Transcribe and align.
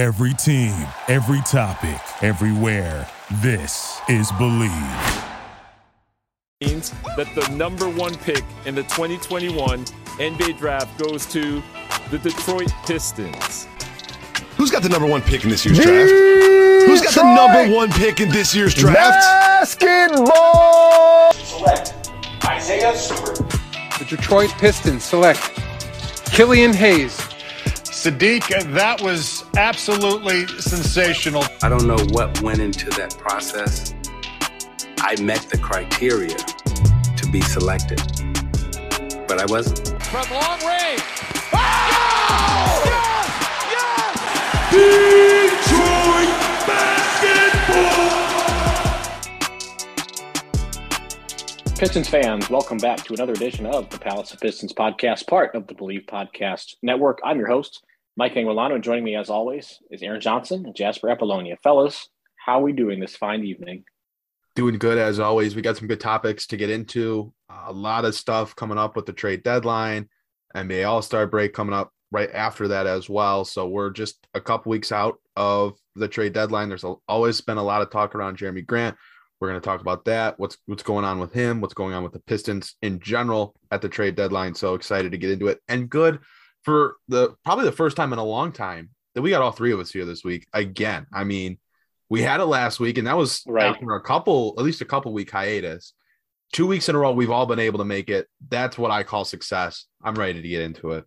Every 0.00 0.32
team, 0.32 0.72
every 1.08 1.42
topic, 1.42 2.00
everywhere. 2.22 3.06
This 3.42 4.00
is 4.08 4.32
Bleav. 4.32 5.28
Means 6.62 6.94
that 7.18 7.28
the 7.34 7.46
number 7.54 7.86
one 7.86 8.14
pick 8.14 8.42
in 8.64 8.74
the 8.74 8.82
2021 8.84 9.84
NBA 10.16 10.56
draft 10.56 10.98
goes 10.98 11.26
to 11.26 11.62
the 12.10 12.16
Detroit 12.16 12.72
Pistons. 12.86 13.68
Who's 14.56 14.70
got 14.70 14.82
the 14.82 14.88
number 14.88 15.06
one 15.06 15.20
pick 15.20 15.44
in 15.44 15.50
this 15.50 15.66
year's 15.66 15.76
draft? 15.76 16.10
Who's 16.10 17.02
got 17.02 17.12
the 17.12 17.34
number 17.34 17.76
one 17.76 17.90
pick 17.90 18.20
in 18.20 18.30
this 18.30 18.54
year's 18.54 18.72
draft? 18.72 18.96
Basketball. 18.96 21.34
Select 21.34 22.10
Isaiah 22.46 22.96
Stewart. 22.96 23.36
The 23.98 24.06
Detroit 24.08 24.48
Pistons 24.52 25.04
select 25.04 25.42
Killian 26.32 26.72
Hayes. 26.72 27.29
Sadiq, 28.00 28.48
that 28.72 29.02
was 29.02 29.44
absolutely 29.58 30.46
sensational. 30.58 31.44
I 31.62 31.68
don't 31.68 31.86
know 31.86 32.02
what 32.12 32.40
went 32.40 32.58
into 32.58 32.88
that 32.92 33.14
process. 33.18 33.92
I 35.00 35.20
met 35.20 35.42
the 35.50 35.58
criteria 35.58 36.34
to 36.34 37.30
be 37.30 37.42
selected, 37.42 38.00
but 39.28 39.38
I 39.38 39.44
wasn't. 39.44 40.02
From 40.04 40.30
long 40.30 40.58
range. 40.64 41.02
Oh! 41.52 42.80
Yes! 43.68 44.16
Detroit 45.60 46.32
basketball. 46.66 48.20
Pistons 51.76 52.08
fans, 52.08 52.48
welcome 52.48 52.78
back 52.78 53.04
to 53.04 53.12
another 53.12 53.34
edition 53.34 53.66
of 53.66 53.90
the 53.90 53.98
Palace 53.98 54.32
of 54.32 54.40
Pistons 54.40 54.72
podcast, 54.72 55.26
part 55.26 55.54
of 55.54 55.66
the 55.66 55.74
Bleav 55.74 56.06
Podcast 56.06 56.76
Network. 56.80 57.20
I'm 57.22 57.36
your 57.36 57.48
host, 57.48 57.82
Mike 58.20 58.34
Anguilano, 58.34 58.78
joining 58.78 59.02
me 59.02 59.16
as 59.16 59.30
always 59.30 59.78
is 59.90 60.02
Aaron 60.02 60.20
Johnson 60.20 60.66
and 60.66 60.76
Jasper 60.76 61.08
Apollonia. 61.08 61.56
Fellas, 61.62 62.06
how 62.36 62.60
are 62.60 62.62
we 62.62 62.74
doing 62.74 63.00
this 63.00 63.16
fine 63.16 63.42
evening? 63.46 63.82
doing 64.54 64.76
good 64.76 64.98
as 64.98 65.18
always. 65.18 65.56
We 65.56 65.62
got 65.62 65.78
some 65.78 65.88
good 65.88 66.00
topics 66.00 66.46
to 66.48 66.58
get 66.58 66.68
into. 66.68 67.32
A 67.48 67.72
lot 67.72 68.04
of 68.04 68.14
stuff 68.14 68.54
coming 68.54 68.76
up 68.76 68.94
with 68.94 69.06
the 69.06 69.14
trade 69.14 69.42
deadline, 69.42 70.06
NBA 70.54 70.86
All 70.86 71.00
Star 71.00 71.26
break 71.26 71.54
coming 71.54 71.72
up 71.72 71.94
right 72.12 72.28
after 72.34 72.68
that 72.68 72.86
as 72.86 73.08
well. 73.08 73.46
So 73.46 73.66
we're 73.66 73.88
just 73.88 74.18
a 74.34 74.40
couple 74.42 74.68
weeks 74.68 74.92
out 74.92 75.16
of 75.34 75.78
the 75.96 76.06
trade 76.06 76.34
deadline. 76.34 76.68
There's 76.68 76.84
always 77.08 77.40
been 77.40 77.56
a 77.56 77.62
lot 77.62 77.80
of 77.80 77.88
talk 77.88 78.14
around 78.14 78.36
Jerami 78.36 78.66
Grant. 78.66 78.98
We're 79.40 79.48
going 79.48 79.62
to 79.62 79.64
talk 79.64 79.80
about 79.80 80.04
that. 80.04 80.38
What's 80.38 80.58
what's 80.66 80.82
going 80.82 81.06
on 81.06 81.20
with 81.20 81.32
him? 81.32 81.62
What's 81.62 81.72
going 81.72 81.94
on 81.94 82.02
with 82.02 82.12
the 82.12 82.20
Pistons 82.20 82.74
in 82.82 83.00
general 83.00 83.54
at 83.70 83.80
the 83.80 83.88
trade 83.88 84.14
deadline? 84.14 84.54
So 84.54 84.74
excited 84.74 85.10
to 85.12 85.16
get 85.16 85.30
into 85.30 85.48
it 85.48 85.62
and 85.68 85.88
good 85.88 86.20
for 86.62 86.96
the 87.08 87.34
probably 87.44 87.64
the 87.64 87.72
first 87.72 87.96
time 87.96 88.12
in 88.12 88.18
a 88.18 88.24
long 88.24 88.52
time 88.52 88.90
that 89.14 89.22
we 89.22 89.30
got 89.30 89.42
all 89.42 89.52
three 89.52 89.72
of 89.72 89.80
us 89.80 89.90
here 89.90 90.04
this 90.04 90.24
week 90.24 90.46
again. 90.52 91.06
I 91.12 91.24
mean 91.24 91.58
we 92.10 92.20
had 92.22 92.40
it 92.40 92.46
last 92.46 92.80
week, 92.80 92.98
and 92.98 93.06
that 93.06 93.16
was 93.16 93.42
right. 93.46 93.70
after 93.70 93.94
a 93.94 94.02
couple, 94.02 94.54
at 94.58 94.64
least 94.64 94.82
a 94.82 94.84
couple 94.84 95.12
week 95.12 95.30
hiatus. 95.30 95.94
Two 96.52 96.66
weeks 96.66 96.88
in 96.88 96.96
a 96.96 96.98
row, 96.98 97.12
we've 97.12 97.30
all 97.30 97.46
been 97.46 97.60
able 97.60 97.78
to 97.78 97.84
make 97.84 98.10
it. 98.10 98.26
That's 98.48 98.76
what 98.76 98.90
I 98.90 99.04
call 99.04 99.24
success. 99.24 99.86
I'm 100.02 100.16
ready 100.16 100.42
to 100.42 100.48
get 100.48 100.60
into 100.60 100.90
it. 100.90 101.04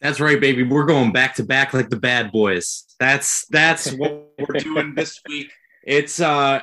That's 0.00 0.18
right, 0.18 0.40
baby. 0.40 0.62
We're 0.62 0.86
going 0.86 1.12
back 1.12 1.34
to 1.36 1.44
back 1.44 1.74
like 1.74 1.90
the 1.90 1.98
bad 1.98 2.32
boys. 2.32 2.84
That's 2.98 3.46
that's 3.48 3.92
what 3.92 4.30
we're 4.38 4.58
doing 4.58 4.94
this 4.94 5.20
week. 5.28 5.52
It's 5.84 6.20
uh 6.20 6.62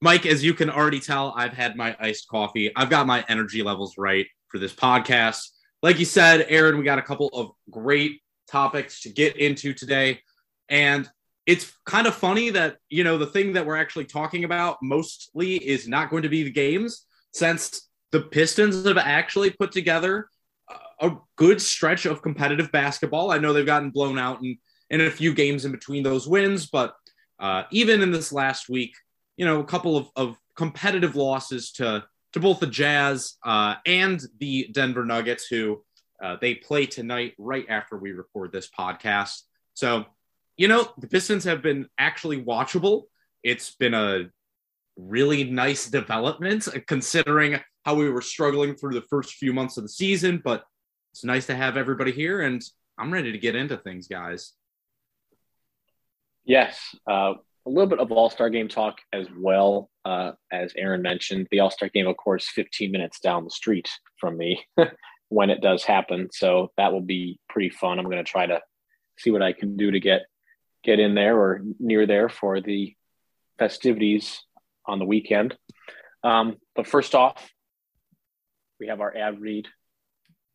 Mike, 0.00 0.26
as 0.26 0.42
you 0.42 0.54
can 0.54 0.70
already 0.70 1.00
tell, 1.00 1.34
I've 1.36 1.52
had 1.52 1.76
my 1.76 1.96
iced 1.98 2.28
coffee. 2.28 2.72
I've 2.74 2.90
got 2.90 3.06
my 3.06 3.24
energy 3.28 3.62
levels 3.62 3.98
right 3.98 4.26
for 4.48 4.58
this 4.58 4.72
podcast. 4.72 5.48
Like 5.82 5.98
you 5.98 6.04
said, 6.04 6.46
Aaron, 6.48 6.78
we 6.78 6.84
got 6.84 6.98
a 6.98 7.02
couple 7.02 7.28
of 7.32 7.50
great 7.70 8.20
topics 8.48 9.00
to 9.02 9.08
get 9.08 9.36
into 9.36 9.74
today. 9.74 10.20
And 10.68 11.10
it's 11.46 11.72
kind 11.84 12.06
of 12.06 12.14
funny 12.14 12.50
that 12.50 12.76
you 12.88 13.04
know 13.04 13.18
the 13.18 13.26
thing 13.26 13.54
that 13.54 13.66
we're 13.66 13.76
actually 13.76 14.04
talking 14.04 14.44
about 14.44 14.78
mostly 14.82 15.56
is 15.56 15.88
not 15.88 16.10
going 16.10 16.22
to 16.22 16.28
be 16.28 16.44
the 16.44 16.50
games 16.50 17.06
since 17.32 17.88
the 18.12 18.20
pistons 18.20 18.86
have 18.86 18.98
actually 18.98 19.50
put 19.50 19.72
together 19.72 20.28
a 21.00 21.16
good 21.36 21.60
stretch 21.60 22.06
of 22.06 22.22
competitive 22.22 22.70
basketball 22.70 23.32
i 23.32 23.38
know 23.38 23.52
they've 23.52 23.66
gotten 23.66 23.90
blown 23.90 24.18
out 24.18 24.40
in, 24.42 24.56
in 24.90 25.00
a 25.00 25.10
few 25.10 25.34
games 25.34 25.64
in 25.64 25.72
between 25.72 26.02
those 26.02 26.28
wins 26.28 26.66
but 26.66 26.94
uh, 27.40 27.64
even 27.72 28.02
in 28.02 28.12
this 28.12 28.32
last 28.32 28.68
week 28.68 28.94
you 29.36 29.44
know 29.44 29.60
a 29.60 29.64
couple 29.64 29.96
of, 29.96 30.08
of 30.14 30.38
competitive 30.56 31.16
losses 31.16 31.72
to 31.72 32.04
to 32.32 32.40
both 32.40 32.60
the 32.60 32.66
jazz 32.66 33.34
uh, 33.44 33.74
and 33.86 34.22
the 34.38 34.68
denver 34.72 35.04
nuggets 35.04 35.46
who 35.46 35.82
uh, 36.22 36.36
they 36.40 36.54
play 36.54 36.86
tonight 36.86 37.34
right 37.38 37.66
after 37.68 37.96
we 37.96 38.12
record 38.12 38.52
this 38.52 38.68
podcast 38.78 39.42
so 39.74 40.06
you 40.56 40.68
know, 40.68 40.88
the 40.98 41.08
Pistons 41.08 41.44
have 41.44 41.62
been 41.62 41.88
actually 41.98 42.42
watchable. 42.42 43.04
It's 43.42 43.74
been 43.74 43.94
a 43.94 44.30
really 44.96 45.44
nice 45.44 45.88
development 45.88 46.68
considering 46.86 47.58
how 47.84 47.94
we 47.94 48.10
were 48.10 48.22
struggling 48.22 48.76
through 48.76 48.94
the 48.94 49.06
first 49.10 49.34
few 49.34 49.52
months 49.52 49.76
of 49.76 49.82
the 49.82 49.88
season, 49.88 50.40
but 50.44 50.64
it's 51.12 51.24
nice 51.24 51.46
to 51.46 51.54
have 51.54 51.76
everybody 51.76 52.12
here 52.12 52.42
and 52.42 52.62
I'm 52.98 53.12
ready 53.12 53.32
to 53.32 53.38
get 53.38 53.56
into 53.56 53.76
things, 53.76 54.06
guys. 54.06 54.52
Yes, 56.44 56.78
uh, 57.10 57.34
a 57.66 57.70
little 57.70 57.86
bit 57.86 58.00
of 58.00 58.10
All 58.10 58.30
Star 58.30 58.50
game 58.50 58.68
talk 58.68 58.98
as 59.12 59.26
well. 59.36 59.90
Uh, 60.04 60.32
as 60.50 60.72
Aaron 60.76 61.02
mentioned, 61.02 61.48
the 61.50 61.60
All 61.60 61.70
Star 61.70 61.88
game, 61.88 62.06
of 62.06 62.16
course, 62.16 62.48
15 62.48 62.90
minutes 62.90 63.20
down 63.20 63.44
the 63.44 63.50
street 63.50 63.88
from 64.18 64.36
me 64.36 64.64
when 65.28 65.50
it 65.50 65.60
does 65.60 65.84
happen. 65.84 66.28
So 66.32 66.70
that 66.76 66.92
will 66.92 67.02
be 67.02 67.38
pretty 67.48 67.70
fun. 67.70 67.98
I'm 67.98 68.04
going 68.06 68.16
to 68.16 68.24
try 68.24 68.46
to 68.46 68.60
see 69.18 69.30
what 69.30 69.42
I 69.42 69.52
can 69.52 69.76
do 69.76 69.90
to 69.90 70.00
get 70.00 70.22
get 70.82 70.98
in 70.98 71.14
there 71.14 71.38
or 71.38 71.62
near 71.78 72.06
there 72.06 72.28
for 72.28 72.60
the 72.60 72.94
festivities 73.58 74.42
on 74.86 74.98
the 74.98 75.04
weekend. 75.04 75.56
Um, 76.24 76.56
but 76.74 76.86
first 76.86 77.14
off, 77.14 77.50
we 78.80 78.88
have 78.88 79.00
our 79.00 79.16
ad 79.16 79.40
read. 79.40 79.68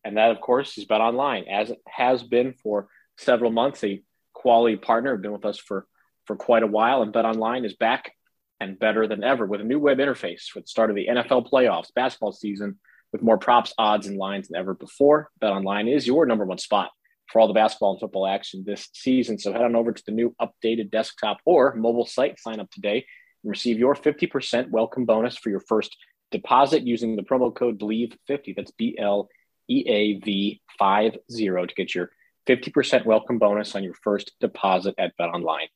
And 0.03 0.17
that, 0.17 0.31
of 0.31 0.41
course, 0.41 0.77
is 0.77 0.85
Bet 0.85 1.01
Online, 1.01 1.45
as 1.45 1.69
it 1.69 1.79
has 1.87 2.23
been 2.23 2.53
for 2.53 2.87
several 3.17 3.51
months, 3.51 3.83
a 3.83 4.01
quality 4.33 4.75
partner, 4.75 5.11
have 5.11 5.21
been 5.21 5.31
with 5.31 5.45
us 5.45 5.59
for, 5.59 5.85
for 6.27 6.35
quite 6.35 6.63
a 6.63 6.67
while. 6.67 7.01
And 7.01 7.11
Bet 7.11 7.25
Online 7.25 7.65
is 7.65 7.75
back 7.75 8.11
and 8.59 8.77
better 8.77 9.07
than 9.07 9.23
ever 9.23 9.45
with 9.45 9.61
a 9.61 9.63
new 9.63 9.79
web 9.79 9.97
interface 9.97 10.45
for 10.45 10.59
the 10.59 10.67
start 10.67 10.89
of 10.89 10.95
the 10.95 11.07
NFL 11.07 11.49
playoffs, 11.49 11.93
basketball 11.95 12.33
season, 12.33 12.77
with 13.11 13.23
more 13.23 13.37
props, 13.37 13.73
odds, 13.77 14.07
and 14.07 14.17
lines 14.17 14.49
than 14.49 14.59
ever 14.59 14.73
before. 14.73 15.29
Bet 15.39 15.51
Online 15.51 15.87
is 15.87 16.05
your 16.05 16.25
number 16.25 16.45
one 16.45 16.57
spot 16.57 16.91
for 17.31 17.39
all 17.39 17.47
the 17.47 17.53
basketball 17.53 17.91
and 17.91 17.99
football 17.99 18.27
action 18.27 18.63
this 18.65 18.89
season. 18.93 19.37
So 19.39 19.51
head 19.51 19.61
on 19.61 19.75
over 19.75 19.91
to 19.91 20.03
the 20.05 20.11
new 20.11 20.35
updated 20.41 20.91
desktop 20.91 21.37
or 21.45 21.75
mobile 21.75 22.05
site, 22.05 22.39
sign 22.39 22.59
up 22.59 22.69
today, 22.71 23.05
and 23.43 23.49
receive 23.49 23.79
your 23.79 23.95
50% 23.95 24.69
welcome 24.69 25.05
bonus 25.05 25.37
for 25.37 25.49
your 25.49 25.59
first 25.61 25.95
deposit 26.31 26.83
using 26.83 27.15
the 27.15 27.23
promo 27.23 27.53
code 27.53 27.79
BLEAV50. 27.79 28.55
That's 28.55 28.71
B 28.71 28.97
L 28.99 29.29
E 29.69 29.83
A 29.87 30.19
V 30.19 30.61
50 30.79 31.19
to 31.27 31.67
get 31.75 31.93
your 31.93 32.11
50% 32.47 33.05
welcome 33.05 33.39
bonus 33.39 33.75
on 33.75 33.83
your 33.83 33.93
first 33.93 34.31
deposit 34.39 34.95
at 34.97 35.15
Bet 35.17 35.29
Online. 35.29 35.67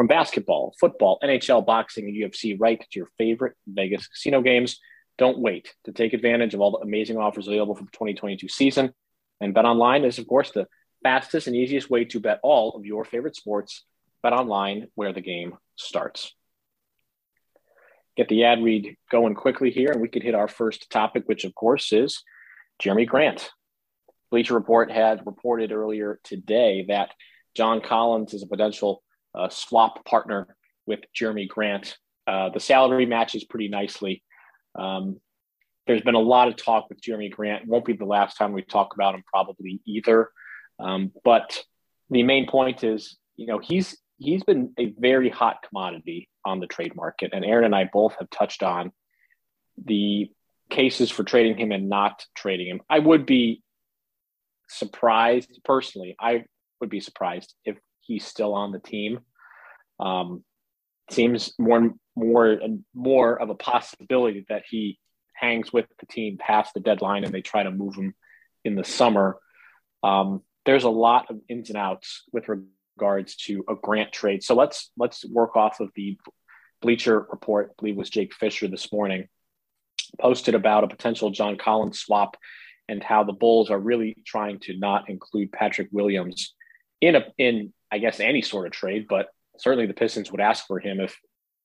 From 0.00 0.06
basketball, 0.06 0.74
football, 0.80 1.18
NHL, 1.22 1.66
boxing, 1.66 2.06
and 2.06 2.16
UFC, 2.16 2.56
right 2.58 2.80
to 2.80 2.98
your 2.98 3.10
favorite 3.18 3.54
Vegas 3.66 4.08
casino 4.08 4.40
games. 4.40 4.80
Don't 5.18 5.38
wait 5.38 5.74
to 5.84 5.92
take 5.92 6.14
advantage 6.14 6.54
of 6.54 6.62
all 6.62 6.70
the 6.70 6.78
amazing 6.78 7.18
offers 7.18 7.46
available 7.46 7.74
for 7.74 7.82
the 7.82 7.90
2022 7.90 8.48
season. 8.48 8.94
And 9.42 9.52
Bet 9.52 9.66
Online 9.66 10.06
is, 10.06 10.18
of 10.18 10.26
course, 10.26 10.52
the 10.52 10.66
fastest 11.02 11.48
and 11.48 11.54
easiest 11.54 11.90
way 11.90 12.06
to 12.06 12.18
bet 12.18 12.40
all 12.42 12.76
of 12.76 12.86
your 12.86 13.04
favorite 13.04 13.36
sports. 13.36 13.84
Bet 14.22 14.32
online 14.32 14.86
where 14.94 15.12
the 15.12 15.20
game 15.20 15.58
starts. 15.76 16.34
Get 18.16 18.30
the 18.30 18.44
ad 18.44 18.64
read 18.64 18.96
going 19.10 19.34
quickly 19.34 19.70
here, 19.70 19.90
and 19.92 20.00
we 20.00 20.08
could 20.08 20.22
hit 20.22 20.34
our 20.34 20.48
first 20.48 20.88
topic, 20.88 21.24
which 21.26 21.44
of 21.44 21.54
course 21.54 21.92
is 21.92 22.22
Jerami 22.82 23.06
Grant. 23.06 23.50
Bleacher 24.30 24.54
Report 24.54 24.90
had 24.90 25.26
reported 25.26 25.72
earlier 25.72 26.20
today 26.24 26.86
that 26.88 27.10
John 27.54 27.82
Collins 27.82 28.32
is 28.32 28.42
a 28.42 28.46
potential 28.46 29.02
uh, 29.34 29.48
swap 29.48 30.04
partner 30.04 30.56
with 30.86 31.00
Jerami 31.18 31.48
Grant. 31.48 31.96
Uh, 32.26 32.50
the 32.50 32.60
salary 32.60 33.06
matches 33.06 33.44
pretty 33.44 33.68
nicely. 33.68 34.22
Um, 34.78 35.20
there's 35.86 36.02
been 36.02 36.14
a 36.14 36.20
lot 36.20 36.48
of 36.48 36.56
talk 36.56 36.88
with 36.88 37.00
Jerami 37.00 37.30
Grant. 37.30 37.66
Won't 37.66 37.84
be 37.84 37.94
the 37.94 38.04
last 38.04 38.36
time 38.36 38.52
we 38.52 38.62
talk 38.62 38.94
about 38.94 39.14
him, 39.14 39.24
probably 39.26 39.80
either. 39.86 40.30
Um, 40.78 41.12
but 41.24 41.62
the 42.10 42.22
main 42.22 42.46
point 42.46 42.84
is, 42.84 43.16
you 43.36 43.46
know, 43.46 43.58
he's 43.58 43.96
he's 44.18 44.44
been 44.44 44.72
a 44.78 44.94
very 44.98 45.30
hot 45.30 45.58
commodity 45.68 46.28
on 46.44 46.60
the 46.60 46.66
trade 46.66 46.94
market, 46.94 47.30
and 47.32 47.44
Aaron 47.44 47.64
and 47.64 47.74
I 47.74 47.88
both 47.92 48.14
have 48.18 48.30
touched 48.30 48.62
on 48.62 48.92
the 49.84 50.30
cases 50.70 51.10
for 51.10 51.24
trading 51.24 51.58
him 51.58 51.72
and 51.72 51.88
not 51.88 52.24
trading 52.34 52.68
him. 52.68 52.80
I 52.88 52.98
would 52.98 53.26
be 53.26 53.62
surprised 54.68 55.60
personally. 55.64 56.14
I 56.20 56.44
would 56.80 56.90
be 56.90 57.00
surprised 57.00 57.54
if 57.64 57.76
he's 58.10 58.26
still 58.26 58.54
on 58.54 58.72
the 58.72 58.80
team. 58.80 59.20
Um, 60.00 60.42
seems 61.12 61.52
more 61.58 61.78
and 61.78 61.94
more 62.16 62.46
and 62.46 62.84
more 62.92 63.40
of 63.40 63.50
a 63.50 63.54
possibility 63.54 64.44
that 64.48 64.64
he 64.68 64.98
hangs 65.34 65.72
with 65.72 65.86
the 66.00 66.06
team 66.06 66.36
past 66.36 66.74
the 66.74 66.80
deadline 66.80 67.22
and 67.22 67.32
they 67.32 67.40
try 67.40 67.62
to 67.62 67.70
move 67.70 67.94
him 67.94 68.14
in 68.64 68.74
the 68.74 68.84
summer. 68.84 69.38
Um, 70.02 70.42
there's 70.66 70.84
a 70.84 70.90
lot 70.90 71.30
of 71.30 71.38
ins 71.48 71.70
and 71.70 71.78
outs 71.78 72.24
with 72.32 72.46
regards 72.48 73.36
to 73.36 73.64
a 73.68 73.76
Grant 73.76 74.12
trade. 74.12 74.42
So 74.42 74.56
let's 74.56 74.90
let's 74.98 75.24
work 75.24 75.56
off 75.56 75.78
of 75.78 75.90
the 75.94 76.18
Bleacher 76.82 77.26
report. 77.30 77.70
I 77.70 77.74
believe 77.78 77.96
was 77.96 78.10
Jake 78.10 78.34
Fisher 78.34 78.66
this 78.66 78.92
morning 78.92 79.28
posted 80.18 80.56
about 80.56 80.82
a 80.82 80.88
potential 80.88 81.30
John 81.30 81.56
Collins 81.56 82.00
swap 82.00 82.36
and 82.88 83.04
how 83.04 83.22
the 83.22 83.32
Bulls 83.32 83.70
are 83.70 83.78
really 83.78 84.16
trying 84.26 84.58
to 84.60 84.76
not 84.76 85.08
include 85.08 85.52
Patrick 85.52 85.88
Williams 85.92 86.54
in 87.00 87.16
a 87.16 87.26
in 87.38 87.72
I 87.90 87.98
guess 87.98 88.20
any 88.20 88.42
sort 88.42 88.66
of 88.66 88.72
trade, 88.72 89.06
but 89.08 89.28
certainly 89.58 89.86
the 89.86 89.94
Pistons 89.94 90.30
would 90.30 90.40
ask 90.40 90.66
for 90.66 90.78
him 90.78 91.00
if 91.00 91.16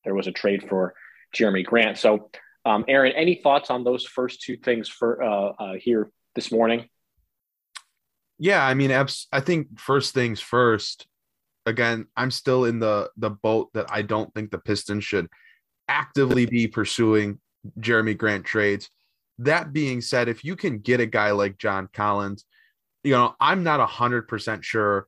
there 0.03 0.15
was 0.15 0.27
a 0.27 0.31
trade 0.31 0.67
for 0.67 0.93
Jerami 1.35 1.65
Grant. 1.65 1.97
So, 1.97 2.29
um, 2.65 2.85
Aaron, 2.87 3.11
any 3.13 3.35
thoughts 3.35 3.69
on 3.69 3.83
those 3.83 4.05
first 4.05 4.41
two 4.41 4.57
things 4.57 4.89
for 4.89 5.21
uh, 5.21 5.49
uh, 5.59 5.73
here 5.73 6.09
this 6.33 6.51
morning? 6.51 6.89
Yeah, 8.37 8.65
I 8.65 8.73
mean, 8.73 8.91
I 8.91 9.39
think 9.39 9.79
first 9.79 10.13
things 10.13 10.41
first. 10.41 11.07
Again, 11.65 12.05
I'm 12.15 12.31
still 12.31 12.65
in 12.65 12.79
the 12.79 13.09
the 13.17 13.29
boat 13.29 13.69
that 13.73 13.87
I 13.89 14.01
don't 14.01 14.33
think 14.33 14.51
the 14.51 14.59
Pistons 14.59 15.03
should 15.03 15.27
actively 15.87 16.45
be 16.45 16.67
pursuing 16.67 17.39
Jerami 17.79 18.17
Grant 18.17 18.45
trades. 18.45 18.89
That 19.39 19.73
being 19.73 20.01
said, 20.01 20.27
if 20.27 20.43
you 20.43 20.55
can 20.55 20.79
get 20.79 20.99
a 20.99 21.05
guy 21.05 21.31
like 21.31 21.57
John 21.57 21.89
Collins, 21.93 22.45
you 23.03 23.11
know, 23.11 23.35
I'm 23.39 23.63
not 23.63 23.87
100% 23.87 24.63
sure 24.63 25.07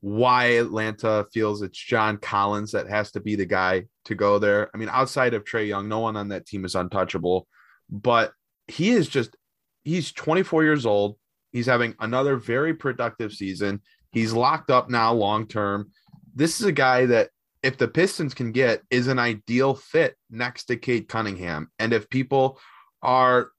why 0.00 0.44
Atlanta 0.44 1.26
feels 1.32 1.62
it's 1.62 1.78
John 1.78 2.16
Collins 2.16 2.72
that 2.72 2.88
has 2.88 3.12
to 3.12 3.20
be 3.20 3.36
the 3.36 3.46
guy 3.46 3.84
to 4.06 4.14
go 4.14 4.38
there. 4.38 4.70
I 4.74 4.78
mean, 4.78 4.88
outside 4.90 5.34
of 5.34 5.44
Trae 5.44 5.68
Young, 5.68 5.88
no 5.88 6.00
one 6.00 6.16
on 6.16 6.28
that 6.28 6.46
team 6.46 6.64
is 6.64 6.74
untouchable, 6.74 7.46
but 7.90 8.32
he 8.66 8.90
is 8.90 9.08
just, 9.08 9.36
he's 9.84 10.12
24 10.12 10.64
years 10.64 10.86
old. 10.86 11.16
He's 11.52 11.66
having 11.66 11.94
another 12.00 12.36
very 12.36 12.72
productive 12.74 13.32
season. 13.32 13.82
He's 14.12 14.32
locked 14.32 14.70
up 14.70 14.88
now 14.88 15.12
long 15.12 15.46
term. 15.46 15.90
This 16.34 16.60
is 16.60 16.66
a 16.66 16.72
guy 16.72 17.06
that 17.06 17.30
if 17.62 17.76
the 17.76 17.88
Pistons 17.88 18.32
can 18.32 18.52
get 18.52 18.82
is 18.90 19.06
an 19.06 19.18
ideal 19.18 19.74
fit 19.74 20.16
next 20.30 20.64
to 20.66 20.76
Cade 20.76 21.08
Cunningham. 21.08 21.70
And 21.78 21.92
if 21.92 22.08
people 22.08 22.58
are, 23.02 23.50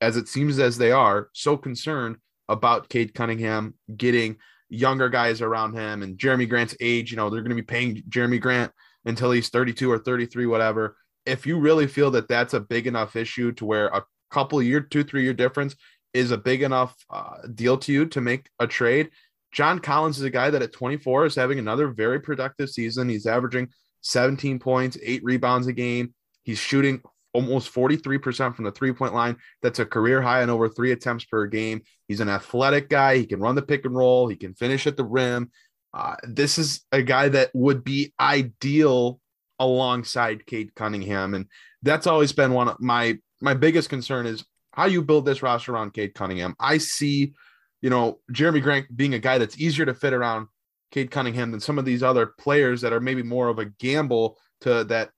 as 0.00 0.16
it 0.16 0.28
seems 0.28 0.58
as 0.58 0.76
they 0.76 0.92
are, 0.92 1.30
so 1.32 1.56
concerned 1.56 2.16
about 2.48 2.88
Cade 2.88 3.14
Cunningham 3.14 3.74
getting 3.96 4.36
younger 4.70 5.08
guys 5.08 5.42
around 5.42 5.74
him 5.74 6.02
and 6.02 6.16
Jerami 6.16 6.48
Grant's 6.48 6.76
age, 6.80 7.10
you 7.10 7.16
know, 7.16 7.28
they're 7.28 7.42
going 7.42 7.50
to 7.50 7.56
be 7.56 7.62
paying 7.62 8.02
Jerami 8.08 8.40
Grant 8.40 8.72
until 9.04 9.30
he's 9.30 9.50
32 9.50 9.90
or 9.90 9.98
33, 9.98 10.46
whatever. 10.46 10.96
If 11.26 11.46
you 11.46 11.58
really 11.58 11.86
feel 11.86 12.10
that 12.12 12.28
that's 12.28 12.54
a 12.54 12.60
big 12.60 12.86
enough 12.86 13.16
issue 13.16 13.52
to 13.52 13.64
where 13.64 13.88
a 13.88 14.04
couple 14.30 14.62
year, 14.62 14.80
two, 14.80 15.04
three 15.04 15.24
year 15.24 15.34
difference 15.34 15.74
is 16.14 16.30
a 16.30 16.38
big 16.38 16.62
enough 16.62 16.96
uh, 17.10 17.36
deal 17.54 17.76
to 17.78 17.92
you 17.92 18.06
to 18.06 18.20
make 18.20 18.48
a 18.58 18.66
trade, 18.66 19.10
John 19.52 19.80
Collins 19.80 20.18
is 20.18 20.24
a 20.24 20.30
guy 20.30 20.50
that 20.50 20.62
at 20.62 20.72
24 20.72 21.26
is 21.26 21.34
having 21.34 21.58
another 21.58 21.88
very 21.88 22.20
productive 22.20 22.70
season. 22.70 23.08
He's 23.08 23.26
averaging 23.26 23.68
17 24.02 24.58
points, 24.60 24.96
eight 25.02 25.24
rebounds 25.24 25.66
a 25.66 25.72
game. 25.72 26.14
He's 26.44 26.58
shooting 26.58 27.02
almost 27.32 27.72
43% 27.72 28.54
from 28.54 28.64
the 28.64 28.72
three 28.72 28.92
point 28.92 29.14
line. 29.14 29.36
That's 29.62 29.78
a 29.78 29.86
career 29.86 30.20
high 30.20 30.42
in 30.42 30.50
over 30.50 30.68
three 30.68 30.92
attempts 30.92 31.24
per 31.24 31.46
game. 31.46 31.82
He's 32.08 32.20
an 32.20 32.28
athletic 32.28 32.88
guy. 32.88 33.16
He 33.16 33.26
can 33.26 33.40
run 33.40 33.54
the 33.54 33.62
pick 33.62 33.84
and 33.84 33.94
roll, 33.94 34.28
he 34.28 34.36
can 34.36 34.54
finish 34.54 34.86
at 34.86 34.96
the 34.96 35.04
rim. 35.04 35.50
Uh, 35.92 36.16
this 36.22 36.58
is 36.58 36.82
a 36.92 37.02
guy 37.02 37.28
that 37.28 37.50
would 37.52 37.82
be 37.82 38.12
ideal 38.20 39.20
alongside 39.58 40.46
Cade 40.46 40.74
Cunningham. 40.74 41.34
And 41.34 41.46
that's 41.82 42.06
always 42.06 42.32
been 42.32 42.52
one 42.52 42.68
of 42.68 42.80
my 42.80 43.18
my 43.40 43.54
biggest 43.54 43.88
concern 43.88 44.26
is 44.26 44.44
how 44.72 44.84
you 44.84 45.02
build 45.02 45.24
this 45.24 45.42
roster 45.42 45.72
around 45.72 45.94
Cade 45.94 46.14
Cunningham. 46.14 46.54
I 46.60 46.78
see 46.78 47.34
you 47.80 47.90
know, 47.90 48.18
Jerami 48.32 48.62
Grant 48.62 48.94
being 48.94 49.14
a 49.14 49.18
guy 49.18 49.38
that's 49.38 49.58
easier 49.58 49.86
to 49.86 49.94
fit 49.94 50.12
around 50.12 50.48
Cade 50.90 51.10
Cunningham 51.10 51.50
than 51.50 51.60
some 51.60 51.78
of 51.78 51.84
these 51.84 52.02
other 52.02 52.26
players 52.26 52.80
that 52.82 52.92
are 52.92 53.00
maybe 53.00 53.22
more 53.22 53.48
of 53.48 53.58
a 53.58 53.66
gamble 53.66 54.38
to 54.62 54.84
that 54.84 55.10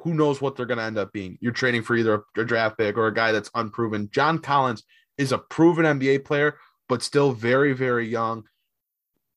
who 0.00 0.14
knows 0.14 0.40
what 0.40 0.56
they're 0.56 0.66
going 0.66 0.78
to 0.78 0.84
end 0.84 0.98
up 0.98 1.12
being. 1.12 1.38
You're 1.40 1.52
trading 1.52 1.82
for 1.82 1.96
either 1.96 2.24
a 2.36 2.44
draft 2.44 2.78
pick 2.78 2.96
or 2.96 3.06
a 3.06 3.14
guy 3.14 3.32
that's 3.32 3.50
unproven. 3.54 4.08
John 4.12 4.38
Collins 4.38 4.84
is 5.16 5.32
a 5.32 5.38
proven 5.38 5.84
NBA 5.84 6.24
player, 6.24 6.56
but 6.88 7.02
still 7.02 7.32
very, 7.32 7.72
very 7.72 8.08
young. 8.08 8.44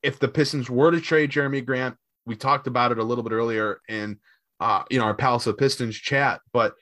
If 0.04 0.20
the 0.20 0.28
Pistons 0.28 0.70
were 0.70 0.92
to 0.92 1.02
trade 1.02 1.32
Jerami 1.32 1.66
Grant, 1.66 1.96
we 2.26 2.36
talked 2.36 2.68
about 2.68 2.92
it 2.92 3.00
a 3.00 3.04
little 3.04 3.24
bit 3.24 3.34
earlier 3.34 3.82
in 3.90 4.20
uh, 4.60 4.84
you 4.90 5.00
know 5.00 5.06
our 5.06 5.16
Palace 5.16 5.48
of 5.48 5.58
Pistons 5.58 5.96
chat, 5.96 6.40
but 6.54 6.76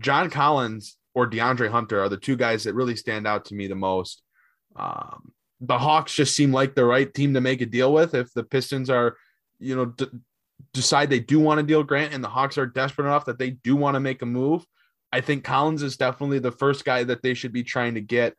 John 0.00 0.30
Collins 0.30 0.96
or 1.14 1.28
DeAndre 1.28 1.70
Hunter 1.70 2.00
are 2.00 2.08
the 2.08 2.16
two 2.16 2.36
guys 2.36 2.64
that 2.64 2.74
really 2.74 2.96
stand 2.96 3.26
out 3.26 3.46
to 3.46 3.54
me 3.54 3.66
the 3.66 3.74
most. 3.74 4.22
Um, 4.74 5.32
the 5.60 5.78
Hawks 5.78 6.14
just 6.14 6.36
seem 6.36 6.52
like 6.52 6.74
the 6.74 6.84
right 6.84 7.12
team 7.12 7.34
to 7.34 7.40
make 7.40 7.60
a 7.60 7.66
deal 7.66 7.92
with. 7.92 8.14
If 8.14 8.32
the 8.34 8.44
Pistons 8.44 8.90
are, 8.90 9.16
you 9.58 9.74
know, 9.74 9.86
d- 9.86 10.10
decide 10.72 11.10
they 11.10 11.20
do 11.20 11.40
want 11.40 11.58
to 11.58 11.66
deal 11.66 11.82
Grant 11.82 12.14
and 12.14 12.22
the 12.22 12.28
Hawks 12.28 12.58
are 12.58 12.66
desperate 12.66 13.06
enough 13.06 13.26
that 13.26 13.38
they 13.38 13.50
do 13.50 13.76
want 13.76 13.94
to 13.94 14.00
make 14.00 14.22
a 14.22 14.26
move, 14.26 14.64
I 15.12 15.20
think 15.20 15.44
Collins 15.44 15.82
is 15.82 15.96
definitely 15.96 16.38
the 16.38 16.52
first 16.52 16.84
guy 16.84 17.04
that 17.04 17.22
they 17.22 17.34
should 17.34 17.52
be 17.52 17.62
trying 17.62 17.94
to 17.94 18.00
get. 18.00 18.34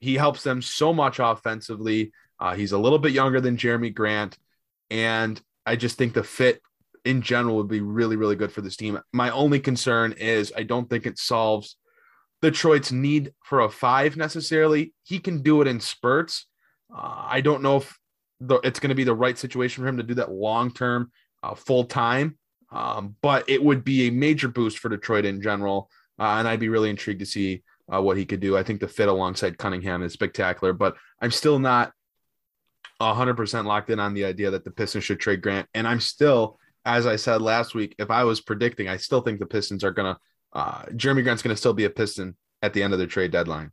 He 0.00 0.14
helps 0.14 0.42
them 0.42 0.62
so 0.62 0.92
much 0.92 1.18
offensively. 1.18 2.12
Uh, 2.38 2.54
he's 2.54 2.72
a 2.72 2.78
little 2.78 2.98
bit 2.98 3.12
younger 3.12 3.40
than 3.40 3.56
Jerami 3.56 3.92
Grant. 3.92 4.38
And 4.90 5.40
I 5.64 5.76
just 5.76 5.98
think 5.98 6.14
the 6.14 6.22
fit 6.22 6.60
in 7.04 7.22
general 7.22 7.56
would 7.56 7.68
be 7.68 7.80
really, 7.80 8.16
really 8.16 8.36
good 8.36 8.52
for 8.52 8.60
this 8.60 8.76
team. 8.76 9.00
My 9.12 9.30
only 9.30 9.60
concern 9.60 10.12
is 10.12 10.52
I 10.56 10.64
don't 10.64 10.88
think 10.88 11.06
it 11.06 11.18
solves 11.18 11.76
Detroit's 12.42 12.92
need 12.92 13.32
for 13.44 13.60
a 13.60 13.70
five 13.70 14.16
necessarily. 14.16 14.92
He 15.02 15.18
can 15.18 15.42
do 15.42 15.62
it 15.62 15.68
in 15.68 15.80
spurts. 15.80 16.46
Uh, 16.94 17.26
I 17.28 17.40
don't 17.40 17.62
know 17.62 17.78
if 17.78 17.98
the, 18.40 18.56
it's 18.56 18.80
going 18.80 18.90
to 18.90 18.94
be 18.96 19.04
the 19.04 19.14
right 19.14 19.38
situation 19.38 19.82
for 19.82 19.88
him 19.88 19.96
to 19.96 20.02
do 20.02 20.14
that 20.14 20.30
long 20.30 20.72
term, 20.72 21.10
uh, 21.46 21.54
full 21.54 21.84
time. 21.84 22.38
Um, 22.70 23.16
but 23.22 23.48
it 23.48 23.62
would 23.62 23.84
be 23.84 24.08
a 24.08 24.12
major 24.12 24.48
boost 24.48 24.78
for 24.78 24.88
Detroit 24.88 25.24
in 25.24 25.40
general. 25.40 25.90
Uh, 26.18 26.36
and 26.38 26.48
I'd 26.48 26.60
be 26.60 26.68
really 26.68 26.90
intrigued 26.90 27.20
to 27.20 27.26
see 27.26 27.62
uh, 27.92 28.02
what 28.02 28.16
he 28.16 28.24
could 28.24 28.40
do. 28.40 28.56
I 28.56 28.62
think 28.62 28.80
the 28.80 28.88
fit 28.88 29.08
alongside 29.08 29.58
Cunningham 29.58 30.02
is 30.02 30.12
spectacular, 30.12 30.72
but 30.72 30.96
I'm 31.20 31.30
still 31.30 31.58
not 31.58 31.92
100% 33.00 33.64
locked 33.64 33.90
in 33.90 34.00
on 34.00 34.14
the 34.14 34.24
idea 34.24 34.50
that 34.50 34.64
the 34.64 34.70
Pistons 34.70 35.04
should 35.04 35.20
trade 35.20 35.42
Grant. 35.42 35.68
And 35.74 35.86
I'm 35.86 36.00
still, 36.00 36.58
as 36.84 37.06
I 37.06 37.16
said 37.16 37.42
last 37.42 37.74
week, 37.74 37.94
if 37.98 38.10
I 38.10 38.24
was 38.24 38.40
predicting, 38.40 38.88
I 38.88 38.96
still 38.96 39.20
think 39.20 39.38
the 39.38 39.46
Pistons 39.46 39.84
are 39.84 39.92
going 39.92 40.14
to 40.14 40.20
uh, 40.52 40.86
Jerami 40.92 41.22
Grant's 41.22 41.42
going 41.42 41.54
to 41.54 41.58
still 41.58 41.74
be 41.74 41.84
a 41.84 41.90
Piston 41.90 42.34
at 42.62 42.72
the 42.72 42.82
end 42.82 42.94
of 42.94 42.98
the 42.98 43.06
trade 43.06 43.30
deadline. 43.30 43.70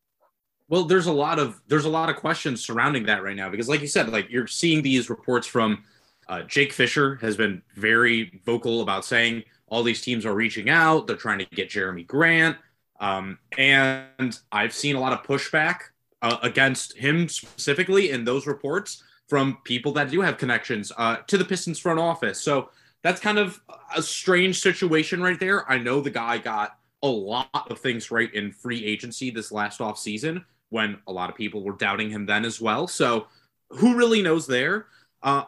Well, 0.68 0.84
there's 0.84 1.08
a 1.08 1.14
lot 1.14 1.40
of 1.40 1.62
there's 1.68 1.86
a 1.86 1.90
lot 1.90 2.10
of 2.10 2.18
questions 2.18 2.66
surrounding 2.66 3.06
that 3.06 3.24
right 3.24 3.36
now 3.36 3.50
because, 3.50 3.70
like 3.70 3.82
you 3.82 3.88
said, 3.88 4.10
like 4.10 4.30
you're 4.30 4.48
seeing 4.48 4.82
these 4.82 5.10
reports 5.10 5.48
from 5.48 5.84
uh, 6.28 6.44
Jake 6.44 6.74
Fisher 6.74 7.16
has 7.16 7.38
been 7.38 7.62
very 7.76 8.42
vocal 8.46 8.82
about 8.82 9.06
saying 9.06 9.44
all 9.68 9.84
these 9.84 10.02
teams 10.02 10.26
are 10.26 10.36
reaching 10.36 10.70
out, 10.70 11.08
they're 11.08 11.16
trying 11.16 11.40
to 11.40 11.46
get 11.46 11.70
Jerami 11.70 12.06
Grant, 12.06 12.58
um, 13.00 13.40
and 13.58 14.40
I've 14.52 14.74
seen 14.74 14.96
a 14.96 15.00
lot 15.00 15.14
of 15.14 15.24
pushback 15.24 15.80
uh, 16.22 16.38
against 16.42 16.96
him 16.96 17.28
specifically 17.28 18.12
in 18.12 18.24
those 18.24 18.48
reports 18.48 19.04
from 19.28 19.58
people 19.64 19.92
that 19.94 20.10
do 20.10 20.22
have 20.22 20.38
connections 20.38 20.92
uh, 20.98 21.18
to 21.28 21.38
the 21.38 21.46
Pistons 21.46 21.80
front 21.80 22.00
office. 22.00 22.42
So 22.42 22.70
that's 23.02 23.20
kind 23.20 23.38
of 23.38 23.62
a 23.96 24.02
strange 24.02 24.62
situation 24.62 25.22
right 25.22 25.40
there. 25.40 25.70
I 25.70 25.78
know 25.78 26.02
the 26.02 26.10
guy 26.10 26.38
got 26.38 26.78
a 27.02 27.08
lot 27.08 27.68
of 27.70 27.80
things 27.80 28.10
right 28.10 28.34
in 28.34 28.52
free 28.52 28.86
agency 28.86 29.30
this 29.30 29.52
last 29.52 29.82
off 29.82 30.00
season 30.00 30.46
when 30.70 30.98
a 31.08 31.12
lot 31.12 31.30
of 31.30 31.36
people 31.36 31.62
were 31.64 31.74
doubting 31.74 32.10
him 32.10 32.26
then 32.26 32.46
as 32.46 32.62
well. 32.62 32.88
So 32.88 33.28
who 33.70 33.96
really 33.96 34.22
knows 34.22 34.48
there? 34.48 34.88
Uh, 35.22 35.44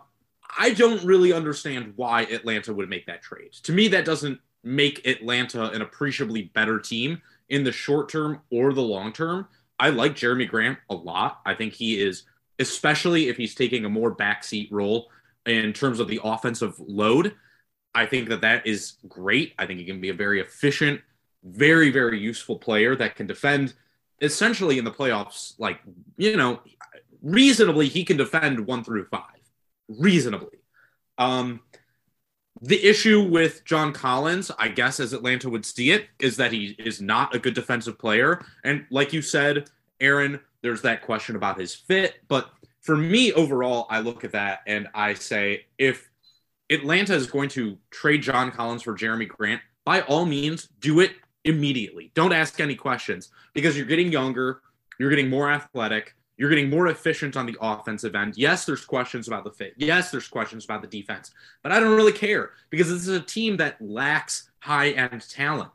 I 0.57 0.71
don't 0.71 1.03
really 1.03 1.33
understand 1.33 1.93
why 1.95 2.23
Atlanta 2.23 2.73
would 2.73 2.89
make 2.89 3.05
that 3.07 3.21
trade. 3.21 3.53
To 3.63 3.71
me, 3.71 3.87
that 3.89 4.05
doesn't 4.05 4.39
make 4.63 5.05
Atlanta 5.05 5.69
an 5.71 5.81
appreciably 5.81 6.43
better 6.53 6.79
team 6.79 7.21
in 7.49 7.63
the 7.63 7.71
short 7.71 8.09
term 8.09 8.41
or 8.51 8.73
the 8.73 8.81
long 8.81 9.13
term. 9.13 9.47
I 9.79 9.89
like 9.89 10.15
Jerami 10.15 10.47
Grant 10.47 10.79
a 10.89 10.95
lot. 10.95 11.41
I 11.45 11.53
think 11.53 11.73
he 11.73 12.01
is, 12.01 12.23
especially 12.59 13.27
if 13.27 13.37
he's 13.37 13.55
taking 13.55 13.85
a 13.85 13.89
more 13.89 14.15
backseat 14.15 14.69
role 14.71 15.09
in 15.45 15.73
terms 15.73 15.99
of 15.99 16.07
the 16.07 16.19
offensive 16.23 16.75
load. 16.79 17.35
I 17.93 18.05
think 18.05 18.29
that 18.29 18.41
that 18.41 18.65
is 18.65 18.93
great. 19.07 19.53
I 19.59 19.65
think 19.65 19.79
he 19.79 19.85
can 19.85 20.01
be 20.01 20.09
a 20.09 20.13
very 20.13 20.41
efficient, 20.41 21.01
very, 21.43 21.91
very 21.91 22.19
useful 22.19 22.57
player 22.57 22.95
that 22.95 23.15
can 23.15 23.27
defend 23.27 23.73
essentially 24.21 24.77
in 24.77 24.85
the 24.85 24.91
playoffs, 24.91 25.53
like, 25.59 25.79
you 26.17 26.35
know, 26.37 26.61
reasonably, 27.21 27.87
he 27.87 28.03
can 28.03 28.17
defend 28.17 28.65
one 28.65 28.83
through 28.83 29.05
five. 29.05 29.34
Reasonably. 29.87 30.59
Um, 31.17 31.61
the 32.61 32.83
issue 32.83 33.21
with 33.21 33.65
John 33.65 33.91
Collins, 33.91 34.49
I 34.57 34.69
guess, 34.69 34.99
as 34.99 35.13
Atlanta 35.13 35.49
would 35.49 35.65
see 35.65 35.91
it, 35.91 36.07
is 36.19 36.37
that 36.37 36.51
he 36.51 36.75
is 36.79 37.01
not 37.01 37.35
a 37.35 37.39
good 37.39 37.53
defensive 37.53 37.99
player. 37.99 38.43
And 38.63 38.85
like 38.89 39.13
you 39.13 39.21
said, 39.21 39.69
Aaron, 39.99 40.39
there's 40.61 40.81
that 40.81 41.01
question 41.01 41.35
about 41.35 41.59
his 41.59 41.75
fit. 41.75 42.15
But 42.27 42.49
for 42.81 42.95
me, 42.95 43.33
overall, 43.33 43.87
I 43.89 43.99
look 43.99 44.23
at 44.23 44.31
that 44.31 44.61
and 44.67 44.87
I 44.93 45.13
say, 45.15 45.65
if 45.77 46.09
Atlanta 46.69 47.13
is 47.13 47.27
going 47.27 47.49
to 47.49 47.77
trade 47.91 48.23
John 48.23 48.51
Collins 48.51 48.83
for 48.83 48.95
Jerami 48.95 49.27
Grant, 49.27 49.61
by 49.83 50.01
all 50.01 50.25
means, 50.25 50.69
do 50.79 51.01
it 51.01 51.11
immediately. 51.43 52.11
Don't 52.15 52.33
ask 52.33 52.59
any 52.59 52.75
questions 52.75 53.29
because 53.53 53.77
you're 53.77 53.85
getting 53.85 54.11
younger, 54.11 54.61
you're 54.97 55.09
getting 55.09 55.29
more 55.29 55.51
athletic, 55.51 56.15
You're 56.37 56.49
getting 56.49 56.69
more 56.69 56.87
efficient 56.87 57.37
on 57.37 57.45
the 57.45 57.57
offensive 57.61 58.15
end. 58.15 58.35
Yes, 58.35 58.65
there's 58.65 58.83
questions 58.83 59.27
about 59.27 59.45
the 59.45 59.51
fit. 59.51 59.73
Yes, 59.77 60.11
there's 60.11 60.27
questions 60.27 60.65
about 60.65 60.81
the 60.81 60.87
defense, 60.87 61.31
but 61.63 61.71
I 61.71 61.79
don't 61.79 61.95
really 61.95 62.11
care 62.11 62.51
because 62.69 62.89
this 62.89 63.07
is 63.07 63.17
a 63.17 63.21
team 63.21 63.57
that 63.57 63.81
lacks 63.81 64.49
high 64.59 64.89
end 64.91 65.27
talent, 65.29 65.71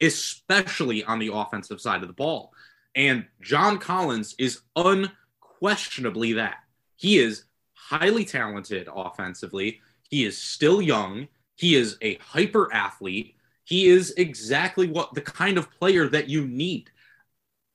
especially 0.00 1.02
on 1.04 1.18
the 1.18 1.32
offensive 1.32 1.80
side 1.80 2.02
of 2.02 2.08
the 2.08 2.14
ball. 2.14 2.52
And 2.94 3.24
John 3.40 3.78
Collins 3.78 4.34
is 4.38 4.60
unquestionably 4.76 6.34
that. 6.34 6.58
He 6.96 7.18
is 7.18 7.44
highly 7.72 8.24
talented 8.24 8.88
offensively. 8.94 9.80
He 10.10 10.24
is 10.24 10.36
still 10.36 10.82
young. 10.82 11.28
He 11.54 11.76
is 11.76 11.96
a 12.02 12.16
hyper 12.16 12.72
athlete. 12.72 13.36
He 13.64 13.86
is 13.86 14.12
exactly 14.16 14.88
what 14.88 15.14
the 15.14 15.20
kind 15.20 15.56
of 15.56 15.70
player 15.70 16.08
that 16.08 16.28
you 16.28 16.46
need. 16.46 16.90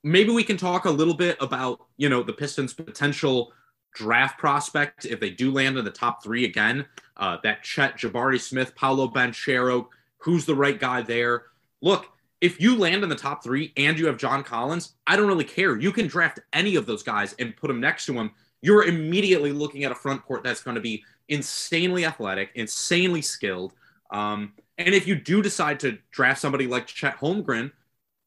Maybe 0.06 0.30
we 0.30 0.44
can 0.44 0.56
talk 0.56 0.86
a 0.86 0.92
little 0.92 1.16
bit 1.16 1.36
about, 1.42 1.80
you 1.98 2.10
know, 2.10 2.22
the 2.22 2.32
Pistons' 2.32 2.76
potential 2.76 3.52
draft 3.96 4.38
prospect 4.38 5.06
if 5.06 5.20
they 5.20 5.32
do 5.32 5.52
land 5.52 5.80
in 5.80 5.84
the 5.84 5.90
top 5.90 6.24
three 6.24 6.46
again. 6.46 6.86
Uh, 7.18 7.38
that 7.42 7.64
Chet, 7.64 7.98
Jabari 7.98 8.40
Smith, 8.40 8.76
Paolo 8.76 9.08
Banchero, 9.08 9.88
who's 10.18 10.46
the 10.46 10.54
right 10.54 10.80
guy 10.80 11.02
there? 11.02 11.46
Look, 11.82 12.06
if 12.40 12.62
you 12.62 12.78
land 12.78 13.02
in 13.02 13.10
the 13.10 13.16
top 13.16 13.44
three 13.44 13.74
and 13.78 13.98
you 13.98 14.06
have 14.06 14.18
John 14.18 14.44
Collins, 14.44 14.94
I 15.08 15.16
don't 15.16 15.28
really 15.28 15.44
care. 15.44 15.76
You 15.76 15.92
can 15.92 16.06
draft 16.06 16.40
any 16.54 16.76
of 16.76 16.86
those 16.86 17.02
guys 17.02 17.34
and 17.40 17.58
put 17.58 17.70
them 17.70 17.80
next 17.80 18.06
to 18.06 18.14
him. 18.14 18.30
You're 18.62 18.84
immediately 18.84 19.52
looking 19.52 19.86
at 19.86 19.92
a 19.92 19.96
front 19.96 20.24
court 20.24 20.44
that's 20.44 20.62
going 20.62 20.76
to 20.76 20.82
be 20.82 21.04
insanely 21.30 22.06
athletic, 22.06 22.52
insanely 22.54 23.24
skilled. 23.24 23.74
Um, 24.12 24.54
and 24.78 24.94
if 24.94 25.08
you 25.08 25.16
do 25.16 25.42
decide 25.42 25.80
to 25.80 25.98
draft 26.12 26.42
somebody 26.42 26.68
like 26.68 26.86
Chet 26.86 27.18
Holmgren, 27.18 27.72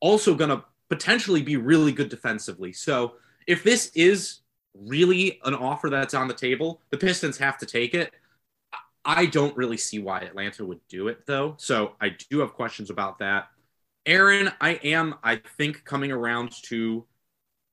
also 0.01 0.35
going 0.35 0.51
to 0.51 0.65
potentially 0.89 1.43
be 1.43 1.57
really 1.57 1.93
good 1.93 2.09
defensively. 2.09 2.73
So 2.73 3.15
if 3.47 3.63
this 3.63 3.91
is 3.95 4.41
really 4.75 5.41
an 5.45 5.55
offer 5.55 5.91
that's 5.91 6.15
on 6.15 6.29
the 6.29 6.35
table, 6.35 6.81
the 6.91 6.99
Pistons 6.99 7.39
have 7.39 7.59
to 7.59 7.67
take 7.67 7.95
it. 7.95 8.13
I 9.05 9.27
don't 9.27 9.57
really 9.57 9.77
see 9.77 9.99
why 9.99 10.21
Atlanta 10.21 10.65
would 10.65 10.81
do 10.89 11.09
it 11.09 11.27
though. 11.27 11.55
So 11.59 11.93
I 12.01 12.15
do 12.31 12.41
have 12.41 12.53
questions 12.53 12.91
about 12.91 13.19
that. 13.21 13.49
Aaron, 14.07 14.51
I 14.61 14.73
am, 14.85 15.15
I 15.23 15.37
think, 15.57 15.85
coming 15.85 16.13
around 16.13 16.53
to 16.65 17.05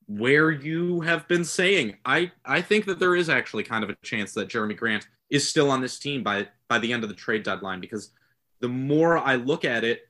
where 0.06 0.50
you 0.50 1.00
have 1.00 1.26
been 1.28 1.44
saying. 1.44 1.96
I, 2.04 2.30
I 2.44 2.62
think 2.62 2.84
that 2.86 2.98
there 2.98 3.16
is 3.16 3.28
actually 3.28 3.64
kind 3.64 3.82
of 3.84 3.90
a 3.90 3.96
chance 4.02 4.32
that 4.34 4.48
Jerami 4.48 4.76
Grant 4.76 5.06
is 5.30 5.48
still 5.48 5.70
on 5.70 5.80
this 5.80 5.98
team 5.98 6.22
by 6.22 6.48
by 6.68 6.78
the 6.78 6.92
end 6.92 7.02
of 7.02 7.08
the 7.08 7.14
trade 7.14 7.42
deadline 7.42 7.80
because 7.80 8.10
the 8.60 8.68
more 8.68 9.18
I 9.18 9.36
look 9.36 9.64
at 9.64 9.84
it, 9.84 10.08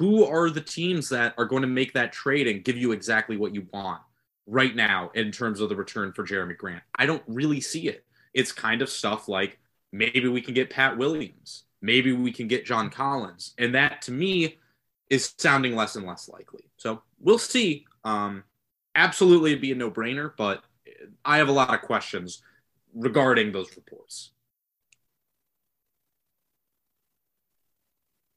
who 0.00 0.24
are 0.24 0.48
the 0.48 0.62
teams 0.62 1.10
that 1.10 1.34
are 1.36 1.44
going 1.44 1.60
to 1.60 1.68
make 1.68 1.92
that 1.92 2.10
trade 2.10 2.48
and 2.48 2.64
give 2.64 2.74
you 2.74 2.92
exactly 2.92 3.36
what 3.36 3.54
you 3.54 3.66
want 3.70 4.00
right 4.46 4.74
now 4.74 5.10
in 5.14 5.30
terms 5.30 5.60
of 5.60 5.68
the 5.68 5.76
return 5.76 6.10
for 6.10 6.24
Jerami 6.24 6.56
Grant? 6.56 6.82
I 6.96 7.04
don't 7.04 7.22
really 7.26 7.60
see 7.60 7.86
it. 7.86 8.02
It's 8.32 8.50
kind 8.50 8.80
of 8.80 8.88
stuff 8.88 9.28
like 9.28 9.58
maybe 9.92 10.26
we 10.26 10.40
can 10.40 10.54
get 10.54 10.70
Pat 10.70 10.96
Williams, 10.96 11.64
maybe 11.82 12.12
we 12.12 12.32
can 12.32 12.48
get 12.48 12.64
John 12.64 12.88
Collins, 12.88 13.52
and 13.58 13.74
that 13.74 14.00
to 14.02 14.10
me 14.10 14.56
is 15.10 15.34
sounding 15.36 15.76
less 15.76 15.96
and 15.96 16.06
less 16.06 16.30
likely. 16.30 16.64
So 16.78 17.02
we'll 17.18 17.36
see. 17.36 17.84
Um, 18.02 18.44
absolutely, 18.94 19.50
it'd 19.50 19.60
be 19.60 19.72
a 19.72 19.74
no 19.74 19.90
brainer, 19.90 20.32
but 20.34 20.64
I 21.26 21.36
have 21.36 21.50
a 21.50 21.52
lot 21.52 21.74
of 21.74 21.82
questions 21.82 22.40
regarding 22.94 23.52
those 23.52 23.76
reports. 23.76 24.30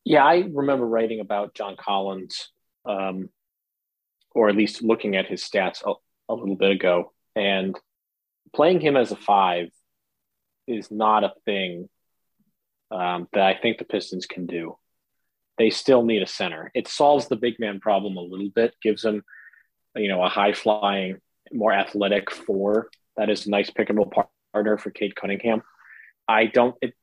Yeah, 0.05 0.23
I 0.23 0.43
remember 0.51 0.85
writing 0.85 1.21
about 1.21 1.53
John 1.53 1.75
Collins, 1.79 2.49
um, 2.85 3.29
or 4.35 4.49
at 4.49 4.55
least 4.55 4.83
looking 4.83 5.15
at 5.15 5.27
his 5.27 5.43
stats 5.43 5.81
a, 5.85 5.93
a 6.31 6.35
little 6.35 6.55
bit 6.55 6.71
ago, 6.71 7.13
and 7.35 7.77
playing 8.53 8.81
him 8.81 8.97
as 8.97 9.11
a 9.11 9.15
five 9.15 9.69
is 10.67 10.91
not 10.91 11.23
a 11.23 11.33
thing 11.45 11.89
um, 12.91 13.27
that 13.33 13.43
I 13.43 13.57
think 13.59 13.77
the 13.77 13.85
Pistons 13.85 14.25
can 14.25 14.45
do. 14.45 14.77
They 15.57 15.69
still 15.69 16.03
need 16.03 16.21
a 16.21 16.27
center. 16.27 16.71
It 16.73 16.87
solves 16.87 17.27
the 17.27 17.35
big 17.35 17.59
man 17.59 17.79
problem 17.79 18.17
a 18.17 18.21
little 18.21 18.49
bit, 18.53 18.73
gives 18.81 19.03
them, 19.03 19.23
you 19.95 20.07
know, 20.07 20.23
a 20.23 20.29
high 20.29 20.53
flying, 20.53 21.17
more 21.51 21.73
athletic 21.73 22.31
four. 22.31 22.89
That 23.17 23.29
is 23.29 23.45
a 23.45 23.51
nice 23.51 23.69
pick 23.69 23.89
and 23.89 23.97
roll 23.97 24.11
partner 24.53 24.77
for 24.77 24.89
Cade 24.89 25.15
Cunningham. 25.15 25.61
I 26.27 26.47
don't. 26.47 26.75
It, 26.81 26.93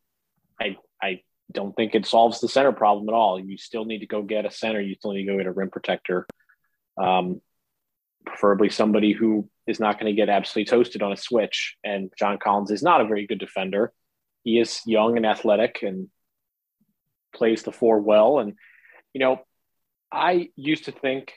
I 0.60 0.76
I 1.00 1.22
don't 1.52 1.74
think 1.74 1.94
it 1.94 2.06
solves 2.06 2.40
the 2.40 2.48
center 2.48 2.72
problem 2.72 3.08
at 3.08 3.14
all. 3.14 3.38
You 3.38 3.56
still 3.56 3.84
need 3.84 4.00
to 4.00 4.06
go 4.06 4.22
get 4.22 4.46
a 4.46 4.50
center. 4.50 4.80
You 4.80 4.94
still 4.94 5.12
need 5.12 5.24
to 5.24 5.32
go 5.32 5.38
get 5.38 5.46
a 5.46 5.52
rim 5.52 5.70
protector. 5.70 6.26
Um, 6.96 7.40
preferably 8.26 8.68
somebody 8.68 9.12
who 9.12 9.48
is 9.66 9.80
not 9.80 9.98
going 9.98 10.12
to 10.12 10.16
get 10.16 10.28
absolutely 10.28 10.70
toasted 10.70 11.02
on 11.02 11.12
a 11.12 11.16
switch. 11.16 11.76
And 11.84 12.12
John 12.18 12.38
Collins 12.38 12.70
is 12.70 12.82
not 12.82 13.00
a 13.00 13.06
very 13.06 13.26
good 13.26 13.38
defender. 13.38 13.92
He 14.44 14.58
is 14.58 14.80
young 14.86 15.16
and 15.16 15.26
athletic 15.26 15.82
and 15.82 16.08
plays 17.34 17.62
the 17.62 17.72
four 17.72 18.00
well. 18.00 18.38
And, 18.38 18.54
you 19.12 19.20
know, 19.20 19.40
I 20.12 20.50
used 20.56 20.86
to 20.86 20.92
think 20.92 21.34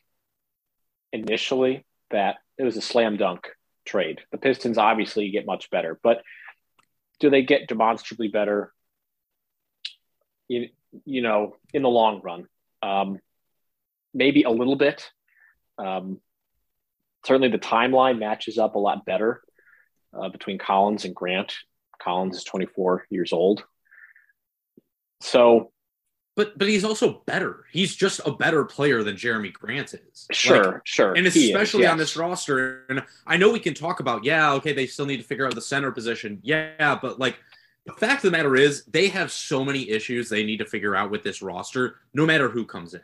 initially 1.12 1.86
that 2.12 2.38
it 2.58 2.64
was 2.64 2.78
a 2.78 2.82
slam 2.82 3.18
dunk 3.18 3.50
trade. 3.86 4.22
The 4.32 4.38
Pistons 4.38 4.78
obviously 4.78 5.30
get 5.30 5.46
much 5.46 5.70
better, 5.70 6.00
but 6.02 6.22
do 7.20 7.30
they 7.30 7.44
get 7.44 7.68
demonstrably 7.68 8.28
better 8.28 8.73
you, 10.48 10.70
you 11.06 11.22
know, 11.22 11.56
in 11.74 11.82
the 11.82 11.90
long 11.90 12.22
run. 12.22 12.48
Um, 12.82 13.20
maybe 14.14 14.44
a 14.44 14.50
little 14.50 14.76
bit. 14.76 15.10
Um, 15.78 16.20
certainly 17.26 17.50
the 17.50 17.58
timeline 17.58 18.20
matches 18.20 18.58
up 18.58 18.76
a 18.76 18.80
lot 18.80 19.06
better 19.06 19.42
uh, 20.14 20.30
between 20.30 20.58
Collins 20.58 21.06
and 21.06 21.16
Grant. 21.16 21.54
Collins 22.02 22.38
is 22.38 22.44
24 22.44 23.06
years 23.10 23.34
old. 23.34 23.64
So, 25.22 25.72
but 26.36 26.58
but 26.58 26.68
he's 26.68 26.84
also 26.84 27.22
better. 27.26 27.66
He's 27.72 27.96
just 27.96 28.20
a 28.26 28.32
better 28.32 28.66
player 28.66 29.04
than 29.04 29.16
Jerami 29.16 29.54
Grant 29.54 29.94
is. 29.94 30.28
Sure, 30.32 30.74
like, 30.74 30.82
sure. 30.84 31.14
And 31.14 31.26
especially 31.26 31.82
is, 31.82 31.86
yes. 31.86 31.92
on 31.92 31.98
this 31.98 32.18
roster. 32.18 32.86
And 32.90 33.04
I 33.26 33.38
know 33.38 33.52
we 33.52 33.60
can 33.60 33.74
talk 33.74 34.00
about, 34.00 34.26
yeah, 34.26 34.52
okay, 34.54 34.74
they 34.74 34.88
still 34.88 35.06
need 35.06 35.18
to 35.18 35.24
figure 35.24 35.46
out 35.46 35.56
the 35.56 35.62
center 35.62 35.92
position. 35.92 36.40
Yeah, 36.44 36.98
but 37.02 37.20
like 37.20 37.38
the 37.86 37.94
fact 37.94 38.24
of 38.24 38.32
the 38.32 38.38
matter 38.38 38.56
is, 38.56 38.86
they 38.86 39.08
have 39.10 39.32
so 39.32 39.64
many 39.66 39.90
issues 39.90 40.30
they 40.30 40.44
need 40.44 40.58
to 40.58 40.66
figure 40.66 40.96
out 40.96 41.12
with 41.12 41.24
this 41.24 41.42
roster, 41.42 41.98
no 42.14 42.26
matter 42.26 42.50
who 42.50 42.66
comes 42.66 42.94
in. 42.94 43.02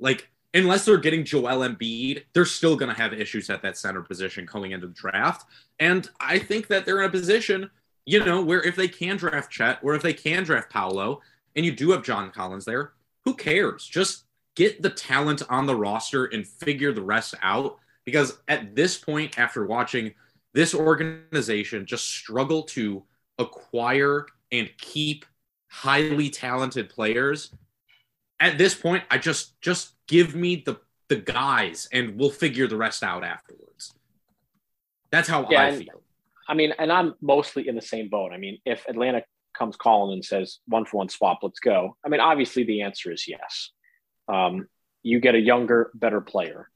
Like, 0.00 0.30
unless 0.54 0.84
they're 0.84 0.96
getting 0.96 1.24
Joel 1.24 1.68
Embiid, 1.68 2.24
they're 2.32 2.44
still 2.44 2.76
going 2.76 2.94
to 2.94 3.00
have 3.00 3.12
issues 3.12 3.50
at 3.50 3.62
that 3.62 3.76
center 3.76 4.02
position 4.02 4.46
coming 4.46 4.72
into 4.72 4.86
the 4.86 4.94
draft. 4.94 5.46
And 5.78 6.08
I 6.20 6.38
think 6.38 6.68
that 6.68 6.86
they're 6.86 7.00
in 7.00 7.08
a 7.08 7.12
position, 7.12 7.70
you 8.06 8.24
know, 8.24 8.42
where 8.42 8.62
if 8.62 8.76
they 8.76 8.88
can 8.88 9.16
draft 9.16 9.50
Chet 9.50 9.80
or 9.82 9.94
if 9.94 10.02
they 10.02 10.14
can 10.14 10.44
draft 10.44 10.70
Paolo, 10.70 11.20
and 11.56 11.64
you 11.64 11.72
do 11.72 11.90
have 11.90 12.02
John 12.02 12.30
Collins 12.30 12.64
there, 12.64 12.92
who 13.24 13.34
cares? 13.34 13.86
Just 13.86 14.24
get 14.54 14.80
the 14.82 14.90
talent 14.90 15.42
on 15.50 15.66
the 15.66 15.76
roster 15.76 16.26
and 16.26 16.46
figure 16.46 16.92
the 16.92 17.02
rest 17.02 17.34
out. 17.42 17.78
Because 18.04 18.38
at 18.48 18.74
this 18.74 18.98
point, 18.98 19.38
after 19.38 19.66
watching 19.66 20.14
this 20.52 20.74
organization 20.74 21.86
just 21.86 22.04
struggle 22.04 22.62
to 22.62 23.02
acquire 23.38 24.26
and 24.52 24.70
keep 24.78 25.24
highly 25.68 26.30
talented 26.30 26.88
players 26.88 27.52
at 28.38 28.58
this 28.58 28.74
point 28.74 29.02
i 29.10 29.18
just 29.18 29.60
just 29.60 29.94
give 30.06 30.34
me 30.34 30.62
the 30.64 30.78
the 31.08 31.16
guys 31.16 31.88
and 31.92 32.18
we'll 32.18 32.30
figure 32.30 32.66
the 32.66 32.76
rest 32.76 33.02
out 33.02 33.24
afterwards. 33.24 33.94
That's 35.10 35.28
how 35.28 35.46
yeah, 35.50 35.62
i 35.62 35.68
and, 35.68 35.78
feel. 35.78 36.02
I 36.48 36.54
mean 36.54 36.72
and 36.78 36.92
i'm 36.92 37.14
mostly 37.20 37.68
in 37.68 37.74
the 37.74 37.82
same 37.82 38.08
boat. 38.08 38.32
I 38.32 38.38
mean 38.38 38.58
if 38.64 38.86
atlanta 38.88 39.22
comes 39.56 39.76
calling 39.76 40.14
and 40.14 40.24
says 40.24 40.58
one 40.66 40.84
for 40.84 40.98
one 40.98 41.08
swap 41.08 41.40
let's 41.42 41.60
go. 41.60 41.96
I 42.04 42.08
mean 42.08 42.20
obviously 42.20 42.64
the 42.64 42.82
answer 42.82 43.12
is 43.12 43.26
yes. 43.28 43.70
Um, 44.26 44.68
you 45.02 45.20
get 45.20 45.34
a 45.34 45.40
younger 45.40 45.90
better 45.94 46.20
player. 46.20 46.70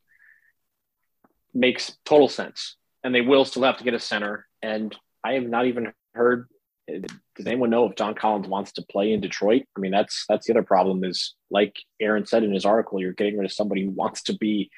Makes 1.55 1.97
total 2.05 2.29
sense. 2.29 2.77
And 3.03 3.15
they 3.15 3.23
will 3.23 3.45
still 3.45 3.63
have 3.63 3.79
to 3.79 3.85
get 3.85 3.95
a 3.95 4.01
center. 4.01 4.47
And 4.63 4.95
i 5.25 5.33
have 5.33 5.45
not 5.45 5.67
even 5.67 5.93
heard. 6.19 6.49
Does 6.87 7.47
anyone 7.47 7.71
know 7.71 7.87
if 7.87 7.97
John 7.97 8.15
Collins 8.15 8.49
wants 8.49 8.73
to 8.73 8.83
play 8.83 9.13
in 9.13 9.21
Detroit? 9.21 9.63
I 9.77 9.81
mean, 9.81 9.93
that's 9.93 10.25
that's 10.29 10.47
the 10.47 10.55
other 10.55 10.63
problem. 10.63 11.05
Is 11.05 11.35
like 11.51 11.77
Aaron 12.01 12.27
said 12.27 12.45
in 12.45 12.53
his 12.53 12.65
article, 12.65 13.01
you're 13.01 13.13
getting 13.13 13.37
rid 13.39 13.45
of 13.45 13.53
somebody 13.53 13.85
who 13.85 13.91
wants 13.91 14.23
to 14.25 14.37
be 14.37 14.71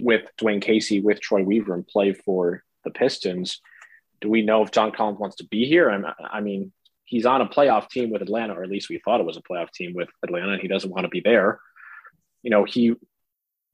with 0.00 0.22
Dwane 0.38 0.62
Casey, 0.62 1.00
with 1.00 1.20
Troy 1.20 1.42
Weaver, 1.42 1.74
and 1.74 1.86
play 1.86 2.12
for 2.12 2.62
the 2.84 2.90
Pistons. 2.90 3.60
Do 4.20 4.30
we 4.30 4.42
know 4.42 4.62
if 4.62 4.70
John 4.70 4.92
Collins 4.92 5.18
wants 5.18 5.36
to 5.36 5.46
be 5.46 5.66
here? 5.66 5.90
I, 5.90 6.38
I 6.38 6.40
mean, 6.40 6.72
he's 7.04 7.26
on 7.26 7.40
a 7.40 7.48
playoff 7.48 7.88
team 7.88 8.10
with 8.10 8.22
Atlanta, 8.22 8.54
or 8.54 8.62
at 8.62 8.70
least 8.70 8.88
we 8.88 9.00
thought 9.04 9.20
it 9.20 9.26
was 9.26 9.36
a 9.36 9.42
playoff 9.42 9.70
team 9.72 9.92
with 9.94 10.08
Atlanta, 10.24 10.52
and 10.52 10.62
he 10.62 10.68
doesn't 10.68 10.90
want 10.90 11.04
to 11.04 11.08
be 11.08 11.20
there. 11.20 11.60
You 12.42 12.50
know, 12.50 12.64
he 12.64 12.94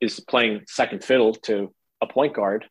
is 0.01 0.21
playing 0.21 0.63
second 0.67 1.05
fiddle 1.05 1.35
to 1.35 1.73
a 2.01 2.07
point 2.07 2.35
guard. 2.35 2.67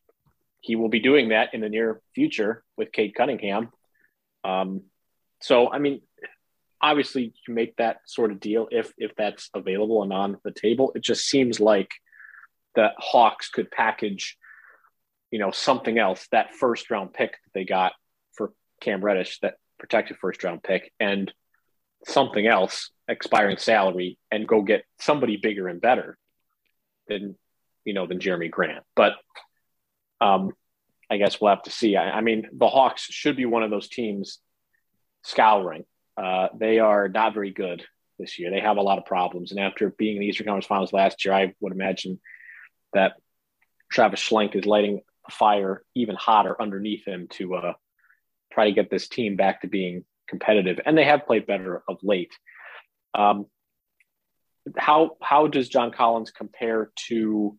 He 0.59 0.75
will 0.75 0.89
be 0.89 0.99
doing 0.99 1.29
that 1.29 1.53
in 1.53 1.61
the 1.61 1.69
near 1.69 2.01
future 2.13 2.63
with 2.77 2.91
Cade 2.91 3.15
Cunningham. 3.15 3.69
Um, 4.43 4.83
so, 5.41 5.71
I 5.71 5.79
mean, 5.79 6.01
obviously, 6.81 7.33
you 7.47 7.53
make 7.53 7.75
that 7.77 8.01
sort 8.05 8.31
of 8.31 8.39
deal 8.39 8.67
if 8.71 8.91
if 8.97 9.15
that's 9.15 9.49
available 9.53 10.03
and 10.03 10.13
on 10.13 10.37
the 10.43 10.51
table. 10.51 10.91
It 10.95 11.03
just 11.03 11.25
seems 11.25 11.59
like 11.59 11.91
the 12.75 12.89
Hawks 12.97 13.49
could 13.49 13.71
package 13.71 14.37
you 15.31 15.39
know, 15.39 15.51
something 15.51 15.97
else, 15.97 16.27
that 16.31 16.53
first 16.53 16.91
round 16.91 17.13
pick 17.13 17.31
that 17.31 17.51
they 17.53 17.63
got 17.63 17.93
for 18.33 18.51
Cam 18.81 19.03
Reddish, 19.03 19.39
that 19.39 19.55
protected 19.79 20.17
first 20.17 20.43
round 20.43 20.61
pick, 20.61 20.91
and 20.99 21.31
something 22.05 22.45
else, 22.45 22.91
expiring 23.07 23.57
salary, 23.57 24.17
and 24.29 24.47
go 24.47 24.61
get 24.61 24.83
somebody 24.99 25.37
bigger 25.37 25.67
and 25.67 25.79
better 25.79 26.17
than, 27.07 27.35
you 27.85 27.93
know, 27.93 28.05
than 28.05 28.19
Jerami 28.19 28.51
Grant. 28.51 28.83
But 28.95 29.13
um, 30.19 30.51
I 31.11 31.17
guess 31.17 31.41
we'll 31.41 31.49
have 31.49 31.63
to 31.63 31.71
see. 31.71 31.97
I, 31.97 32.09
I 32.11 32.21
mean, 32.21 32.47
the 32.53 32.69
Hawks 32.69 33.03
should 33.03 33.35
be 33.35 33.45
one 33.45 33.63
of 33.63 33.69
those 33.69 33.89
teams 33.89 34.39
scouring. 35.23 35.83
Uh, 36.15 36.47
they 36.57 36.79
are 36.79 37.09
not 37.09 37.33
very 37.33 37.51
good 37.51 37.83
this 38.17 38.39
year. 38.39 38.49
They 38.49 38.61
have 38.61 38.77
a 38.77 38.81
lot 38.81 38.97
of 38.97 39.05
problems. 39.05 39.51
And 39.51 39.59
after 39.59 39.89
being 39.89 40.15
in 40.15 40.21
the 40.21 40.27
Eastern 40.27 40.45
Conference 40.45 40.67
Finals 40.67 40.93
last 40.93 41.25
year, 41.25 41.33
I 41.33 41.53
would 41.59 41.73
imagine 41.73 42.21
that 42.93 43.13
Travis 43.91 44.21
Schlenk 44.21 44.55
is 44.55 44.65
lighting 44.65 45.01
a 45.27 45.31
fire 45.31 45.83
even 45.95 46.15
hotter 46.15 46.59
underneath 46.61 47.05
him 47.05 47.27
to 47.31 47.55
uh, 47.55 47.73
try 48.53 48.65
to 48.65 48.71
get 48.71 48.89
this 48.89 49.09
team 49.09 49.35
back 49.35 49.61
to 49.61 49.67
being 49.67 50.05
competitive. 50.29 50.79
And 50.85 50.97
they 50.97 51.03
have 51.03 51.27
played 51.27 51.45
better 51.45 51.83
of 51.89 51.97
late. 52.03 52.31
Um, 53.13 53.47
how 54.77 55.17
how 55.21 55.47
does 55.47 55.67
John 55.67 55.91
Collins 55.91 56.31
compare 56.31 56.91
to 57.07 57.57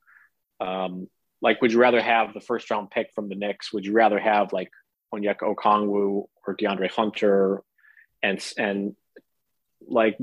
um, 0.61 1.09
like 1.43 1.61
would 1.61 1.73
you 1.73 1.81
rather 1.81 2.01
have 2.01 2.33
the 2.33 2.41
first 2.41 2.71
round 2.71 2.91
pick 2.91 3.11
from 3.15 3.29
the 3.29 3.35
Knicks? 3.35 3.73
Would 3.73 3.85
you 3.85 3.93
rather 3.93 4.19
have 4.19 4.53
like 4.53 4.71
Onyeka 5.13 5.55
Okongwu 5.55 6.25
or 6.47 6.57
DeAndre 6.57 6.91
Hunter 6.91 7.63
and 8.23 8.43
and 8.57 8.95
like 9.87 10.17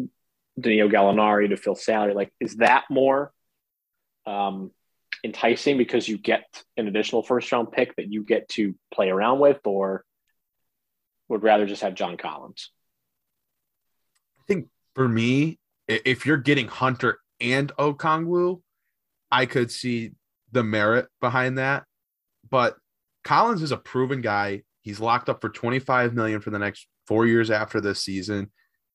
Danilo 0.59 0.89
Gallinari 0.89 1.49
to 1.49 1.57
fill 1.57 1.75
salary? 1.75 2.13
Like, 2.13 2.31
is 2.39 2.55
that 2.57 2.85
more 2.89 3.33
um, 4.25 4.71
enticing 5.23 5.77
because 5.77 6.07
you 6.07 6.17
get 6.17 6.63
an 6.77 6.87
additional 6.87 7.21
first 7.21 7.51
round 7.51 7.73
pick 7.73 7.95
that 7.97 8.11
you 8.11 8.23
get 8.23 8.47
to 8.49 8.73
play 8.93 9.09
around 9.09 9.39
with, 9.39 9.59
or 9.65 10.05
would 11.27 11.43
rather 11.43 11.65
just 11.65 11.81
have 11.81 11.95
John 11.95 12.15
Collins? 12.15 12.71
I 14.39 14.43
think 14.47 14.67
for 14.95 15.07
me, 15.07 15.59
if 15.89 16.25
you're 16.25 16.37
getting 16.37 16.69
Hunter 16.69 17.19
and 17.41 17.73
Okongwu, 17.77 18.61
I 19.31 19.45
could 19.45 19.69
see 19.69 20.13
the 20.51 20.63
merit 20.63 21.07
behind 21.21 21.57
that. 21.57 21.85
But 22.49 22.77
Collins 23.23 23.61
is 23.61 23.71
a 23.71 23.77
proven 23.77 24.21
guy. 24.21 24.63
He's 24.81 24.99
locked 24.99 25.29
up 25.29 25.41
for 25.41 25.49
25 25.49 26.13
million 26.13 26.41
for 26.41 26.49
the 26.49 26.59
next 26.59 26.87
four 27.07 27.25
years 27.25 27.51
after 27.51 27.81
this 27.81 28.01
season. 28.01 28.51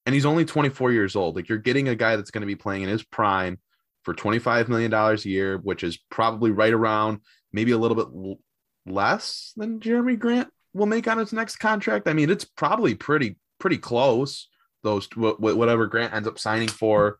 And 0.06 0.14
he's 0.14 0.26
only 0.26 0.44
24 0.44 0.92
years 0.92 1.16
old. 1.16 1.36
Like 1.36 1.48
you're 1.48 1.58
getting 1.58 1.88
a 1.88 1.94
guy 1.94 2.16
that's 2.16 2.30
going 2.30 2.42
to 2.42 2.46
be 2.46 2.56
playing 2.56 2.82
in 2.82 2.88
his 2.88 3.02
prime 3.02 3.58
for 4.02 4.14
$25 4.14 4.68
million 4.68 4.92
a 4.92 5.14
year, 5.22 5.58
which 5.58 5.82
is 5.82 5.98
probably 6.10 6.50
right 6.50 6.72
around 6.72 7.20
maybe 7.52 7.72
a 7.72 7.78
little 7.78 7.96
bit 7.96 8.38
less 8.86 9.52
than 9.56 9.80
Jerami 9.80 10.18
Grant 10.18 10.48
will 10.74 10.86
make 10.86 11.08
on 11.08 11.18
his 11.18 11.32
next 11.32 11.56
contract. 11.56 12.08
I 12.08 12.12
mean, 12.12 12.30
it's 12.30 12.44
probably 12.44 12.94
pretty, 12.94 13.36
pretty 13.58 13.78
close. 13.78 14.48
Those 14.82 15.08
whatever 15.16 15.86
Grant 15.86 16.12
ends 16.12 16.28
up 16.28 16.38
signing 16.38 16.68
for, 16.68 17.18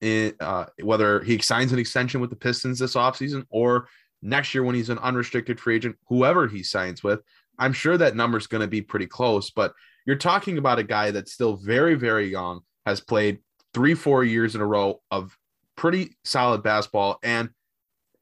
in, 0.00 0.34
uh, 0.40 0.66
whether 0.82 1.20
he 1.20 1.38
signs 1.38 1.72
an 1.72 1.78
extension 1.78 2.20
with 2.20 2.30
the 2.30 2.36
Pistons 2.36 2.78
this 2.78 2.94
offseason 2.94 3.44
or 3.50 3.88
next 4.22 4.54
year 4.54 4.64
when 4.64 4.74
he's 4.74 4.90
an 4.90 4.98
unrestricted 4.98 5.58
free 5.60 5.76
agent, 5.76 5.96
whoever 6.08 6.46
he 6.46 6.62
signs 6.62 7.02
with, 7.02 7.20
I'm 7.58 7.72
sure 7.72 7.96
that 7.96 8.16
number's 8.16 8.46
going 8.46 8.60
to 8.60 8.68
be 8.68 8.82
pretty 8.82 9.06
close. 9.06 9.50
But 9.50 9.72
you're 10.06 10.16
talking 10.16 10.58
about 10.58 10.78
a 10.78 10.84
guy 10.84 11.10
that's 11.10 11.32
still 11.32 11.56
very, 11.56 11.94
very 11.94 12.28
young, 12.28 12.60
has 12.86 13.00
played 13.00 13.38
three, 13.74 13.94
four 13.94 14.24
years 14.24 14.54
in 14.54 14.60
a 14.60 14.66
row 14.66 15.00
of 15.10 15.36
pretty 15.76 16.16
solid 16.24 16.62
basketball, 16.62 17.18
and 17.22 17.50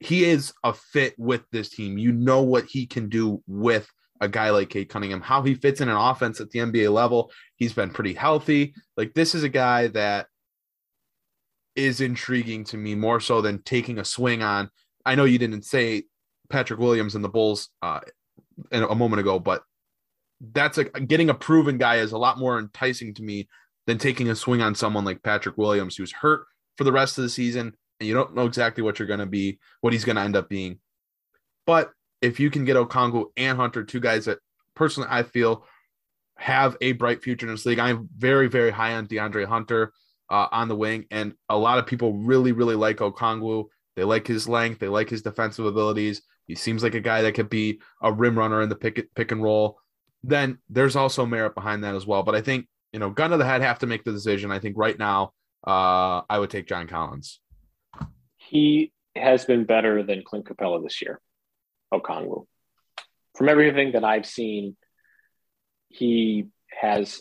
he 0.01 0.25
is 0.25 0.53
a 0.63 0.73
fit 0.73 1.15
with 1.19 1.43
this 1.53 1.71
team. 1.71 1.97
You 1.97 2.13
know 2.13 2.43
what 2.43 2.65
he 2.65 2.87
can 2.87 3.09
do 3.09 3.43
with 3.47 3.91
a 4.21 4.29
guy 4.29 4.51
like 4.51 4.71
Cade 4.71 4.89
Cunningham, 4.89 5.21
how 5.21 5.43
he 5.43 5.55
fits 5.55 5.81
in 5.81 5.89
an 5.89 5.97
offense 5.97 6.41
at 6.41 6.51
the 6.51 6.61
NBA 6.61 6.93
level. 6.93 7.31
He's 7.57 7.73
been 7.73 7.91
pretty 7.91 8.15
healthy. 8.15 8.75
Like 8.97 9.15
this 9.15 9.35
is 9.35 9.43
a 9.43 9.49
guy 9.49 9.89
that 9.89 10.27
is 11.77 12.01
intriguing 12.01 12.65
to 12.65 12.77
me 12.77 12.95
more 12.95 13.21
so 13.21 13.41
than 13.41 13.63
taking 13.63 13.99
a 13.99 14.05
swing 14.05 14.43
on. 14.43 14.71
I 15.05 15.15
know 15.15 15.25
you 15.25 15.39
didn't 15.39 15.63
say 15.63 16.05
Patrick 16.49 16.81
Williams 16.81 17.15
and 17.15 17.25
the 17.25 17.29
Bulls 17.29 17.69
uh, 17.83 18.01
a 18.73 18.95
moment 18.95 19.21
ago, 19.21 19.39
but 19.39 19.63
that's 20.41 20.79
a 20.79 20.85
getting 20.85 21.31
a 21.31 21.35
proven 21.35 21.79
guy 21.79 21.97
is 21.97 22.13
a 22.13 22.19
lot 22.19 22.39
more 22.39 22.59
enticing 22.59 23.15
to 23.15 23.23
me 23.23 23.49
than 23.87 23.99
taking 23.99 24.29
a 24.29 24.35
swing 24.35 24.63
on 24.63 24.75
someone 24.75 25.05
like 25.05 25.23
Patrick 25.23 25.57
Williams 25.57 25.97
who's 25.97 26.13
hurt 26.13 26.47
for 26.77 26.85
the 26.85 26.93
rest 26.93 27.17
of 27.19 27.23
the 27.23 27.31
season 27.31 27.75
and 28.01 28.07
you 28.07 28.15
don't 28.15 28.35
know 28.35 28.47
exactly 28.47 28.83
what 28.83 28.99
you're 28.99 29.09
going 29.09 29.21
to 29.21 29.27
be, 29.27 29.59
what 29.81 29.93
he's 29.93 30.05
going 30.05 30.17
to 30.17 30.23
end 30.23 30.37
up 30.37 30.49
being. 30.49 30.79
But 31.67 31.91
if 32.21 32.41
you 32.41 32.51
can 32.51 32.65
get 32.65 32.77
Okongwu 32.77 33.27
and 33.37 33.57
Hunter, 33.57 33.85
two 33.85 34.01
guys 34.01 34.27
that 34.27 34.39
personally 34.75 35.09
I 35.11 35.23
feel 35.23 35.65
have 36.37 36.77
a 36.81 36.93
bright 36.93 37.23
future 37.23 37.47
in 37.47 37.53
this 37.53 37.65
league. 37.65 37.79
I'm 37.79 38.09
very, 38.17 38.49
very 38.49 38.71
high 38.71 38.95
on 38.95 39.07
DeAndre 39.07 39.47
Hunter 39.47 39.93
uh, 40.31 40.49
on 40.51 40.69
the 40.69 40.77
wing, 40.77 41.07
and 41.11 41.35
a 41.49 41.57
lot 41.57 41.79
of 41.79 41.87
people 41.87 42.15
really, 42.15 42.53
really 42.53 42.75
like 42.75 42.99
Okongwu. 42.99 43.67
They 43.97 44.05
like 44.05 44.27
his 44.27 44.49
length, 44.49 44.81
they 44.81 44.89
like 44.89 45.09
his 45.09 45.23
defensive 45.23 45.65
abilities. 45.65 46.23
He 46.47 46.55
seems 46.55 46.83
like 46.83 46.95
a 46.95 47.01
guy 47.01 47.23
that 47.23 47.33
could 47.33 47.51
be 47.51 47.81
a 48.03 48.13
rim 48.13 48.39
runner 48.39 48.63
in 48.63 48.69
the 48.69 48.77
pick 48.77 49.13
pick 49.15 49.33
and 49.33 49.43
roll. 49.43 49.79
Then 50.23 50.59
there's 50.69 50.97
also 50.97 51.27
merit 51.27 51.55
behind 51.55 51.85
that 51.85 51.95
as 51.95 52.07
well. 52.07 52.23
But 52.23 52.35
I 52.35 52.41
think 52.41 52.67
you 52.97 53.01
know, 53.01 53.11
gun 53.11 53.31
to 53.31 53.37
the 53.37 53.45
head, 53.45 53.61
have 53.61 53.81
to 53.81 53.87
make 53.87 54.05
the 54.05 54.13
decision. 54.13 54.51
I 54.51 54.59
think 54.59 54.79
right 54.79 54.99
now, 54.99 55.33
uh, 55.67 56.23
I 56.31 56.39
would 56.39 56.49
take 56.49 56.67
John 56.67 56.87
Collins. 56.87 57.41
He 58.39 58.91
has 59.15 59.45
been 59.45 59.65
better 59.65 60.03
than 60.03 60.23
Clint 60.25 60.47
Capela 60.47 60.83
this 60.83 61.03
year, 61.03 61.21
Okongwu. 61.93 62.47
From 63.37 63.51
everything 63.51 63.93
that 63.93 64.03
I've 64.03 64.25
seen, 64.25 64.79
he 65.91 66.47
has 66.71 67.21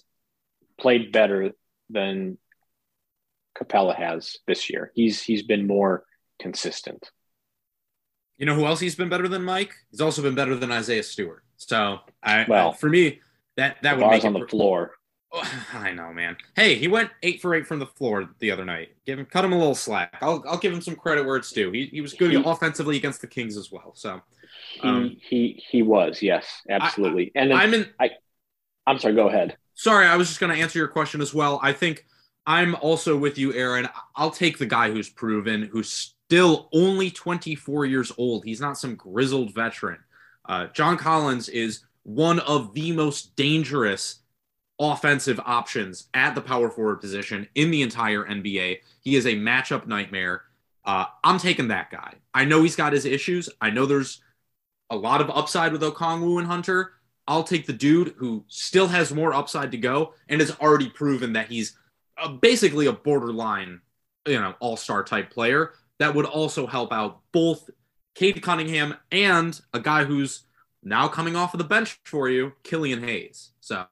played 0.80 1.12
better 1.12 1.52
than 1.90 2.38
Capela 3.58 3.96
has 3.96 4.38
this 4.48 4.70
year. 4.70 4.92
He's 4.96 5.22
he's 5.22 5.44
been 5.44 5.68
more 5.68 6.06
consistent. 6.40 7.10
You 8.38 8.46
know 8.46 8.56
who 8.56 8.66
else 8.66 8.80
he's 8.80 8.96
been 8.96 9.10
better 9.10 9.28
than 9.28 9.44
Mike? 9.44 9.74
He's 9.92 10.02
also 10.02 10.22
been 10.22 10.36
better 10.36 10.56
than 10.56 10.72
Isaiah 10.72 11.04
Stewart. 11.04 11.44
So 11.58 12.00
I 12.22 12.46
well 12.48 12.74
for 12.74 12.90
me 12.90 13.22
that 13.58 13.78
that 13.84 13.98
would 13.98 14.08
make 14.08 14.26
on 14.26 14.34
the 14.34 14.48
floor. 14.48 14.92
Oh, 15.32 15.62
I 15.74 15.92
know, 15.92 16.14
man. 16.14 16.38
Hey, 16.56 16.76
he 16.76 16.88
went 16.88 17.12
eight 17.24 17.42
for 17.42 17.56
eight 17.56 17.68
from 17.68 17.80
the 17.80 17.86
floor 17.86 18.30
the 18.40 18.52
other 18.52 18.66
night. 18.66 18.90
Give 19.06 19.20
him, 19.20 19.26
cut 19.26 19.44
him 19.44 19.54
a 19.54 19.58
little 19.58 19.76
slack. 19.76 20.18
I'll, 20.22 20.44
I'll 20.48 20.58
give 20.58 20.72
him 20.74 20.82
some 20.82 20.96
credit 20.96 21.26
where 21.26 21.36
it's 21.36 21.52
due. 21.52 21.72
He, 21.72 21.88
he 21.88 22.02
was 22.02 22.14
good 22.14 22.32
he, 22.32 22.42
offensively 22.44 22.96
against 22.96 23.22
the 23.22 23.28
Kings 23.28 23.58
as 23.58 23.72
well. 23.72 23.92
So 23.96 24.22
um, 24.82 25.04
he, 25.04 25.20
he 25.30 25.64
he 25.70 25.82
was 25.82 26.22
yes, 26.22 26.62
absolutely. 26.70 27.32
I, 27.36 27.40
and 27.40 27.52
then 27.52 27.58
I'm 27.58 27.74
in. 27.74 27.90
I, 28.00 28.12
I'm 28.88 29.00
sorry. 29.00 29.16
Go 29.16 29.28
ahead. 29.28 29.58
Sorry, 29.74 30.06
I 30.06 30.16
was 30.16 30.30
just 30.30 30.40
going 30.40 30.56
to 30.56 30.62
answer 30.62 30.80
your 30.80 30.88
question 30.88 31.22
as 31.22 31.34
well. 31.34 31.60
I 31.62 31.74
think 31.74 32.06
I'm 32.46 32.76
also 32.76 33.18
with 33.18 33.38
you, 33.38 33.54
Aaron. 33.54 33.90
I'll 34.16 34.32
take 34.32 34.58
the 34.58 34.66
guy 34.66 34.92
who's 34.92 35.10
proven, 35.10 35.64
who's 35.64 35.90
still 35.90 36.70
only 36.74 37.10
24 37.10 37.86
years 37.86 38.12
old. 38.18 38.46
He's 38.46 38.62
not 38.62 38.78
some 38.78 38.96
grizzled 38.96 39.54
veteran. 39.54 40.00
Uh, 40.48 40.68
John 40.68 40.98
Collins 40.98 41.50
is 41.50 41.86
one 42.04 42.40
of 42.40 42.74
the 42.74 42.92
most 42.92 43.36
dangerous 43.36 44.20
offensive 44.80 45.40
options 45.46 46.08
at 46.14 46.36
the 46.36 46.42
power 46.42 46.70
forward 46.70 46.98
position 46.98 47.48
in 47.56 47.72
the 47.72 47.82
entire 47.82 48.26
NBA. 48.26 48.80
He 49.02 49.16
is 49.16 49.26
a 49.26 49.36
matchup 49.36 49.88
nightmare. 49.88 50.44
Uh, 50.84 51.06
I'm 51.24 51.40
taking 51.40 51.70
that 51.70 51.90
guy. 51.90 52.14
I 52.34 52.46
know 52.46 52.62
he's 52.62 52.76
got 52.76 52.94
his 52.94 53.06
issues. 53.06 53.50
I 53.60 53.72
know 53.72 53.86
there's 53.86 54.22
a 54.92 54.96
lot 54.96 55.22
of 55.22 55.32
upside 55.32 55.72
with 55.72 55.82
Okongwu 55.82 56.38
and 56.38 56.48
Hunter. 56.48 56.94
I'll 57.28 57.44
take 57.44 57.66
the 57.66 57.74
dude 57.74 58.14
who 58.18 58.46
still 58.48 58.88
has 58.88 59.12
more 59.12 59.34
upside 59.34 59.72
to 59.72 59.78
go 59.78 60.14
and 60.30 60.42
has 60.42 60.56
already 60.60 60.90
proven 60.90 61.34
that 61.34 61.48
he's 61.48 61.76
a, 62.18 62.30
basically 62.30 62.86
a 62.86 62.94
borderline, 62.94 63.82
you 64.26 64.40
know, 64.40 64.56
all 64.60 64.78
star 64.78 65.04
type 65.04 65.30
player 65.32 65.74
that 66.00 66.14
would 66.16 66.26
also 66.26 66.68
help 66.68 66.92
out 66.92 67.22
both 67.32 67.70
Cade 68.16 68.42
Cunningham 68.42 68.96
and 69.12 69.60
a 69.74 69.80
guy 69.80 70.04
who's 70.04 70.44
now 70.84 71.08
coming 71.08 71.36
off 71.36 71.54
of 71.54 71.58
the 71.58 71.64
bench 71.64 72.00
for 72.06 72.30
you, 72.30 72.54
Killian 72.64 73.04
Hayes. 73.04 73.52
So 73.60 73.86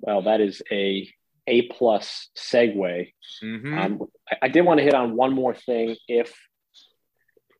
well, 0.00 0.22
that 0.22 0.40
is 0.40 0.62
a 0.70 1.08
A 1.46 1.62
plus 1.68 2.28
segue. 2.36 3.12
Mm-hmm. 3.42 3.78
Um, 3.78 4.02
I, 4.30 4.36
I 4.42 4.48
did 4.48 4.62
want 4.62 4.78
to 4.78 4.84
hit 4.84 4.94
on 4.94 5.16
one 5.16 5.32
more 5.32 5.54
thing. 5.54 5.96
If, 6.08 6.34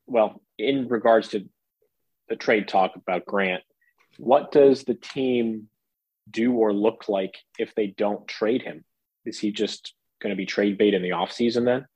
well, 0.07 0.43
in 0.59 0.89
regards 0.89 1.29
to 1.29 1.49
the 2.29 2.37
trade 2.37 2.69
talk 2.69 2.97
about 2.97 3.27
Grant, 3.27 3.63
what 4.19 4.53
does 4.53 4.85
the 4.85 4.95
team 4.95 5.69
do 6.31 6.53
or 6.53 6.73
look 6.73 7.09
like 7.09 7.37
if 7.59 7.75
they 7.75 7.87
don't 7.87 8.27
trade 8.27 8.63
him? 8.63 8.85
Is 9.27 9.39
he 9.39 9.53
just 9.53 9.95
going 10.23 10.31
to 10.31 10.37
be 10.37 10.47
trade 10.47 10.79
bait 10.79 10.95
in 10.95 11.03
the 11.03 11.11
offseason 11.11 11.65
then? 11.65 11.87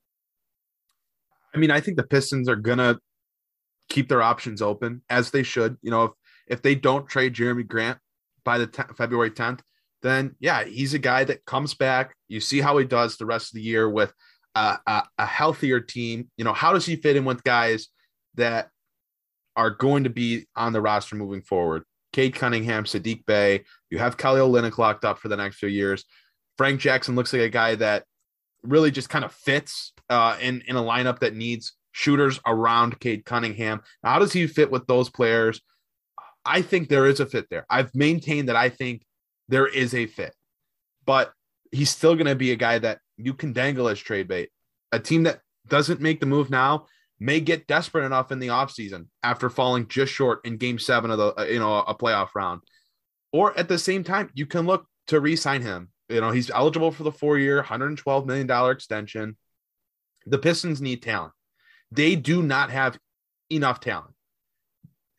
I 1.55 1.59
mean, 1.59 1.71
I 1.71 1.81
think 1.81 1.97
the 1.97 2.05
Pistons 2.05 2.49
are 2.49 2.57
going 2.57 2.79
to 2.79 2.99
keep 3.89 4.09
their 4.09 4.23
options 4.23 4.63
open 4.63 5.03
as 5.11 5.31
they 5.31 5.43
should. 5.43 5.77
You 5.83 5.91
know, 5.91 6.05
if 6.05 6.11
if 6.47 6.63
they 6.63 6.75
don't 6.75 7.09
trade 7.09 7.35
Jerami 7.35 7.67
Grant 7.67 7.99
by 8.45 8.59
the 8.59 8.67
t- 8.67 8.83
February 8.97 9.31
10th, 9.31 9.61
then 10.03 10.35
yeah, 10.41 10.65
he's 10.65 10.95
a 10.95 10.99
guy 10.99 11.25
that 11.25 11.45
comes 11.45 11.75
back. 11.75 12.15
You 12.29 12.41
see 12.41 12.61
how 12.61 12.77
he 12.79 12.85
does 12.85 13.17
the 13.17 13.27
rest 13.27 13.51
of 13.51 13.55
the 13.55 13.63
year 13.63 13.89
with 13.89 14.13
a, 14.55 14.79
a, 14.87 15.03
a 15.19 15.27
healthier 15.27 15.81
team. 15.81 16.29
You 16.37 16.45
know, 16.45 16.53
how 16.53 16.73
does 16.73 16.87
he 16.87 16.97
fit 16.97 17.17
in 17.17 17.25
with 17.25 17.45
guys 17.45 17.89
that 18.35 18.71
are 19.57 19.71
going 19.71 20.05
to 20.05 20.11
be 20.11 20.47
on 20.57 20.73
the 20.73 20.81
roster 20.81 21.17
moving 21.17 21.43
forward. 21.43 21.83
Cade 22.13 22.35
Cunningham, 22.35 22.85
Saddiq 22.85 23.25
Bey. 23.27 23.65
You 23.91 23.99
have 23.99 24.17
Kelly 24.17 24.41
Olynyk 24.41 24.79
locked 24.79 25.05
up 25.05 25.19
for 25.19 25.29
the 25.29 25.37
next 25.37 25.57
few 25.57 25.69
years. 25.69 26.05
Frank 26.61 26.79
Jackson 26.79 27.17
looks 27.17 27.33
like 27.33 27.41
a 27.41 27.49
guy 27.49 27.75
that 27.77 28.05
really 28.63 28.91
just 28.91 29.09
kind 29.09 29.25
of 29.25 29.33
fits 29.33 29.95
uh, 30.11 30.37
in 30.43 30.63
in 30.69 30.77
a 30.77 30.83
lineup 30.83 31.21
that 31.21 31.35
needs 31.35 31.73
shooters 31.93 32.39
around 32.47 33.01
Cade 33.01 33.25
Cunningham. 33.25 33.81
How 34.05 34.19
does 34.19 34.35
he 34.35 34.47
fit 34.47 34.71
with 34.71 34.87
those 34.87 35.09
players? 35.09 35.63
I 36.45 36.61
think 36.61 36.91
there 36.91 37.07
is 37.07 37.19
a 37.19 37.25
fit 37.25 37.47
there. 37.49 37.65
I've 37.71 37.95
maintained 37.95 38.51
that 38.51 38.57
I 38.57 38.69
think 38.69 39.07
there 39.49 39.67
is 39.67 39.95
a 39.95 40.05
fit, 40.05 40.35
but 41.07 41.33
he's 41.73 41.89
still 41.89 42.15
going 42.15 42.27
to 42.27 42.35
be 42.35 42.53
a 42.53 42.57
guy 42.57 42.79
that 42.79 42.99
you 43.17 43.33
can 43.33 43.55
dangle 43.55 43.89
as 43.89 43.99
trade 43.99 44.29
bait. 44.29 44.51
A 44.93 44.99
team 44.99 45.23
that 45.23 45.41
doesn't 45.67 46.03
make 46.03 46.21
the 46.21 46.27
move 46.27 46.51
now 46.51 46.89
may 47.19 47.41
get 47.41 47.69
desperate 47.69 48.05
enough 48.05 48.33
in 48.33 48.39
the 48.39 48.49
offseason 48.49 49.07
after 49.23 49.49
falling 49.49 49.89
just 49.89 50.13
short 50.13 50.41
in 50.45 50.59
game 50.59 50.79
seven 50.79 51.11
of 51.11 51.17
the 51.17 51.41
uh, 51.41 51.45
you 51.45 51.59
know 51.59 51.79
a 51.79 51.95
playoff 51.95 52.35
round 52.35 52.61
or 53.33 53.59
at 53.59 53.69
the 53.69 53.79
same 53.79 54.05
time 54.05 54.29
you 54.35 54.45
can 54.45 54.67
look 54.67 54.85
to 55.07 55.21
re-sign 55.21 55.63
him 55.63 55.90
you 56.11 56.21
know 56.21 56.31
he's 56.31 56.51
eligible 56.51 56.93
for 56.93 57.03
the 57.03 57.13
four-year 57.13 57.57
112 57.57 58.27
million 58.27 58.47
dollar 58.47 58.73
extension. 58.73 59.37
The 60.27 60.39
pistons 60.39 60.81
need 60.81 61.03
talent. 61.03 61.33
They 61.91 62.17
do 62.17 62.43
not 62.43 62.71
have 62.71 62.99
enough 63.51 63.81
talent. 63.81 64.15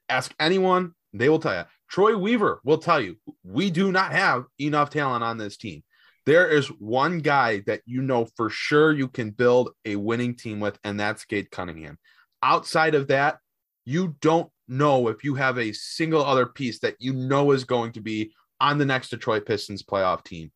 Ask 0.10 0.34
anyone 0.40 0.94
they 1.14 1.30
will 1.30 1.40
tell 1.40 1.56
you 1.56 1.66
troy 1.90 2.16
weaver 2.18 2.62
will 2.64 2.78
tell 2.78 3.02
you 3.02 3.18
we 3.44 3.70
do 3.70 3.92
not 3.92 4.14
have 4.14 4.46
enough 4.60 4.90
talent 4.90 5.24
on 5.24 5.38
this 5.38 5.58
team. 5.58 5.84
There 6.26 6.48
is 6.48 6.68
one 6.68 7.20
guy 7.20 7.64
that 7.66 7.82
you 7.86 8.02
know 8.02 8.26
for 8.38 8.50
sure 8.50 8.94
you 8.94 9.08
can 9.08 9.32
build 9.32 9.72
a 9.86 9.96
winning 9.96 10.36
team 10.36 10.60
with, 10.60 10.78
and 10.84 11.00
that's 11.00 11.26
Cade 11.26 11.52
Cunningham. 11.52 11.98
Outside 12.44 12.96
of 12.96 13.08
that, 13.08 13.40
you 13.86 14.16
don't 14.22 14.50
know 14.68 15.08
if 15.08 15.24
you 15.24 15.36
have 15.36 15.58
a 15.58 15.74
single 15.74 16.24
other 16.24 16.46
piece 16.46 16.80
that 16.80 16.96
you 17.00 17.14
know 17.14 17.52
is 17.52 17.64
going 17.64 17.92
to 17.94 18.02
be 18.02 18.32
on 18.60 18.78
the 18.78 18.86
next 18.86 19.10
Detroit 19.10 19.46
Pistons 19.46 19.84
playoff 19.84 20.24
team. 20.24 20.52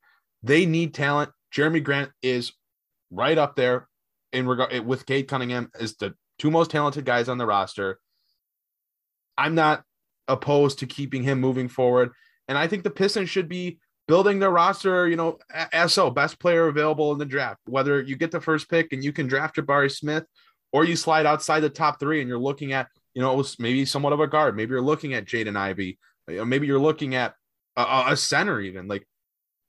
They 0.45 0.67
need 0.67 0.93
talent. 0.93 1.31
Jerami 1.53 1.84
Grant 1.84 2.12
is 2.21 2.53
right 3.10 3.38
up 3.38 3.55
there 3.55 3.88
in 4.31 4.47
regard 4.47 4.71
eh, 4.73 4.79
with 4.79 5.08
Cade 5.08 5.27
Cunningham 5.27 5.71
as 5.79 5.95
the 5.95 6.13
two 6.38 6.51
most 6.51 6.69
talented 6.69 7.03
guys 7.03 7.29
on 7.29 7.39
the 7.39 7.47
roster. 7.47 7.99
I'm 9.38 9.55
not 9.55 9.84
opposed 10.27 10.79
to 10.79 10.86
keeping 10.86 11.23
him 11.23 11.41
moving 11.41 11.67
forward. 11.67 12.12
And 12.47 12.60
I 12.60 12.67
think 12.67 12.84
the 12.84 12.91
Pistons 12.91 13.29
should 13.29 13.49
be 13.49 13.79
building 14.08 14.38
their 14.38 14.51
roster, 14.51 15.08
you 15.08 15.15
know, 15.15 15.39
SO, 15.88 16.12
best 16.12 16.39
player 16.39 16.67
available 16.67 17.12
in 17.12 17.17
the 17.17 17.25
draft. 17.25 17.60
Whether 17.65 18.03
you 18.03 18.15
get 18.15 18.29
the 18.29 18.39
first 18.39 18.69
pick 18.69 18.93
and 18.93 19.03
you 19.03 19.12
can 19.12 19.27
draft 19.27 19.55
Jabari 19.55 19.91
Smith, 19.91 20.25
or 20.71 20.84
you 20.84 20.95
slide 20.95 21.25
outside 21.25 21.62
the 21.62 21.69
top 21.69 21.99
three 21.99 22.19
and 22.19 22.29
you're 22.29 22.38
looking 22.38 22.71
at, 22.73 22.88
you 23.15 23.21
know, 23.21 23.43
maybe 23.58 23.84
somewhat 23.86 24.13
of 24.13 24.19
a 24.19 24.27
guard. 24.27 24.55
Maybe 24.55 24.71
you're 24.71 24.81
looking 24.81 25.15
at 25.15 25.25
Jaden 25.25 25.58
Ivey. 25.58 25.97
Maybe 26.27 26.67
you're 26.67 26.77
looking 26.77 27.15
at 27.15 27.34
a, 27.75 28.03
a 28.10 28.17
center, 28.17 28.60
even 28.60 28.88
like 28.88 29.08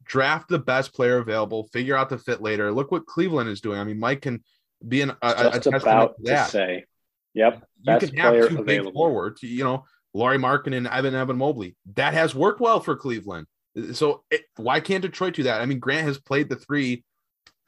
draft 0.07 0.49
the 0.49 0.59
best 0.59 0.95
player 0.95 1.19
available, 1.19 1.69
figure 1.73 1.97
out 1.97 2.09
the 2.09 2.19
fit 2.19 2.41
later. 2.41 2.73
Look 2.73 2.91
what 2.91 3.07
Cleveland 3.07 3.51
is 3.51 3.61
doing. 3.61 3.79
I 3.79 3.85
mean, 3.85 3.99
Mike 3.99 4.23
can 4.23 4.43
be 4.87 5.03
an, 5.03 5.13
a, 5.23 5.51
just 5.55 5.67
a 5.67 5.77
about 5.77 6.15
to, 6.25 6.47
say, 6.49 6.85
yep, 7.35 7.63
you 7.83 7.99
can 7.99 8.17
have 8.17 8.35
two 8.35 8.59
available. 8.59 8.65
big 8.65 8.93
forwards. 8.93 9.43
You 9.43 9.65
know, 9.65 9.85
Lauri 10.15 10.39
Markkanen 10.39 10.79
and 10.79 10.87
Evan 10.89 11.15
Evan 11.15 11.37
Mobley. 11.37 11.77
That 11.95 12.15
has 12.15 12.35
worked 12.35 12.61
well 12.61 12.81
for 12.81 12.97
Cleveland. 12.97 13.47
So 13.93 14.25
it, 14.31 14.43
why 14.57 14.81
can't 14.81 15.03
Detroit 15.03 15.35
do 15.35 15.43
that? 15.45 15.61
I 15.61 15.67
mean, 15.67 15.79
Grant 15.79 16.07
has 16.07 16.19
played 16.19 16.49
the 16.49 16.57
three 16.57 17.05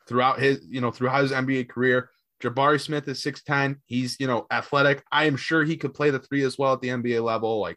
throughout 0.08 0.38
his, 0.38 0.64
you 0.66 0.80
know, 0.80 0.90
throughout 0.90 1.22
his 1.22 1.32
NBA 1.32 1.68
career. 1.68 2.10
Jabari 2.42 2.80
Smith 2.80 3.08
is 3.08 3.22
6'10. 3.22 3.76
He's, 3.86 4.18
you 4.20 4.26
know, 4.26 4.46
athletic. 4.50 5.02
I 5.10 5.24
am 5.24 5.36
sure 5.36 5.64
he 5.64 5.76
could 5.76 5.92
play 5.92 6.10
the 6.10 6.20
three 6.20 6.44
as 6.44 6.56
well 6.56 6.72
at 6.72 6.80
the 6.80 6.88
NBA 6.88 7.22
level. 7.22 7.60
Like 7.60 7.76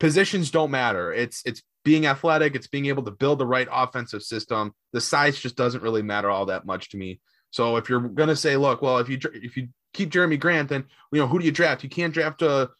positions 0.00 0.50
don't 0.50 0.70
matter. 0.70 1.12
It's 1.12 1.42
it's 1.44 1.62
being 1.84 2.06
athletic, 2.06 2.54
it's 2.54 2.66
being 2.66 2.86
able 2.86 3.02
to 3.04 3.10
build 3.10 3.38
the 3.38 3.46
right 3.46 3.68
offensive 3.70 4.22
system. 4.22 4.72
The 4.92 5.00
size 5.00 5.38
just 5.38 5.56
doesn't 5.56 5.82
really 5.82 6.02
matter 6.02 6.30
all 6.30 6.46
that 6.46 6.66
much 6.66 6.90
to 6.90 6.96
me. 6.96 7.20
So 7.50 7.76
if 7.76 7.88
you're 7.88 8.00
gonna 8.00 8.36
say, 8.36 8.56
look, 8.56 8.82
well, 8.82 8.98
if 8.98 9.08
you 9.08 9.18
if 9.34 9.56
you 9.56 9.68
keep 9.94 10.10
Jerami 10.10 10.38
Grant, 10.38 10.68
then 10.68 10.84
you 11.12 11.20
know 11.20 11.26
who 11.26 11.38
do 11.38 11.44
you 11.44 11.52
draft? 11.52 11.82
You 11.82 11.90
can't 11.90 12.14
draft 12.14 12.42
a 12.42 12.70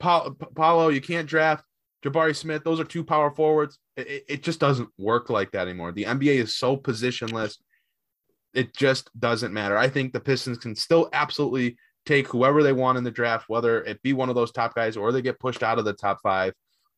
uh, 0.00 0.30
Paolo. 0.54 0.88
You 0.88 1.00
can't 1.00 1.28
draft 1.28 1.64
Jabari 2.04 2.36
Smith, 2.36 2.64
those 2.64 2.80
are 2.80 2.84
two 2.84 3.02
power 3.02 3.30
forwards. 3.30 3.78
It, 3.96 4.24
it, 4.28 4.42
just 4.42 4.60
doesn't 4.60 4.90
work 4.98 5.30
like 5.30 5.52
that 5.52 5.66
anymore. 5.66 5.92
The 5.92 6.04
NBA 6.04 6.36
is 6.36 6.54
so 6.54 6.76
positionless. 6.76 7.56
It 8.52 8.74
just 8.76 9.08
doesn't 9.18 9.54
matter. 9.54 9.76
I 9.76 9.88
think 9.88 10.12
the 10.12 10.20
Pistons 10.20 10.58
can 10.58 10.76
still 10.76 11.08
absolutely 11.12 11.76
take 12.04 12.28
whoever 12.28 12.62
they 12.62 12.74
want 12.74 12.98
in 12.98 13.04
the 13.04 13.10
draft, 13.10 13.48
whether 13.48 13.82
it 13.82 14.02
be 14.02 14.12
one 14.12 14.28
of 14.28 14.34
those 14.34 14.52
top 14.52 14.74
guys 14.74 14.96
or 14.96 15.10
they 15.10 15.22
get 15.22 15.40
pushed 15.40 15.62
out 15.62 15.78
of 15.78 15.86
the 15.86 15.94
top 15.94 16.18
five 16.22 16.52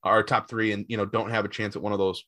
or 0.08 0.22
top 0.22 0.48
three 0.48 0.72
and, 0.72 0.84
you 0.88 0.96
know, 0.96 1.06
don't 1.06 1.30
have 1.30 1.44
a 1.44 1.48
chance 1.48 1.76
at 1.76 1.82
one 1.82 1.92
of 1.92 1.98
those, 1.98 2.24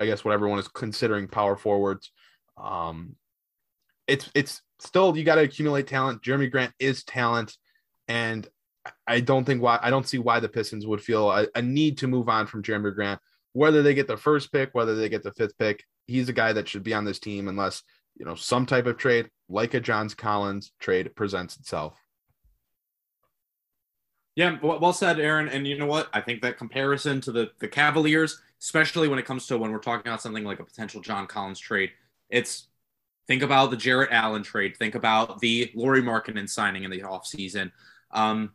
I 0.00 0.06
guess, 0.06 0.24
what 0.24 0.32
everyone 0.32 0.58
is 0.58 0.68
considering 0.68 1.28
power 1.28 1.56
forwards. 1.56 2.10
Um, 2.56 3.16
it's, 4.06 4.30
it's 4.34 4.62
still, 4.78 5.16
you 5.16 5.24
got 5.24 5.36
to 5.36 5.42
accumulate 5.42 5.86
talent. 5.86 6.22
Jerami 6.22 6.50
Grant 6.50 6.72
is 6.78 7.04
talent. 7.04 7.56
And 8.08 8.46
I 9.06 9.20
don't 9.20 9.44
think 9.44 9.62
why 9.62 9.78
I 9.82 9.90
don't 9.90 10.06
see 10.06 10.18
why 10.18 10.40
the 10.40 10.48
Pistons 10.48 10.86
would 10.86 11.02
feel 11.02 11.30
a, 11.30 11.46
a, 11.54 11.62
need 11.62 11.98
to 11.98 12.06
move 12.06 12.28
on 12.28 12.46
from 12.46 12.62
Jerami 12.62 12.94
Grant. 12.94 13.20
Whether 13.52 13.82
they 13.82 13.94
get 13.94 14.08
the 14.08 14.16
first 14.16 14.52
pick, 14.52 14.70
whether 14.72 14.94
they 14.94 15.08
get 15.08 15.22
the 15.22 15.32
fifth 15.32 15.56
pick, 15.58 15.84
he's 16.06 16.28
a 16.28 16.34
guy 16.34 16.52
that 16.52 16.68
should 16.68 16.82
be 16.82 16.94
on 16.94 17.04
this 17.04 17.18
team 17.18 17.48
unless 17.48 17.82
you 18.16 18.24
know 18.24 18.34
some 18.34 18.66
type 18.66 18.86
of 18.86 18.98
trade 18.98 19.28
like 19.48 19.74
a 19.74 19.80
Johns 19.80 20.14
Collins 20.14 20.72
trade 20.80 21.14
presents 21.14 21.56
itself. 21.56 21.98
Yeah, 24.36 24.58
well 24.62 24.92
said, 24.92 25.20
Aaron. 25.20 25.48
And 25.48 25.66
you 25.66 25.78
know 25.78 25.86
what? 25.86 26.08
I 26.12 26.20
think 26.20 26.42
that 26.42 26.58
comparison 26.58 27.20
to 27.22 27.32
the 27.32 27.50
the 27.60 27.68
Cavaliers, 27.68 28.40
especially 28.60 29.08
when 29.08 29.18
it 29.18 29.24
comes 29.24 29.46
to 29.46 29.58
when 29.58 29.70
we're 29.70 29.78
talking 29.78 30.08
about 30.08 30.22
something 30.22 30.44
like 30.44 30.60
a 30.60 30.64
potential 30.64 31.00
John 31.00 31.26
Collins 31.26 31.60
trade, 31.60 31.90
it's 32.30 32.66
think 33.28 33.42
about 33.42 33.70
the 33.70 33.76
Jarrett 33.76 34.10
Allen 34.12 34.42
trade, 34.42 34.76
think 34.76 34.94
about 34.94 35.40
the 35.40 35.70
Lauri 35.74 36.02
Markkanen 36.02 36.48
signing 36.48 36.84
in 36.84 36.90
the 36.90 37.00
offseason. 37.02 37.70
Um, 38.10 38.52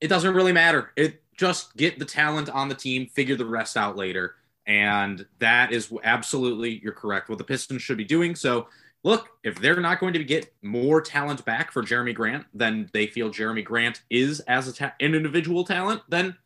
it 0.00 0.08
doesn't 0.08 0.34
really 0.34 0.52
matter. 0.52 0.92
It 0.96 1.22
just 1.36 1.76
get 1.76 1.98
the 1.98 2.04
talent 2.04 2.48
on 2.48 2.68
the 2.68 2.74
team, 2.74 3.06
figure 3.06 3.36
the 3.36 3.46
rest 3.46 3.76
out 3.76 3.96
later. 3.96 4.36
And 4.66 5.26
that 5.38 5.72
is 5.72 5.92
absolutely, 6.04 6.80
you're 6.82 6.92
correct, 6.92 7.28
what 7.28 7.38
the 7.38 7.44
Pistons 7.44 7.82
should 7.82 7.98
be 7.98 8.04
doing. 8.04 8.34
So, 8.34 8.68
look, 9.02 9.28
if 9.42 9.60
they're 9.60 9.80
not 9.80 10.00
going 10.00 10.12
to 10.12 10.24
get 10.24 10.52
more 10.62 11.00
talent 11.00 11.44
back 11.44 11.72
for 11.72 11.82
Jerami 11.82 12.14
Grant 12.14 12.46
than 12.54 12.90
they 12.92 13.06
feel 13.06 13.30
Jerami 13.30 13.64
Grant 13.64 14.02
is 14.10 14.40
as 14.40 14.68
a 14.68 14.72
ta- 14.72 14.94
an 15.00 15.14
individual 15.14 15.64
talent, 15.64 16.02
then 16.08 16.36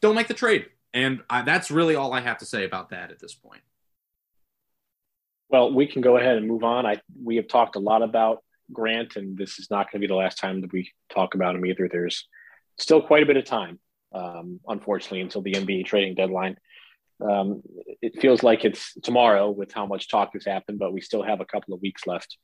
don't 0.00 0.14
make 0.14 0.28
the 0.28 0.34
trade. 0.34 0.66
And 0.92 1.22
I, 1.30 1.42
that's 1.42 1.70
really 1.70 1.94
all 1.94 2.12
I 2.12 2.20
have 2.20 2.38
to 2.38 2.44
say 2.44 2.64
about 2.64 2.90
that 2.90 3.10
at 3.10 3.20
this 3.20 3.34
point. 3.34 3.62
Well, 5.48 5.72
we 5.72 5.86
can 5.86 6.00
go 6.00 6.16
ahead 6.16 6.36
and 6.36 6.46
move 6.46 6.64
on. 6.64 6.86
I 6.86 7.00
we 7.22 7.36
have 7.36 7.48
talked 7.48 7.76
a 7.76 7.80
lot 7.80 8.02
about 8.02 8.44
Grant, 8.72 9.16
and 9.16 9.36
this 9.36 9.58
is 9.58 9.70
not 9.70 9.90
going 9.90 10.00
to 10.00 10.06
be 10.06 10.06
the 10.06 10.16
last 10.16 10.38
time 10.38 10.60
that 10.60 10.72
we 10.72 10.92
talk 11.12 11.34
about 11.34 11.56
him 11.56 11.66
either. 11.66 11.88
There's 11.88 12.28
still 12.78 13.02
quite 13.02 13.24
a 13.24 13.26
bit 13.26 13.36
of 13.36 13.44
time, 13.44 13.80
um, 14.12 14.60
unfortunately, 14.68 15.20
until 15.20 15.42
the 15.42 15.54
NBA 15.54 15.86
trading 15.86 16.14
deadline. 16.14 16.56
Um, 17.20 17.62
it 18.00 18.20
feels 18.20 18.42
like 18.42 18.64
it's 18.64 18.94
tomorrow 19.02 19.50
with 19.50 19.72
how 19.72 19.86
much 19.86 20.08
talk 20.08 20.30
has 20.34 20.44
happened, 20.44 20.78
but 20.78 20.92
we 20.92 21.00
still 21.00 21.22
have 21.22 21.40
a 21.40 21.44
couple 21.44 21.74
of 21.74 21.82
weeks 21.82 22.06
left. 22.06 22.36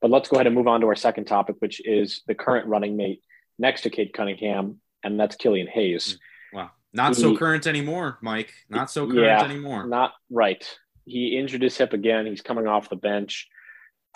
But 0.00 0.10
let's 0.10 0.28
go 0.28 0.36
ahead 0.36 0.46
and 0.46 0.54
move 0.54 0.66
on 0.66 0.80
to 0.80 0.86
our 0.88 0.94
second 0.94 1.26
topic, 1.26 1.56
which 1.58 1.80
is 1.84 2.22
the 2.26 2.34
current 2.34 2.66
running 2.66 2.96
mate 2.96 3.22
next 3.58 3.82
to 3.82 3.90
Cade 3.90 4.12
Cunningham, 4.12 4.80
and 5.02 5.18
that's 5.18 5.36
Killian 5.36 5.66
Hayes. 5.66 6.18
Mm, 6.54 6.56
wow. 6.56 6.70
Not 6.92 7.16
he, 7.16 7.22
so 7.22 7.36
current 7.36 7.66
anymore, 7.66 8.18
Mike. 8.22 8.52
Not 8.68 8.90
so 8.90 9.06
current 9.06 9.20
yeah, 9.20 9.42
anymore. 9.42 9.86
Not 9.86 10.12
right. 10.30 10.64
He 11.06 11.38
injured 11.38 11.62
his 11.62 11.76
hip 11.76 11.92
again. 11.92 12.26
He's 12.26 12.40
coming 12.40 12.66
off 12.66 12.88
the 12.88 12.96
bench, 12.96 13.48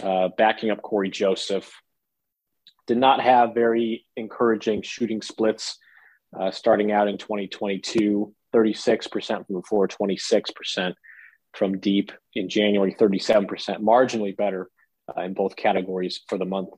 uh, 0.02 0.28
backing 0.36 0.70
up 0.70 0.82
Cory 0.82 1.10
Joseph 1.10 1.72
did 2.86 2.98
not 2.98 3.20
have 3.20 3.54
very 3.54 4.06
encouraging 4.16 4.82
shooting 4.82 5.22
splits 5.22 5.78
uh, 6.38 6.50
starting 6.50 6.92
out 6.92 7.08
in 7.08 7.16
2022 7.16 8.34
36% 8.54 9.46
from 9.46 9.56
the 9.56 9.62
floor 9.62 9.88
26% 9.88 10.94
from 11.52 11.78
deep. 11.78 12.12
In 12.34 12.48
january 12.48 12.94
37% 12.94 13.80
marginally 13.80 14.36
better 14.36 14.70
uh, 15.08 15.22
in 15.22 15.34
both 15.34 15.56
categories 15.56 16.20
for 16.28 16.38
the 16.38 16.44
month. 16.44 16.70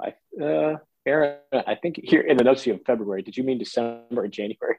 I, 0.00 0.14
uh, 0.42 0.76
aaron 1.06 1.38
i 1.52 1.74
think 1.74 1.98
here 2.02 2.20
in 2.20 2.36
the 2.36 2.44
notes 2.44 2.66
you 2.66 2.74
have 2.74 2.84
february. 2.84 3.22
Did 3.22 3.36
you 3.36 3.44
mean 3.44 3.58
december 3.58 4.24
or 4.24 4.28
january? 4.28 4.76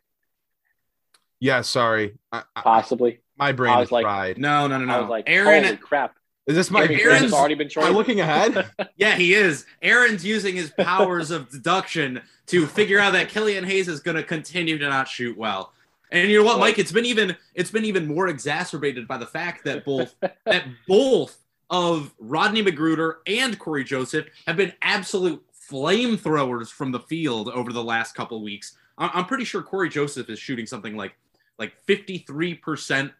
Yeah 1.39 1.61
sorry. 1.61 2.17
I, 2.31 2.43
possibly. 2.55 3.19
my 3.37 3.51
brain 3.51 3.79
is 3.79 3.91
like, 3.91 4.03
fried. 4.03 4.37
No 4.37 4.67
no 4.67 4.77
no 4.77 4.85
no. 4.85 4.93
I 4.93 4.99
was 4.99 5.09
like 5.09 5.25
aaron 5.27 5.63
holy 5.63 5.77
crap. 5.77 6.15
Is 6.49 6.55
this 6.55 6.71
my 6.71 6.87
Aaron's 6.87 7.31
already 7.31 7.53
been 7.53 7.69
trying? 7.69 7.85
Am 7.85 7.93
I 7.93 7.95
looking 7.95 8.21
ahead? 8.21 8.71
yeah, 8.97 9.15
he 9.15 9.35
is. 9.35 9.67
Aaron's 9.83 10.25
using 10.25 10.55
his 10.55 10.71
powers 10.71 11.29
of 11.29 11.47
deduction 11.51 12.23
to 12.47 12.65
figure 12.65 12.97
out 12.97 13.13
that 13.13 13.29
Killian 13.29 13.63
Hayes 13.63 13.87
is 13.87 13.99
going 13.99 14.17
to 14.17 14.23
continue 14.23 14.79
to 14.79 14.89
not 14.89 15.07
shoot 15.07 15.37
well. 15.37 15.73
And 16.11 16.29
you 16.29 16.39
know 16.39 16.45
what, 16.45 16.59
Mike? 16.59 16.79
It's 16.79 16.91
been 16.91 17.05
even 17.05 17.35
it's 17.53 17.71
been 17.71 17.85
even 17.85 18.07
more 18.07 18.27
exacerbated 18.27 19.07
by 19.07 19.17
the 19.17 19.25
fact 19.25 19.63
that 19.65 19.85
both 19.85 20.15
that 20.45 20.65
both 20.87 21.37
of 21.69 22.13
Rodney 22.19 22.63
McGruder 22.63 23.17
and 23.27 23.57
Cory 23.59 23.83
Joseph 23.83 24.25
have 24.47 24.57
been 24.57 24.73
absolute 24.81 25.43
flamethrowers 25.69 26.71
from 26.71 26.91
the 26.91 26.99
field 26.99 27.49
over 27.49 27.71
the 27.71 27.83
last 27.83 28.15
couple 28.15 28.41
weeks. 28.41 28.75
I'm 28.97 29.25
pretty 29.25 29.45
sure 29.45 29.61
Cory 29.61 29.89
Joseph 29.89 30.29
is 30.29 30.39
shooting 30.39 30.65
something 30.65 30.95
like 30.95 31.13
like 31.57 31.75
53 31.85 32.55
percent 32.55 33.11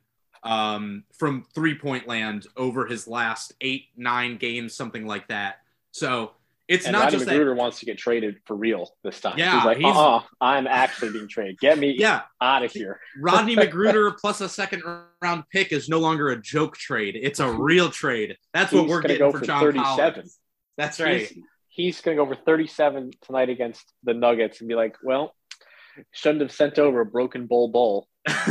um, 0.44 1.04
from 1.14 1.46
three 1.54 1.76
point 1.76 2.08
land 2.08 2.48
over 2.58 2.86
his 2.86 3.08
last 3.08 3.54
eight 3.62 3.86
nine 3.96 4.38
games, 4.38 4.74
something 4.74 5.06
like 5.06 5.28
that. 5.28 5.60
So 5.92 6.32
it's 6.70 6.86
and 6.86 6.94
not 6.94 7.06
Rodney 7.06 7.18
just 7.18 7.30
McGruder 7.30 7.56
that. 7.56 7.62
wants 7.62 7.80
to 7.80 7.86
get 7.88 7.98
traded 7.98 8.38
for 8.46 8.56
real 8.56 8.88
this 9.04 9.20
time. 9.20 9.38
Yeah, 9.38 9.56
he's 9.58 9.66
like, 9.66 9.78
he's- 9.80 9.98
uh, 9.98 10.22
I'm 10.40 10.68
actually 10.68 11.12
being 11.12 11.28
traded. 11.28 11.60
Get 11.60 11.80
me 11.80 11.96
Yeah, 11.98 12.22
out 12.40 12.64
of 12.64 12.72
here. 12.72 13.00
Rodney 13.20 13.56
McGruder 13.58 14.16
plus 14.18 14.40
a 14.40 14.48
second 14.48 14.84
round 15.22 15.44
pick 15.52 15.72
is 15.74 15.90
no 15.90 16.00
longer 16.00 16.30
a 16.30 16.40
joke 16.42 16.78
trade. 16.78 17.18
It's 17.22 17.40
a 17.40 17.52
real 17.52 17.90
trade. 17.90 18.38
That's 18.54 18.72
what 18.72 18.88
we're 18.88 19.02
getting 19.02 19.18
go 19.18 19.32
for 19.32 19.40
for 19.40 19.46
John 19.46 19.62
37. 19.62 19.84
Collins. 20.14 20.38
That's 20.78 21.00
right. 21.00 21.22
He's, 21.22 21.44
he's 21.68 22.02
going 22.02 22.16
to 22.16 22.22
go 22.22 22.26
over 22.26 22.36
37 22.36 23.12
tonight 23.26 23.50
against 23.50 23.92
the 24.04 24.14
Nuggets 24.14 24.60
and 24.62 24.68
be 24.70 24.76
like, 24.76 24.96
well, 25.04 25.34
shouldn't 26.12 26.42
have 26.42 26.52
sent 26.52 26.78
over 26.78 27.02
a 27.02 27.06
broken 27.06 27.48
bowl 27.48 27.70
bowl. 27.70 28.08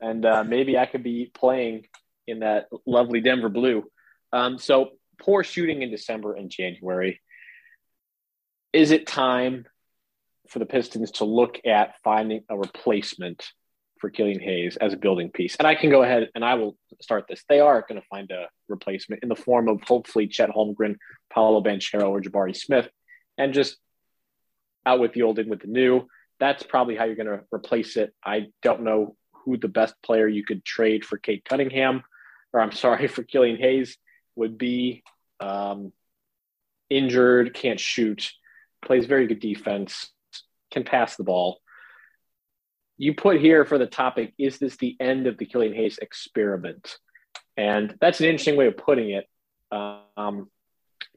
and 0.00 0.24
uh, 0.24 0.42
maybe 0.44 0.78
I 0.78 0.86
could 0.86 1.02
be 1.02 1.30
playing 1.34 1.86
in 2.26 2.40
that 2.40 2.66
lovely 2.86 3.20
Denver 3.20 3.48
blue. 3.48 3.84
Um, 4.32 4.58
so 4.58 4.92
poor 5.20 5.44
shooting 5.44 5.82
in 5.82 5.90
December 5.90 6.34
and 6.34 6.50
January. 6.50 7.20
Is 8.72 8.90
it 8.90 9.06
time 9.06 9.66
for 10.48 10.58
the 10.58 10.66
Pistons 10.66 11.10
to 11.12 11.24
look 11.24 11.60
at 11.64 11.94
finding 12.02 12.42
a 12.48 12.56
replacement 12.56 13.44
for 14.00 14.10
Killian 14.10 14.40
Hayes 14.40 14.76
as 14.76 14.92
a 14.92 14.96
building 14.96 15.30
piece? 15.30 15.56
And 15.56 15.66
I 15.66 15.74
can 15.74 15.90
go 15.90 16.02
ahead 16.02 16.28
and 16.34 16.44
I 16.44 16.54
will 16.54 16.76
start 17.00 17.26
this. 17.28 17.42
They 17.48 17.60
are 17.60 17.84
going 17.88 18.00
to 18.00 18.06
find 18.08 18.30
a 18.30 18.48
replacement 18.68 19.22
in 19.22 19.28
the 19.28 19.36
form 19.36 19.68
of 19.68 19.82
hopefully 19.82 20.26
Chet 20.26 20.50
Holmgren, 20.50 20.96
Paolo 21.32 21.62
Banchero, 21.62 22.10
or 22.10 22.20
Jabari 22.20 22.56
Smith, 22.56 22.88
and 23.38 23.54
just 23.54 23.76
out 24.84 25.00
with 25.00 25.12
the 25.12 25.22
old, 25.22 25.38
in 25.38 25.48
with 25.48 25.60
the 25.60 25.68
new. 25.68 26.06
That's 26.38 26.62
probably 26.62 26.96
how 26.96 27.04
you're 27.04 27.16
going 27.16 27.26
to 27.26 27.44
replace 27.52 27.96
it. 27.96 28.14
I 28.24 28.48
don't 28.62 28.82
know 28.82 29.16
who 29.32 29.56
the 29.56 29.68
best 29.68 29.94
player 30.02 30.28
you 30.28 30.44
could 30.44 30.64
trade 30.64 31.04
for 31.04 31.16
Cade 31.16 31.44
Cunningham, 31.44 32.02
or 32.52 32.60
I'm 32.60 32.72
sorry, 32.72 33.08
for 33.08 33.22
Killian 33.22 33.56
Hayes 33.56 33.96
would 34.34 34.58
be. 34.58 35.02
Um, 35.40 35.92
injured, 36.90 37.54
can't 37.54 37.80
shoot, 37.80 38.32
plays 38.86 39.06
very 39.06 39.26
good 39.26 39.40
defense, 39.40 40.10
can 40.70 40.84
pass 40.84 41.16
the 41.16 41.24
ball. 41.24 41.60
You 42.98 43.14
put 43.14 43.40
here 43.40 43.64
for 43.64 43.76
the 43.76 43.86
topic, 43.86 44.32
is 44.38 44.58
this 44.58 44.76
the 44.76 44.96
end 45.00 45.26
of 45.26 45.36
the 45.36 45.44
Killian 45.44 45.74
Hayes 45.74 45.98
experiment? 45.98 46.96
And 47.56 47.94
that's 48.00 48.20
an 48.20 48.26
interesting 48.26 48.56
way 48.56 48.68
of 48.68 48.76
putting 48.76 49.10
it. 49.10 49.26
Um, 49.70 50.50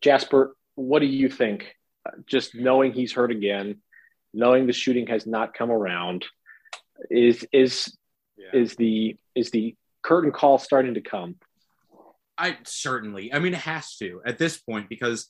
Jasper, 0.01 0.55
what 0.75 0.99
do 0.99 1.05
you 1.05 1.29
think? 1.29 1.75
Just 2.25 2.55
knowing 2.55 2.91
he's 2.91 3.13
hurt 3.13 3.31
again, 3.31 3.81
knowing 4.33 4.67
the 4.67 4.73
shooting 4.73 5.07
has 5.07 5.25
not 5.25 5.53
come 5.53 5.71
around, 5.71 6.25
is 7.09 7.45
is 7.53 7.97
is 8.53 8.75
the 8.75 9.17
is 9.35 9.51
the 9.51 9.75
curtain 10.01 10.31
call 10.31 10.57
starting 10.57 10.95
to 10.95 11.01
come? 11.01 11.35
I 12.37 12.57
certainly. 12.63 13.33
I 13.33 13.39
mean, 13.39 13.53
it 13.53 13.59
has 13.59 13.95
to 13.97 14.21
at 14.25 14.37
this 14.37 14.57
point 14.57 14.89
because 14.89 15.27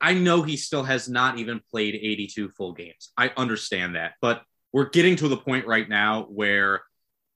I, 0.00 0.14
know 0.14 0.42
he 0.42 0.56
still 0.56 0.82
has 0.82 1.08
not 1.08 1.38
even 1.38 1.60
played 1.70 1.94
82 1.94 2.50
full 2.50 2.72
games. 2.72 3.10
I 3.16 3.32
understand 3.36 3.96
that, 3.96 4.12
but 4.20 4.42
we're 4.72 4.90
getting 4.90 5.16
to 5.16 5.28
the 5.28 5.36
point 5.36 5.66
right 5.66 5.88
now 5.88 6.26
where, 6.30 6.82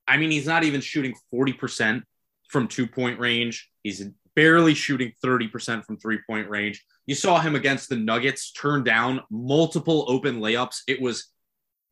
I 0.06 0.16
mean, 0.16 0.30
he's 0.30 0.46
not 0.46 0.64
even 0.64 0.80
shooting 0.80 1.14
40% 1.32 2.02
from 2.48 2.68
two 2.68 2.86
point 2.86 3.18
range. 3.18 3.68
He's 3.82 4.04
barely 4.34 4.74
shooting 4.74 5.12
30% 5.24 5.84
from 5.84 5.98
three 5.98 6.20
point 6.28 6.48
range. 6.48 6.84
You 7.06 7.14
saw 7.14 7.40
him 7.40 7.54
against 7.54 7.88
the 7.88 7.96
Nuggets 7.96 8.52
turn 8.52 8.84
down 8.84 9.22
multiple 9.30 10.04
open 10.08 10.40
layups. 10.40 10.80
It 10.86 11.00
was 11.00 11.32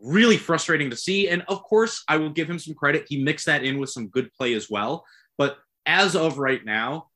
really 0.00 0.36
frustrating 0.36 0.90
to 0.90 0.96
see. 0.96 1.28
And 1.28 1.42
of 1.48 1.62
course, 1.62 2.02
I 2.08 2.16
will 2.16 2.30
give 2.30 2.48
him 2.48 2.58
some 2.58 2.74
credit. 2.74 3.06
He 3.08 3.22
mixed 3.22 3.46
that 3.46 3.64
in 3.64 3.78
with 3.78 3.90
some 3.90 4.08
good 4.08 4.32
play 4.32 4.54
as 4.54 4.70
well. 4.70 5.04
But 5.36 5.58
as 5.86 6.16
of 6.16 6.38
right 6.38 6.64
now, 6.64 7.09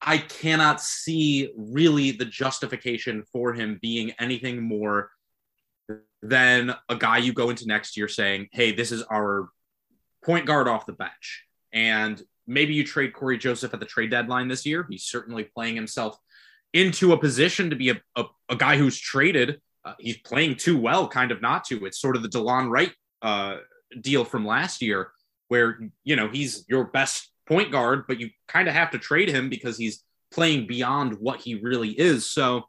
I 0.00 0.18
cannot 0.18 0.80
see 0.80 1.52
really 1.56 2.12
the 2.12 2.24
justification 2.24 3.24
for 3.32 3.52
him 3.52 3.78
being 3.82 4.12
anything 4.20 4.62
more 4.62 5.10
than 6.22 6.74
a 6.88 6.96
guy 6.96 7.18
you 7.18 7.32
go 7.32 7.50
into 7.50 7.66
next 7.66 7.96
year 7.96 8.08
saying, 8.08 8.48
hey, 8.52 8.72
this 8.72 8.92
is 8.92 9.02
our 9.04 9.48
point 10.24 10.46
guard 10.46 10.68
off 10.68 10.86
the 10.86 10.92
bench. 10.92 11.44
And 11.72 12.22
maybe 12.46 12.74
you 12.74 12.84
trade 12.84 13.12
Cory 13.12 13.38
Joseph 13.38 13.74
at 13.74 13.80
the 13.80 13.86
trade 13.86 14.10
deadline 14.10 14.48
this 14.48 14.66
year. 14.66 14.86
He's 14.88 15.04
certainly 15.04 15.44
playing 15.44 15.74
himself 15.74 16.16
into 16.72 17.12
a 17.12 17.18
position 17.18 17.70
to 17.70 17.76
be 17.76 17.90
a, 17.90 18.00
a, 18.16 18.24
a 18.48 18.56
guy 18.56 18.76
who's 18.76 18.98
traded. 18.98 19.60
Uh, 19.84 19.94
he's 19.98 20.18
playing 20.18 20.56
too 20.56 20.78
well, 20.78 21.08
kind 21.08 21.30
of 21.30 21.40
not 21.40 21.64
to. 21.64 21.86
It's 21.86 22.00
sort 22.00 22.16
of 22.16 22.22
the 22.22 22.28
DeLon 22.28 22.70
Wright 22.70 22.92
uh, 23.22 23.56
deal 24.00 24.24
from 24.24 24.46
last 24.46 24.82
year, 24.82 25.12
where, 25.48 25.78
you 26.04 26.16
know, 26.16 26.28
he's 26.28 26.64
your 26.68 26.84
best 26.84 27.30
point 27.48 27.72
guard, 27.72 28.04
but 28.06 28.20
you 28.20 28.30
kind 28.46 28.68
of 28.68 28.74
have 28.74 28.90
to 28.92 28.98
trade 28.98 29.28
him 29.28 29.48
because 29.48 29.76
he's 29.76 30.04
playing 30.30 30.66
beyond 30.66 31.14
what 31.18 31.40
he 31.40 31.54
really 31.54 31.90
is. 31.90 32.30
So 32.30 32.64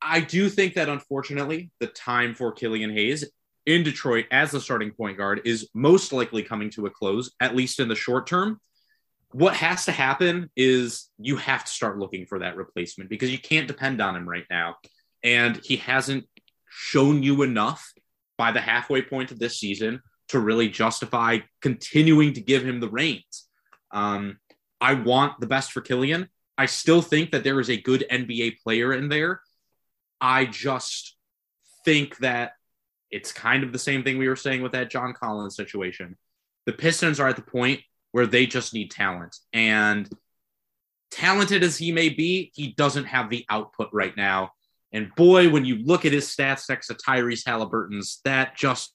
I 0.00 0.20
do 0.20 0.48
think 0.48 0.74
that 0.74 0.88
unfortunately, 0.88 1.70
the 1.80 1.88
time 1.88 2.34
for 2.34 2.52
Killian 2.52 2.92
Hayes 2.92 3.24
in 3.66 3.82
Detroit 3.82 4.26
as 4.30 4.50
the 4.50 4.60
starting 4.60 4.92
point 4.92 5.16
guard 5.16 5.42
is 5.44 5.68
most 5.74 6.12
likely 6.12 6.42
coming 6.42 6.70
to 6.70 6.86
a 6.86 6.90
close, 6.90 7.32
at 7.40 7.56
least 7.56 7.80
in 7.80 7.88
the 7.88 7.94
short 7.94 8.26
term. 8.26 8.60
What 9.32 9.54
has 9.54 9.86
to 9.86 9.92
happen 9.92 10.50
is 10.54 11.10
you 11.18 11.36
have 11.38 11.64
to 11.64 11.72
start 11.72 11.98
looking 11.98 12.26
for 12.26 12.38
that 12.40 12.56
replacement 12.56 13.10
because 13.10 13.32
you 13.32 13.38
can't 13.38 13.66
depend 13.66 14.00
on 14.00 14.14
him 14.14 14.28
right 14.28 14.44
now. 14.48 14.76
And 15.24 15.58
he 15.64 15.76
hasn't 15.76 16.26
shown 16.68 17.22
you 17.22 17.42
enough 17.42 17.92
by 18.36 18.52
the 18.52 18.60
halfway 18.60 19.02
point 19.02 19.32
of 19.32 19.38
this 19.38 19.58
season 19.58 20.00
to 20.28 20.38
really 20.38 20.68
justify 20.68 21.38
continuing 21.62 22.34
to 22.34 22.40
give 22.40 22.64
him 22.64 22.80
the 22.80 22.88
reins. 22.88 23.43
Um, 23.94 24.38
I 24.80 24.94
want 24.94 25.40
the 25.40 25.46
best 25.46 25.72
for 25.72 25.80
Killian. 25.80 26.28
I 26.58 26.66
still 26.66 27.00
think 27.00 27.30
that 27.32 27.44
there 27.44 27.60
is 27.60 27.70
a 27.70 27.80
good 27.80 28.04
NBA 28.10 28.58
player 28.62 28.92
in 28.92 29.08
there. 29.08 29.40
I 30.20 30.44
just 30.44 31.16
think 31.84 32.18
that 32.18 32.52
it's 33.10 33.32
kind 33.32 33.64
of 33.64 33.72
the 33.72 33.78
same 33.78 34.02
thing 34.02 34.18
we 34.18 34.28
were 34.28 34.36
saying 34.36 34.60
with 34.60 34.72
that 34.72 34.90
John 34.90 35.14
Collins 35.14 35.56
situation. 35.56 36.16
The 36.66 36.72
Pistons 36.72 37.20
are 37.20 37.28
at 37.28 37.36
the 37.36 37.42
point 37.42 37.80
where 38.12 38.26
they 38.26 38.46
just 38.46 38.74
need 38.74 38.90
talent. 38.90 39.36
And 39.52 40.08
talented 41.10 41.62
as 41.62 41.76
he 41.76 41.92
may 41.92 42.08
be, 42.08 42.52
he 42.54 42.72
doesn't 42.72 43.04
have 43.04 43.30
the 43.30 43.44
output 43.48 43.88
right 43.92 44.16
now. 44.16 44.50
And 44.92 45.14
boy, 45.14 45.50
when 45.50 45.64
you 45.64 45.76
look 45.84 46.04
at 46.04 46.12
his 46.12 46.28
stats 46.28 46.68
next 46.68 46.88
to 46.88 46.94
Tyrese 46.94 47.46
Halliburton's, 47.46 48.20
that 48.24 48.56
just 48.56 48.94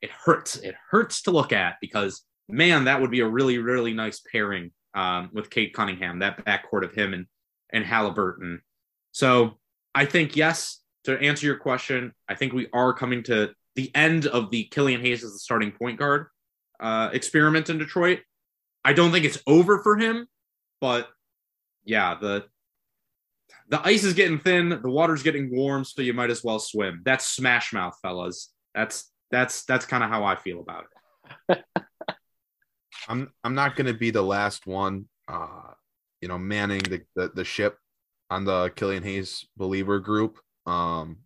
it 0.00 0.10
hurts. 0.10 0.56
It 0.56 0.74
hurts 0.90 1.22
to 1.22 1.30
look 1.30 1.52
at 1.52 1.76
because 1.80 2.22
man, 2.52 2.84
that 2.84 3.00
would 3.00 3.10
be 3.10 3.20
a 3.20 3.28
really, 3.28 3.58
really 3.58 3.92
nice 3.94 4.20
pairing 4.20 4.70
um, 4.94 5.30
with 5.32 5.50
Cade 5.50 5.72
Cunningham, 5.72 6.20
that 6.20 6.44
backcourt 6.44 6.84
of 6.84 6.94
him 6.94 7.14
and 7.14 7.26
and 7.72 7.84
Halliburton. 7.84 8.60
So 9.12 9.58
I 9.94 10.04
think 10.04 10.36
yes, 10.36 10.80
to 11.04 11.18
answer 11.18 11.46
your 11.46 11.56
question, 11.56 12.12
I 12.28 12.34
think 12.34 12.52
we 12.52 12.68
are 12.72 12.92
coming 12.92 13.22
to 13.24 13.52
the 13.74 13.90
end 13.94 14.26
of 14.26 14.50
the 14.50 14.64
Killian 14.64 15.00
Hayes 15.00 15.24
as 15.24 15.32
the 15.32 15.38
starting 15.38 15.72
point 15.72 15.98
guard 15.98 16.26
uh, 16.80 17.10
experiment 17.12 17.70
in 17.70 17.78
Detroit. 17.78 18.20
I 18.84 18.92
don't 18.92 19.12
think 19.12 19.24
it's 19.24 19.38
over 19.46 19.82
for 19.82 19.96
him, 19.96 20.26
but 20.80 21.08
yeah, 21.84 22.16
the 22.20 22.44
the 23.68 23.80
ice 23.86 24.04
is 24.04 24.12
getting 24.12 24.38
thin, 24.38 24.68
the 24.68 24.90
water's 24.90 25.22
getting 25.22 25.50
warm, 25.50 25.84
so 25.84 26.02
you 26.02 26.12
might 26.12 26.30
as 26.30 26.44
well 26.44 26.58
swim. 26.58 27.00
That's 27.04 27.26
smash 27.26 27.72
mouth, 27.72 27.96
fellas. 28.02 28.52
That's 28.74 29.10
that's 29.30 29.64
that's 29.64 29.86
kind 29.86 30.04
of 30.04 30.10
how 30.10 30.24
I 30.24 30.36
feel 30.36 30.60
about 30.60 30.84
it. 30.84 31.01
I'm 33.08 33.32
I'm 33.44 33.54
not 33.54 33.76
going 33.76 33.86
to 33.86 33.94
be 33.94 34.10
the 34.10 34.22
last 34.22 34.66
one, 34.66 35.06
uh, 35.28 35.72
you 36.20 36.28
know, 36.28 36.38
manning 36.38 36.82
the, 36.82 37.02
the 37.14 37.30
the 37.34 37.44
ship 37.44 37.76
on 38.30 38.44
the 38.44 38.72
Killian 38.76 39.02
Hayes 39.02 39.46
believer 39.56 40.00
group. 40.00 40.38
Um, 40.66 41.18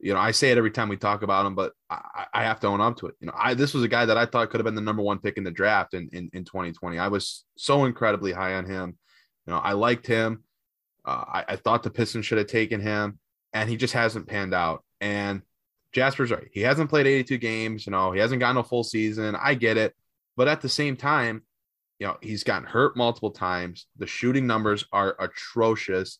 you 0.00 0.12
know, 0.12 0.20
I 0.20 0.32
say 0.32 0.50
it 0.50 0.58
every 0.58 0.70
time 0.70 0.88
we 0.88 0.96
talk 0.96 1.22
about 1.22 1.46
him, 1.46 1.54
but 1.54 1.72
I, 1.88 2.26
I 2.34 2.44
have 2.44 2.60
to 2.60 2.66
own 2.66 2.80
up 2.80 2.96
to 2.98 3.06
it. 3.06 3.14
You 3.20 3.26
know, 3.26 3.34
I 3.36 3.54
this 3.54 3.74
was 3.74 3.82
a 3.82 3.88
guy 3.88 4.04
that 4.04 4.18
I 4.18 4.26
thought 4.26 4.50
could 4.50 4.60
have 4.60 4.64
been 4.64 4.74
the 4.74 4.80
number 4.80 5.02
one 5.02 5.18
pick 5.18 5.36
in 5.36 5.44
the 5.44 5.50
draft 5.50 5.94
in, 5.94 6.08
in, 6.12 6.30
in 6.32 6.44
2020. 6.44 6.98
I 6.98 7.08
was 7.08 7.44
so 7.56 7.84
incredibly 7.84 8.32
high 8.32 8.54
on 8.54 8.66
him. 8.66 8.98
You 9.46 9.52
know, 9.52 9.58
I 9.58 9.72
liked 9.72 10.06
him. 10.06 10.44
Uh, 11.04 11.24
I, 11.26 11.44
I 11.48 11.56
thought 11.56 11.82
the 11.82 11.90
Pistons 11.90 12.26
should 12.26 12.38
have 12.38 12.46
taken 12.46 12.80
him, 12.80 13.18
and 13.52 13.68
he 13.68 13.76
just 13.76 13.94
hasn't 13.94 14.26
panned 14.26 14.54
out. 14.54 14.84
And 15.00 15.42
Jasper's 15.92 16.30
right. 16.30 16.48
He 16.52 16.62
hasn't 16.62 16.90
played 16.90 17.06
82 17.06 17.38
games. 17.38 17.86
You 17.86 17.92
know, 17.92 18.12
he 18.12 18.20
hasn't 18.20 18.40
gotten 18.40 18.56
a 18.56 18.64
full 18.64 18.84
season. 18.84 19.36
I 19.36 19.54
get 19.54 19.76
it. 19.76 19.94
But 20.36 20.48
at 20.48 20.60
the 20.60 20.68
same 20.68 20.96
time, 20.96 21.42
you 21.98 22.06
know, 22.06 22.16
he's 22.20 22.44
gotten 22.44 22.66
hurt 22.66 22.96
multiple 22.96 23.30
times. 23.30 23.86
The 23.96 24.06
shooting 24.06 24.46
numbers 24.46 24.84
are 24.92 25.16
atrocious. 25.18 26.18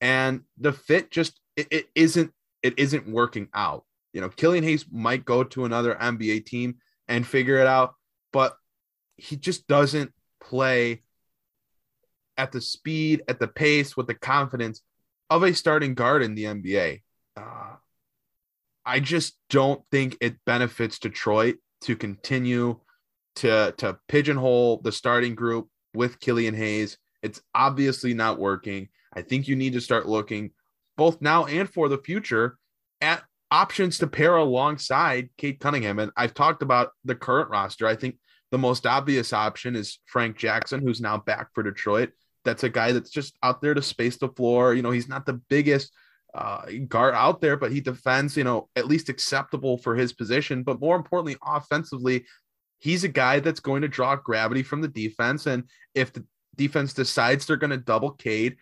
And 0.00 0.42
the 0.58 0.72
fit 0.72 1.10
just 1.10 1.40
it, 1.56 1.68
it 1.70 1.86
isn't 1.94 2.32
it 2.62 2.78
isn't 2.78 3.08
working 3.08 3.48
out. 3.54 3.84
You 4.12 4.20
know, 4.20 4.28
Killian 4.28 4.64
Hayes 4.64 4.84
might 4.90 5.24
go 5.24 5.44
to 5.44 5.64
another 5.64 5.94
NBA 5.94 6.46
team 6.46 6.76
and 7.08 7.26
figure 7.26 7.58
it 7.58 7.66
out, 7.66 7.94
but 8.32 8.56
he 9.16 9.36
just 9.36 9.66
doesn't 9.66 10.12
play 10.40 11.02
at 12.36 12.52
the 12.52 12.60
speed, 12.60 13.22
at 13.28 13.40
the 13.40 13.48
pace, 13.48 13.96
with 13.96 14.06
the 14.06 14.14
confidence 14.14 14.82
of 15.30 15.42
a 15.42 15.54
starting 15.54 15.94
guard 15.94 16.22
in 16.22 16.34
the 16.34 16.44
NBA. 16.44 17.02
Uh, 17.36 17.76
I 18.84 19.00
just 19.00 19.36
don't 19.50 19.82
think 19.90 20.16
it 20.20 20.36
benefits 20.44 20.98
Detroit 20.98 21.56
to 21.82 21.96
continue 21.96 22.80
to 23.36 23.74
to 23.78 23.98
pigeonhole 24.08 24.80
the 24.82 24.92
starting 24.92 25.34
group 25.34 25.68
with 25.94 26.20
Killian 26.20 26.54
Hayes. 26.54 26.98
It's 27.22 27.40
obviously 27.54 28.14
not 28.14 28.38
working. 28.38 28.88
I 29.14 29.22
think 29.22 29.48
you 29.48 29.56
need 29.56 29.72
to 29.72 29.80
start 29.80 30.06
looking 30.06 30.50
both 30.96 31.20
now 31.20 31.46
and 31.46 31.68
for 31.68 31.88
the 31.88 31.98
future 31.98 32.58
at 33.00 33.22
options 33.50 33.98
to 33.98 34.06
pair 34.06 34.36
alongside 34.36 35.30
Cade 35.38 35.60
Cunningham. 35.60 35.98
And 35.98 36.10
I've 36.16 36.34
talked 36.34 36.62
about 36.62 36.90
the 37.04 37.14
current 37.14 37.50
roster. 37.50 37.86
I 37.86 37.96
think 37.96 38.18
the 38.50 38.58
most 38.58 38.86
obvious 38.86 39.32
option 39.32 39.76
is 39.76 39.98
Frank 40.06 40.36
Jackson, 40.36 40.80
who's 40.80 41.00
now 41.00 41.18
back 41.18 41.48
for 41.54 41.62
Detroit. 41.62 42.10
That's 42.44 42.64
a 42.64 42.68
guy 42.68 42.92
that's 42.92 43.10
just 43.10 43.36
out 43.42 43.60
there 43.60 43.74
to 43.74 43.82
space 43.82 44.16
the 44.18 44.28
floor. 44.28 44.74
You 44.74 44.82
know, 44.82 44.90
he's 44.90 45.08
not 45.08 45.26
the 45.26 45.40
biggest 45.48 45.92
uh, 46.34 46.62
guard 46.86 47.14
out 47.14 47.40
there, 47.40 47.56
but 47.56 47.72
he 47.72 47.80
defends, 47.80 48.36
you 48.36 48.44
know, 48.44 48.68
at 48.76 48.86
least 48.86 49.08
acceptable 49.08 49.78
for 49.78 49.96
his 49.96 50.12
position. 50.12 50.62
But 50.62 50.80
more 50.80 50.96
importantly, 50.96 51.36
offensively, 51.44 52.24
he's 52.78 53.04
a 53.04 53.08
guy 53.08 53.40
that's 53.40 53.60
going 53.60 53.82
to 53.82 53.88
draw 53.88 54.16
gravity 54.16 54.62
from 54.62 54.80
the 54.80 54.88
defense. 54.88 55.46
And 55.46 55.64
if 55.94 56.12
the 56.12 56.24
defense 56.56 56.92
decides 56.92 57.46
they're 57.46 57.56
going 57.56 57.70
to 57.70 57.76
double 57.76 58.12
Cade, 58.12 58.56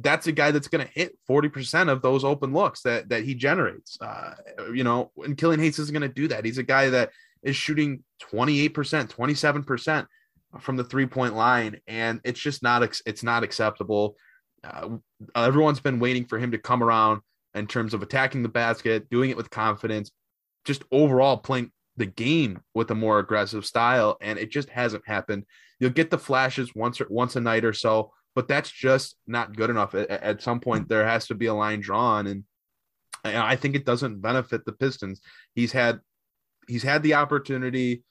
that's 0.00 0.26
a 0.26 0.32
guy 0.32 0.50
that's 0.50 0.68
going 0.68 0.86
to 0.86 0.92
hit 0.92 1.18
40% 1.28 1.90
of 1.90 2.02
those 2.02 2.24
open 2.24 2.52
looks 2.52 2.82
that 2.82 3.08
that 3.08 3.24
he 3.24 3.34
generates. 3.34 3.98
Uh, 4.00 4.34
you 4.72 4.84
know, 4.84 5.10
and 5.16 5.36
Killian 5.36 5.60
Hayes 5.60 5.78
isn't 5.78 5.92
going 5.92 6.08
to 6.08 6.14
do 6.14 6.28
that. 6.28 6.44
He's 6.44 6.58
a 6.58 6.62
guy 6.62 6.90
that 6.90 7.10
is 7.42 7.56
shooting 7.56 8.02
28%, 8.32 8.70
27% 8.72 10.06
from 10.60 10.76
the 10.76 10.84
three 10.84 11.06
point 11.06 11.34
line. 11.34 11.80
And 11.86 12.20
it's 12.24 12.40
just 12.40 12.62
not, 12.62 12.82
it's 13.06 13.22
not 13.22 13.42
acceptable. 13.42 14.16
Uh, 14.62 14.98
everyone's 15.34 15.80
been 15.80 16.00
waiting 16.00 16.26
for 16.26 16.38
him 16.38 16.50
to 16.50 16.58
come 16.58 16.82
around 16.82 17.22
in 17.54 17.66
terms 17.66 17.94
of 17.94 18.02
attacking 18.02 18.42
the 18.42 18.48
basket, 18.48 19.08
doing 19.08 19.30
it 19.30 19.36
with 19.36 19.50
confidence, 19.50 20.10
just 20.64 20.82
overall 20.90 21.38
playing 21.38 21.70
the 21.98 22.06
game 22.06 22.60
with 22.74 22.90
a 22.90 22.94
more 22.94 23.18
aggressive 23.18 23.66
style. 23.66 24.16
And 24.20 24.38
it 24.38 24.50
just 24.50 24.70
hasn't 24.70 25.06
happened. 25.06 25.44
You'll 25.80 25.90
get 25.90 26.10
the 26.10 26.18
flashes 26.18 26.74
once 26.74 27.00
or 27.00 27.06
once 27.10 27.36
a 27.36 27.40
night 27.40 27.64
or 27.64 27.72
so, 27.72 28.12
but 28.34 28.48
that's 28.48 28.70
just 28.70 29.16
not 29.26 29.56
good 29.56 29.70
enough. 29.70 29.94
At, 29.94 30.10
at 30.10 30.42
some 30.42 30.60
point, 30.60 30.88
there 30.88 31.06
has 31.06 31.26
to 31.26 31.34
be 31.34 31.46
a 31.46 31.54
line 31.54 31.80
drawn, 31.80 32.26
and, 32.26 32.44
and 33.24 33.36
I 33.36 33.56
think 33.56 33.74
it 33.74 33.84
doesn't 33.84 34.20
benefit 34.20 34.64
the 34.64 34.72
Pistons. 34.72 35.20
He's 35.54 35.72
had 35.72 36.00
he's 36.66 36.82
had 36.82 37.02
the 37.02 37.14
opportunity. 37.14 38.04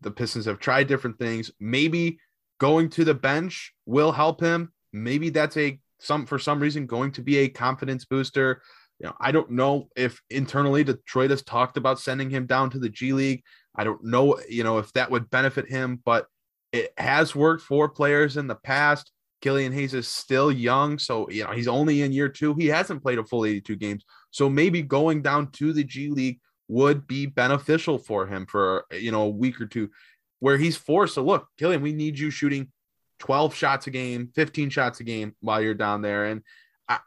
The 0.00 0.10
Pistons 0.10 0.46
have 0.46 0.58
tried 0.58 0.88
different 0.88 1.18
things. 1.18 1.50
Maybe 1.60 2.18
going 2.58 2.90
to 2.90 3.04
the 3.04 3.14
bench 3.14 3.72
will 3.86 4.12
help 4.12 4.40
him. 4.40 4.72
Maybe 4.92 5.30
that's 5.30 5.56
a 5.56 5.80
some 6.00 6.26
for 6.26 6.38
some 6.38 6.60
reason 6.60 6.86
going 6.86 7.12
to 7.12 7.22
be 7.22 7.38
a 7.38 7.48
confidence 7.48 8.04
booster. 8.04 8.62
You 9.02 9.08
know, 9.08 9.16
I 9.20 9.32
don't 9.32 9.50
know 9.50 9.88
if 9.96 10.22
internally 10.30 10.84
Detroit 10.84 11.30
has 11.30 11.42
talked 11.42 11.76
about 11.76 11.98
sending 11.98 12.30
him 12.30 12.46
down 12.46 12.70
to 12.70 12.78
the 12.78 12.88
G 12.88 13.12
League. 13.12 13.42
I 13.74 13.82
don't 13.82 14.04
know, 14.04 14.38
you 14.48 14.62
know, 14.62 14.78
if 14.78 14.92
that 14.92 15.10
would 15.10 15.28
benefit 15.28 15.68
him, 15.68 16.00
but 16.04 16.26
it 16.72 16.92
has 16.96 17.34
worked 17.34 17.64
for 17.64 17.88
players 17.88 18.36
in 18.36 18.46
the 18.46 18.54
past. 18.54 19.10
Killian 19.40 19.72
Hayes 19.72 19.92
is 19.92 20.06
still 20.06 20.52
young, 20.52 21.00
so 21.00 21.28
you 21.28 21.42
know 21.42 21.50
he's 21.50 21.66
only 21.66 22.02
in 22.02 22.12
year 22.12 22.28
two. 22.28 22.54
He 22.54 22.68
hasn't 22.68 23.02
played 23.02 23.18
a 23.18 23.24
full 23.24 23.44
82 23.44 23.74
games, 23.74 24.04
so 24.30 24.48
maybe 24.48 24.82
going 24.82 25.20
down 25.20 25.50
to 25.52 25.72
the 25.72 25.82
G 25.82 26.10
League 26.10 26.38
would 26.68 27.08
be 27.08 27.26
beneficial 27.26 27.98
for 27.98 28.26
him 28.28 28.46
for 28.46 28.84
you 28.92 29.10
know 29.10 29.22
a 29.22 29.28
week 29.28 29.60
or 29.60 29.66
two, 29.66 29.90
where 30.38 30.56
he's 30.56 30.76
forced 30.76 31.14
to 31.14 31.22
look, 31.22 31.48
Killian, 31.58 31.82
we 31.82 31.92
need 31.92 32.20
you 32.20 32.30
shooting 32.30 32.70
12 33.18 33.52
shots 33.52 33.88
a 33.88 33.90
game, 33.90 34.30
15 34.32 34.70
shots 34.70 35.00
a 35.00 35.04
game 35.04 35.34
while 35.40 35.60
you're 35.60 35.74
down 35.74 36.02
there, 36.02 36.26
and 36.26 36.42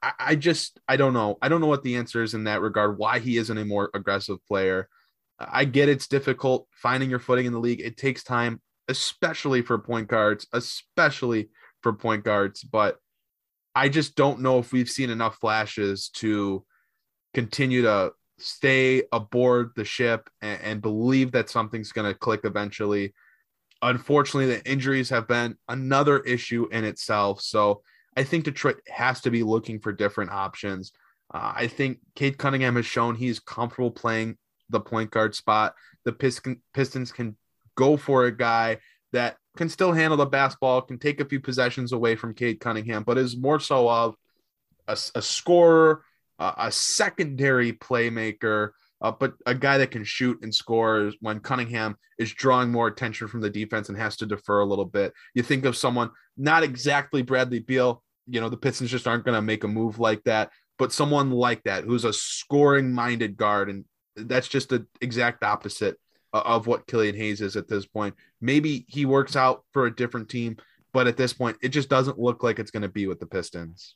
I, 0.02 0.12
I 0.20 0.36
just 0.36 0.80
I 0.88 0.98
don't 0.98 1.14
know. 1.14 1.38
I 1.42 1.50
don't 1.50 1.62
know 1.62 1.68
what 1.68 1.84
the 1.84 1.96
answer 1.96 2.24
is 2.24 2.34
in 2.34 2.46
that 2.46 2.62
regard. 2.62 2.98
Why 2.98 3.20
he 3.20 3.38
isn't 3.38 3.58
a 3.58 3.66
more 3.66 3.90
aggressive 3.94 4.38
player. 4.48 4.90
I 5.40 5.66
get 5.66 5.90
it's 5.90 6.08
difficult 6.08 6.68
finding 6.72 7.10
your 7.10 7.20
footing 7.20 7.46
in 7.46 7.54
the 7.54 7.60
league. 7.60 7.82
It 7.82 7.98
takes 7.98 8.24
time, 8.24 8.62
especially 8.88 9.62
for 9.62 9.78
point 9.78 10.08
guards, 10.08 10.48
especially 10.54 11.50
for 11.82 11.94
point 11.94 12.24
guards, 12.24 12.64
but 12.64 12.98
I 13.76 13.90
just 13.90 14.16
don't 14.16 14.40
know 14.40 14.60
if 14.60 14.72
we've 14.72 14.90
seen 14.90 15.10
enough 15.10 15.38
flashes 15.38 16.10
to 16.16 16.66
continue 17.34 17.82
to 17.82 18.14
stay 18.40 19.04
aboard 19.12 19.72
the 19.76 19.84
ship 19.84 20.30
and, 20.42 20.62
and 20.62 20.82
believe 20.82 21.34
that 21.34 21.50
something's 21.50 21.92
going 21.92 22.12
to 22.12 22.18
click 22.18 22.42
eventually. 22.46 23.14
Unfortunately, 23.82 24.56
the 24.56 24.66
injuries 24.70 25.10
have 25.10 25.28
been 25.28 25.58
another 25.68 26.20
issue 26.20 26.68
in 26.72 26.86
itself. 26.86 27.42
So 27.42 27.82
I 28.16 28.24
think 28.24 28.46
Detroit 28.46 28.78
has 28.88 29.22
to 29.22 29.32
be 29.32 29.44
looking 29.44 29.80
for 29.80 29.92
different 29.92 30.32
options. 30.32 30.92
Uh, 31.34 31.54
I 31.56 31.68
think 31.68 32.00
Cade 32.16 32.38
Cunningham 32.38 32.76
has 32.76 32.86
shown 32.86 33.16
he's 33.16 33.40
comfortable 33.40 33.92
playing 33.92 34.38
the 34.70 34.80
point 34.80 35.12
guard 35.12 35.36
spot. 35.36 35.76
The 36.06 36.14
Pistons 36.74 37.12
can 37.12 37.36
go 37.76 37.98
for 37.98 38.26
a 38.26 38.36
guy 38.36 38.78
that 39.12 39.38
can 39.58 39.70
still 39.70 39.92
handle 39.92 40.18
the 40.18 40.26
basketball, 40.26 40.82
can 40.82 41.00
take 41.00 41.20
a 41.20 41.26
few 41.26 41.40
possessions 41.40 41.94
away 41.94 42.16
from 42.16 42.34
Cade 42.34 42.60
Cunningham, 42.60 43.04
but 43.04 43.18
is 43.18 43.38
more 43.38 43.60
so 43.60 43.90
of 43.90 44.16
a, 44.88 44.98
a 45.16 45.22
scorer, 45.22 46.04
uh, 46.40 46.54
a 46.58 46.72
secondary 46.72 47.74
playmaker, 47.74 48.72
uh, 49.02 49.12
but 49.12 49.34
a 49.46 49.56
guy 49.56 49.78
that 49.78 49.92
can 49.92 50.04
shoot 50.04 50.42
and 50.42 50.54
score 50.54 51.12
when 51.22 51.40
Cunningham 51.40 51.96
is 52.18 52.34
drawing 52.34 52.72
more 52.72 52.88
attention 52.88 53.28
from 53.28 53.42
the 53.42 53.50
defense 53.50 53.90
and 53.90 53.98
has 53.98 54.18
to 54.18 54.26
defer 54.26 54.62
a 54.62 54.66
little 54.66 54.86
bit. 54.86 55.14
You 55.34 55.44
think 55.44 55.66
of 55.66 55.78
someone 55.78 56.12
not 56.38 56.64
exactly 56.64 57.22
Bradley 57.22 57.60
Beal, 57.60 58.04
you 58.28 58.42
know, 58.42 58.50
the 58.50 58.58
Pistons 58.58 58.92
just 58.92 59.08
aren't 59.08 59.26
going 59.26 59.36
to 59.36 59.42
make 59.42 59.64
a 59.64 59.68
move 59.68 60.00
like 60.00 60.24
that, 60.24 60.52
but 60.78 60.92
someone 60.92 61.32
like 61.32 61.64
that 61.64 61.84
who's 61.84 62.06
a 62.06 62.14
scoring 62.14 62.92
minded 62.92 63.38
guard. 63.38 63.70
And 63.70 63.86
that's 64.16 64.48
just 64.48 64.70
the 64.70 64.86
exact 65.02 65.44
opposite 65.44 65.98
of 66.34 66.68
what 66.68 66.88
Killian 66.88 67.16
Hayes 67.16 67.42
is 67.42 67.56
at 67.56 67.68
this 67.68 67.86
point. 67.86 68.16
Maybe 68.42 68.86
he 68.90 69.06
works 69.06 69.36
out 69.36 69.64
for 69.72 69.86
a 69.86 69.96
different 69.96 70.30
team, 70.30 70.58
but 70.92 71.08
at 71.08 71.18
this 71.18 71.34
point, 71.34 71.58
it 71.62 71.70
just 71.70 71.90
doesn't 71.90 72.20
look 72.20 72.44
like 72.44 72.60
it's 72.60 72.72
going 72.72 72.84
to 72.84 72.90
be 72.90 73.08
with 73.08 73.20
the 73.20 73.26
Pistons. 73.26 73.96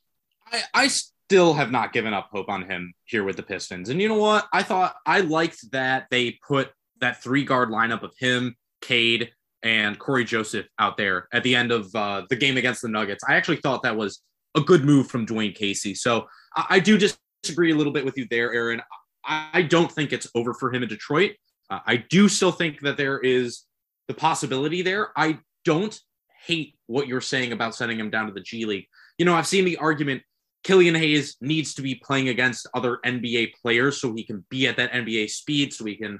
I, 0.52 0.64
I 0.74 0.88
still 0.88 1.54
have 1.54 1.72
not 1.72 1.94
given 1.94 2.14
up 2.14 2.30
hope 2.32 2.50
on 2.50 2.70
him 2.70 2.94
here 3.06 3.24
with 3.24 3.36
the 3.36 3.44
Pistons. 3.44 3.90
And 3.90 4.02
you 4.02 4.08
know 4.08 4.18
what? 4.18 4.48
I 4.54 4.64
thought 4.64 4.96
I 5.06 5.22
liked 5.22 5.72
that 5.72 6.08
they 6.10 6.40
put 6.48 6.72
that 7.02 7.22
three 7.22 7.44
guard 7.44 7.70
lineup 7.70 8.04
of 8.04 8.14
him, 8.18 8.56
Cade, 8.82 9.32
and 9.64 10.00
Cory 10.00 10.24
Joseph 10.24 10.68
out 10.80 10.98
there 10.98 11.28
at 11.34 11.44
the 11.44 11.56
end 11.56 11.72
of 11.72 11.94
uh, 11.96 12.24
the 12.30 12.36
game 12.36 12.58
against 12.58 12.82
the 12.82 12.88
Nuggets. 12.88 13.24
I 13.28 13.36
actually 13.36 13.58
thought 13.58 13.84
that 13.84 13.98
was 13.98 14.22
a 14.56 14.62
good 14.62 14.84
move 14.84 15.08
from 15.08 15.26
Dwane 15.26 15.56
Casey. 15.56 15.94
So 15.96 16.28
I, 16.56 16.66
I 16.70 16.80
do 16.80 16.98
disagree 16.98 17.72
a 17.72 17.76
little 17.76 17.94
bit 17.94 18.06
with 18.06 18.18
you 18.18 18.28
there, 18.30 18.54
Aaron. 18.54 18.82
I, 19.26 19.50
I 19.54 19.62
don't 19.64 19.92
think 19.92 20.14
it's 20.14 20.28
over 20.36 20.54
for 20.54 20.74
him 20.74 20.84
in 20.84 20.90
Detroit. 20.90 21.34
Uh, 21.70 21.80
I 21.86 21.98
do 21.98 22.30
still 22.30 22.52
think 22.52 22.82
that 22.82 22.98
there 22.98 23.20
is 23.20 23.66
the 24.08 24.14
possibility 24.14 24.82
there. 24.82 25.10
I 25.16 25.40
don't 25.66 25.98
hate 26.46 26.76
what 26.88 27.08
you're 27.08 27.22
saying 27.22 27.52
about 27.52 27.76
sending 27.76 28.00
him 28.00 28.10
down 28.10 28.28
to 28.28 28.34
the 28.34 28.42
G 28.42 28.66
League. 28.66 28.88
You 29.18 29.26
know, 29.26 29.36
I've 29.36 29.48
seen 29.48 29.66
the 29.66 29.78
argument 29.78 30.24
Killian 30.64 30.96
Hayes 30.96 31.38
needs 31.42 31.74
to 31.76 31.82
be 31.82 31.96
playing 31.96 32.30
against 32.30 32.68
other 32.74 33.00
NBA 33.06 33.54
players 33.62 34.02
so 34.02 34.14
he 34.14 34.24
can 34.24 34.46
be 34.50 34.68
at 34.68 34.78
that 34.78 34.92
NBA 34.92 35.30
speed, 35.30 35.74
so 35.74 35.86
he 35.86 35.96
can 35.96 36.20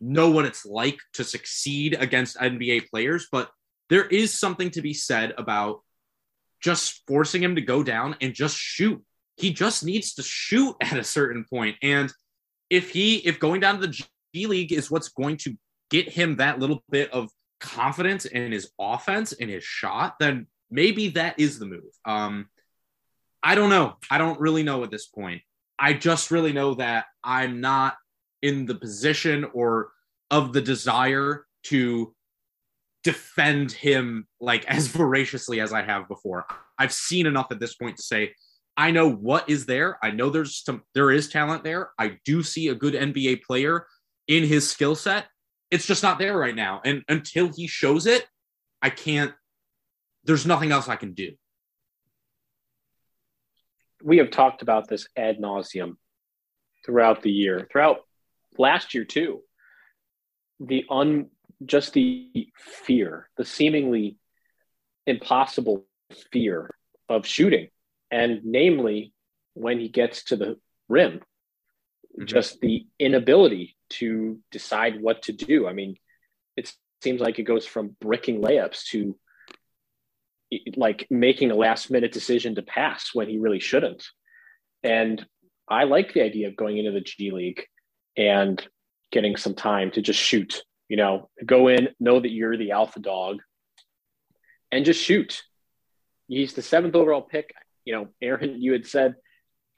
know 0.00 0.30
what 0.30 0.46
it's 0.46 0.64
like 0.64 0.98
to 1.14 1.24
succeed 1.24 1.96
against 1.98 2.38
NBA 2.38 2.88
players. 2.88 3.28
But 3.30 3.50
there 3.88 4.06
is 4.06 4.32
something 4.32 4.70
to 4.70 4.82
be 4.82 4.94
said 4.94 5.34
about 5.36 5.80
just 6.60 7.02
forcing 7.06 7.42
him 7.42 7.56
to 7.56 7.60
go 7.60 7.82
down 7.82 8.16
and 8.20 8.34
just 8.34 8.56
shoot. 8.56 9.02
He 9.36 9.52
just 9.52 9.84
needs 9.84 10.14
to 10.14 10.22
shoot 10.22 10.76
at 10.80 10.98
a 10.98 11.04
certain 11.04 11.44
point. 11.48 11.76
And 11.82 12.12
if 12.68 12.90
he, 12.90 13.16
if 13.16 13.40
going 13.40 13.60
down 13.60 13.80
to 13.80 13.86
the 13.86 14.04
G 14.34 14.46
League 14.46 14.72
is 14.72 14.90
what's 14.90 15.08
going 15.08 15.38
to 15.38 15.56
get 15.90 16.08
him 16.08 16.36
that 16.36 16.58
little 16.58 16.82
bit 16.88 17.12
of 17.12 17.30
confidence 17.58 18.24
in 18.24 18.52
his 18.52 18.70
offense 18.78 19.32
and 19.32 19.50
his 19.50 19.64
shot, 19.64 20.14
then 20.20 20.46
maybe 20.70 21.08
that 21.10 21.38
is 21.38 21.58
the 21.58 21.66
move. 21.66 21.92
Um, 22.04 22.48
I 23.42 23.54
don't 23.54 23.70
know. 23.70 23.96
I 24.10 24.18
don't 24.18 24.40
really 24.40 24.62
know 24.62 24.84
at 24.84 24.90
this 24.90 25.06
point. 25.06 25.42
I 25.78 25.94
just 25.94 26.30
really 26.30 26.52
know 26.52 26.74
that 26.74 27.06
I'm 27.24 27.60
not 27.60 27.96
in 28.42 28.66
the 28.66 28.74
position 28.74 29.44
or 29.52 29.92
of 30.30 30.52
the 30.52 30.60
desire 30.60 31.46
to 31.64 32.14
defend 33.02 33.72
him 33.72 34.26
like 34.40 34.64
as 34.66 34.86
voraciously 35.00 35.60
as 35.60 35.72
I 35.72 35.82
have 35.82 36.08
before. 36.08 36.46
I've 36.78 36.92
seen 36.92 37.26
enough 37.26 37.48
at 37.50 37.60
this 37.60 37.74
point 37.74 37.96
to 37.96 38.02
say 38.02 38.34
I 38.76 38.92
know 38.92 39.10
what 39.10 39.48
is 39.50 39.66
there. 39.66 39.98
I 40.02 40.10
know 40.10 40.30
there's 40.30 40.64
some 40.64 40.82
there 40.94 41.10
is 41.10 41.28
talent 41.28 41.64
there. 41.64 41.90
I 41.98 42.18
do 42.24 42.42
see 42.42 42.68
a 42.68 42.74
good 42.74 42.94
NBA 42.94 43.42
player 43.42 43.86
in 44.28 44.44
his 44.44 44.70
skill 44.70 44.94
set. 44.94 45.26
It's 45.70 45.86
just 45.86 46.02
not 46.02 46.18
there 46.18 46.36
right 46.36 46.54
now. 46.54 46.80
And 46.84 47.02
until 47.08 47.48
he 47.48 47.66
shows 47.66 48.06
it, 48.06 48.26
I 48.80 48.90
can't 48.90 49.32
there's 50.24 50.46
nothing 50.46 50.70
else 50.70 50.88
I 50.88 50.96
can 50.96 51.14
do 51.14 51.32
we 54.02 54.18
have 54.18 54.30
talked 54.30 54.62
about 54.62 54.88
this 54.88 55.06
ad 55.16 55.38
nauseum 55.38 55.96
throughout 56.84 57.22
the 57.22 57.30
year, 57.30 57.66
throughout 57.70 58.00
last 58.60 58.94
year 58.94 59.04
too. 59.04 59.40
The 60.60 60.84
un 60.90 61.30
just 61.64 61.92
the 61.92 62.48
fear, 62.56 63.28
the 63.36 63.44
seemingly 63.44 64.18
impossible 65.06 65.84
fear 66.32 66.74
of 67.08 67.26
shooting, 67.26 67.68
and 68.10 68.40
namely 68.44 69.12
when 69.54 69.78
he 69.78 69.88
gets 69.88 70.24
to 70.24 70.36
the 70.36 70.58
rim, 70.88 71.18
mm-hmm. 71.18 72.24
just 72.24 72.60
the 72.60 72.86
inability 72.98 73.76
to 73.90 74.38
decide 74.50 75.00
what 75.00 75.22
to 75.22 75.32
do. 75.32 75.66
I 75.66 75.72
mean, 75.72 75.96
it 76.56 76.72
seems 77.02 77.20
like 77.20 77.38
it 77.38 77.44
goes 77.44 77.66
from 77.66 77.96
bricking 78.00 78.40
layups 78.40 78.84
to 78.90 79.16
like 80.76 81.06
making 81.10 81.50
a 81.50 81.54
last 81.54 81.90
minute 81.90 82.12
decision 82.12 82.56
to 82.56 82.62
pass 82.62 83.10
when 83.14 83.28
he 83.28 83.38
really 83.38 83.60
shouldn't. 83.60 84.04
And 84.82 85.24
I 85.68 85.84
like 85.84 86.12
the 86.12 86.22
idea 86.22 86.48
of 86.48 86.56
going 86.56 86.78
into 86.78 86.90
the 86.90 87.00
G 87.00 87.30
League 87.30 87.64
and 88.20 88.62
getting 89.10 89.34
some 89.36 89.54
time 89.54 89.90
to 89.92 90.02
just 90.02 90.20
shoot, 90.20 90.62
you 90.88 90.96
know, 90.98 91.30
go 91.44 91.68
in, 91.68 91.88
know 91.98 92.20
that 92.20 92.30
you're 92.30 92.56
the 92.56 92.72
alpha 92.72 93.00
dog 93.00 93.38
and 94.70 94.84
just 94.84 95.02
shoot. 95.02 95.42
He's 96.28 96.52
the 96.52 96.62
seventh 96.62 96.94
overall 96.94 97.22
pick. 97.22 97.54
You 97.86 97.94
know, 97.94 98.08
Aaron, 98.20 98.60
you 98.60 98.72
had 98.72 98.86
said 98.86 99.14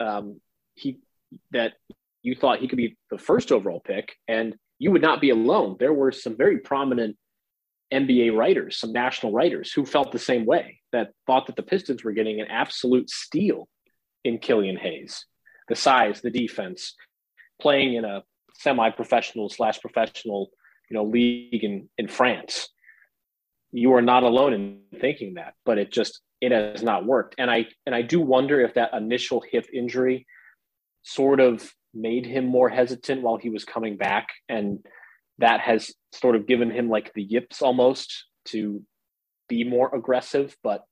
um, 0.01 0.41
he 0.75 0.99
that 1.53 1.75
you 2.23 2.35
thought 2.35 2.59
he 2.59 2.69
could 2.69 2.77
be 2.77 2.97
the 3.11 3.17
first 3.17 3.53
overall 3.53 3.81
pick, 3.81 4.17
and 4.27 4.57
you 4.79 4.91
would 4.91 5.03
not 5.03 5.21
be 5.21 5.31
alone. 5.31 5.77
There 5.79 5.95
were 5.95 6.11
some 6.11 6.37
very 6.37 6.59
prominent 6.59 7.17
NBA 7.95 8.37
writers, 8.37 8.77
some 8.77 8.93
national 8.93 9.33
writers 9.33 9.73
who 9.73 9.87
felt 9.87 10.11
the 10.11 10.19
same 10.19 10.45
way 10.47 10.81
that 10.91 11.13
thought 11.27 11.47
that 11.47 11.57
the 11.57 11.63
Pistons 11.63 12.03
were 12.03 12.13
getting 12.13 12.41
an 12.41 12.49
absolute 12.51 13.09
steal 13.09 13.69
in 14.25 14.39
Killian 14.39 14.77
Hayes. 14.77 15.27
The 15.69 15.77
size, 15.77 16.21
the 16.21 16.31
defense, 16.31 16.97
playing 17.61 17.95
in 17.95 18.05
a 18.05 18.25
semi-professional 18.63 19.49
slash 19.49 19.81
professional, 19.81 20.51
you 20.91 20.95
know, 20.95 21.05
league 21.05 21.65
in, 21.65 21.89
in 21.99 22.09
France. 22.09 22.69
You 23.73 23.95
are 23.95 24.03
not 24.03 24.23
alone 24.23 24.53
in 24.53 25.01
thinking 25.01 25.35
that, 25.35 25.55
but 25.65 25.79
it 25.79 25.91
just 25.91 26.21
it 26.41 26.53
has 26.53 26.83
not 26.83 27.07
worked. 27.07 27.37
And 27.39 27.51
I 27.51 27.67
and 27.87 27.95
I 27.95 28.03
do 28.03 28.21
wonder 28.21 28.61
if 28.61 28.75
that 28.75 28.93
initial 28.93 29.41
hip 29.41 29.67
injury 29.73 30.27
sort 31.03 31.41
of 31.41 31.73
made 31.95 32.27
him 32.27 32.47
more 32.47 32.69
hesitant 32.69 33.23
while 33.23 33.37
he 33.37 33.51
was 33.51 33.65
coming 33.65 33.97
back 33.97 34.29
and 34.49 34.85
that 35.39 35.61
has 35.61 35.93
sort 36.13 36.37
of 36.37 36.47
given 36.47 36.71
him 36.71 36.89
like 36.89 37.13
the 37.13 37.23
yips 37.23 37.63
almost 37.63 38.27
to 38.47 38.83
be 39.49 39.65
more 39.65 39.95
aggressive 39.95 40.57
but 40.63 40.85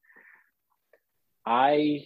i 1.46 2.04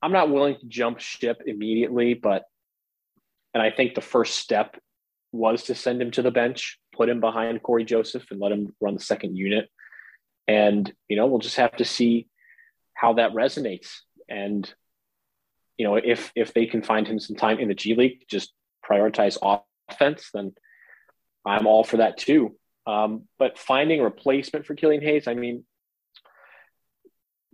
i'm 0.00 0.12
not 0.12 0.30
willing 0.30 0.56
to 0.58 0.66
jump 0.66 0.98
ship 0.98 1.42
immediately 1.46 2.14
but 2.14 2.44
and 3.58 3.66
i 3.66 3.70
think 3.70 3.94
the 3.94 4.00
first 4.00 4.36
step 4.36 4.76
was 5.32 5.64
to 5.64 5.74
send 5.74 6.00
him 6.00 6.10
to 6.10 6.22
the 6.22 6.30
bench 6.30 6.78
put 6.96 7.08
him 7.08 7.20
behind 7.20 7.62
Cory 7.62 7.84
Joseph 7.84 8.30
and 8.30 8.40
let 8.40 8.50
him 8.50 8.74
run 8.80 8.94
the 8.94 9.00
second 9.00 9.36
unit 9.36 9.68
and 10.46 10.92
you 11.08 11.16
know 11.16 11.26
we'll 11.26 11.38
just 11.38 11.56
have 11.56 11.76
to 11.76 11.84
see 11.84 12.26
how 12.94 13.12
that 13.14 13.32
resonates 13.32 13.98
and 14.28 14.72
you 15.76 15.86
know 15.86 15.96
if 15.96 16.32
if 16.34 16.54
they 16.54 16.66
can 16.66 16.82
find 16.82 17.06
him 17.06 17.20
some 17.20 17.36
time 17.36 17.58
in 17.58 17.68
the 17.68 17.74
g 17.74 17.94
league 17.94 18.24
just 18.28 18.52
prioritize 18.88 19.36
offense 19.90 20.30
then 20.32 20.54
I'm 21.48 21.66
all 21.66 21.84
for 21.84 21.98
that 21.98 22.18
too. 22.18 22.56
Um, 22.86 23.24
but 23.38 23.58
finding 23.58 24.00
a 24.00 24.04
replacement 24.04 24.66
for 24.66 24.74
Killian 24.74 25.02
Hayes, 25.02 25.26
I 25.26 25.34
mean, 25.34 25.64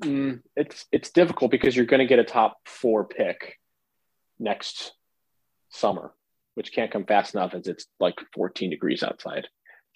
mm, 0.03 0.41
it's 0.57 0.87
it's 0.93 1.11
difficult 1.11 1.51
because 1.51 1.77
you're 1.77 1.87
going 1.87 2.01
to 2.01 2.07
get 2.07 2.19
a 2.19 2.25
top 2.25 2.59
four 2.67 3.05
pick 3.05 3.59
next 4.39 4.93
summer, 5.75 6.13
which 6.55 6.73
can't 6.73 6.91
come 6.91 7.05
fast 7.05 7.35
enough 7.35 7.55
as 7.55 7.67
it's 7.67 7.87
like 8.01 8.15
14 8.35 8.71
degrees 8.71 9.03
outside. 9.03 9.49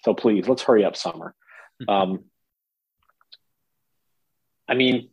So 0.03 0.13
please, 0.13 0.47
let's 0.47 0.63
hurry 0.63 0.85
up, 0.85 0.95
summer. 0.95 1.35
Mm-hmm. 1.81 1.89
Um, 1.89 2.23
I 4.67 4.75
mean, 4.75 5.09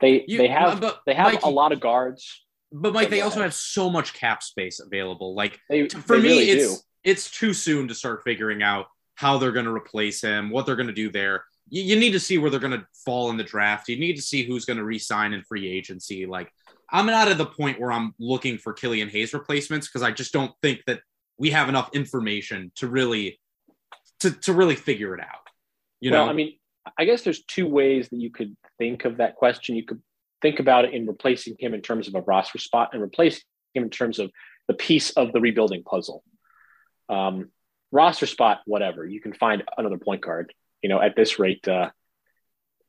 they 0.00 0.24
you, 0.26 0.38
they 0.38 0.48
have 0.48 0.80
they 1.06 1.14
have 1.14 1.32
Mikey, 1.32 1.40
a 1.42 1.50
lot 1.50 1.72
of 1.72 1.80
guards. 1.80 2.44
But 2.70 2.92
Mike, 2.92 3.10
they 3.10 3.22
also 3.22 3.42
have 3.42 3.54
so 3.54 3.90
much 3.90 4.14
cap 4.14 4.42
space 4.42 4.78
available. 4.78 5.34
Like 5.34 5.58
they, 5.68 5.88
for 5.88 6.16
they 6.16 6.22
me, 6.22 6.28
really 6.28 6.50
it's 6.50 6.76
do 6.76 6.82
it's 7.04 7.30
too 7.30 7.52
soon 7.52 7.88
to 7.88 7.94
start 7.94 8.22
figuring 8.22 8.62
out 8.62 8.86
how 9.14 9.38
they're 9.38 9.52
going 9.52 9.64
to 9.64 9.74
replace 9.74 10.20
him, 10.20 10.50
what 10.50 10.66
they're 10.66 10.76
going 10.76 10.88
to 10.88 10.92
do 10.92 11.10
there. 11.10 11.44
You, 11.68 11.82
you 11.82 11.96
need 11.98 12.12
to 12.12 12.20
see 12.20 12.38
where 12.38 12.50
they're 12.50 12.60
going 12.60 12.78
to 12.78 12.86
fall 13.04 13.30
in 13.30 13.36
the 13.36 13.44
draft. 13.44 13.88
You 13.88 13.98
need 13.98 14.16
to 14.16 14.22
see 14.22 14.44
who's 14.44 14.64
going 14.64 14.76
to 14.76 14.84
re-sign 14.84 15.32
in 15.32 15.42
free 15.42 15.68
agency. 15.68 16.26
Like 16.26 16.52
I'm 16.90 17.06
not 17.06 17.28
at 17.28 17.38
the 17.38 17.46
point 17.46 17.80
where 17.80 17.92
I'm 17.92 18.14
looking 18.18 18.58
for 18.58 18.72
Killian 18.72 19.08
Hayes 19.08 19.34
replacements 19.34 19.88
because 19.88 20.02
I 20.02 20.10
just 20.10 20.32
don't 20.32 20.52
think 20.62 20.80
that 20.86 21.00
we 21.36 21.50
have 21.50 21.68
enough 21.68 21.90
information 21.92 22.72
to 22.76 22.88
really 22.88 23.38
to, 24.20 24.30
to 24.30 24.52
really 24.52 24.74
figure 24.74 25.14
it 25.14 25.20
out. 25.20 25.48
You 26.00 26.10
well, 26.10 26.24
know, 26.24 26.30
I 26.30 26.34
mean, 26.34 26.54
I 26.98 27.04
guess 27.04 27.22
there's 27.22 27.44
two 27.44 27.66
ways 27.66 28.08
that 28.08 28.18
you 28.18 28.30
could 28.30 28.56
think 28.78 29.04
of 29.04 29.18
that 29.18 29.36
question. 29.36 29.76
You 29.76 29.84
could 29.84 30.02
think 30.42 30.60
about 30.60 30.84
it 30.84 30.94
in 30.94 31.06
replacing 31.06 31.56
him 31.58 31.74
in 31.74 31.82
terms 31.82 32.08
of 32.08 32.14
a 32.14 32.20
roster 32.20 32.58
spot 32.58 32.90
and 32.92 33.02
replace 33.02 33.42
him 33.74 33.84
in 33.84 33.90
terms 33.90 34.18
of 34.18 34.30
the 34.66 34.74
piece 34.74 35.10
of 35.10 35.32
the 35.32 35.40
rebuilding 35.40 35.82
puzzle. 35.82 36.22
Um, 37.08 37.50
roster 37.90 38.26
spot, 38.26 38.60
whatever. 38.66 39.04
You 39.06 39.20
can 39.20 39.32
find 39.32 39.64
another 39.76 39.98
point 39.98 40.22
guard. 40.22 40.52
You 40.82 40.88
know, 40.88 41.00
at 41.00 41.16
this 41.16 41.38
rate, 41.38 41.66
uh, 41.66 41.90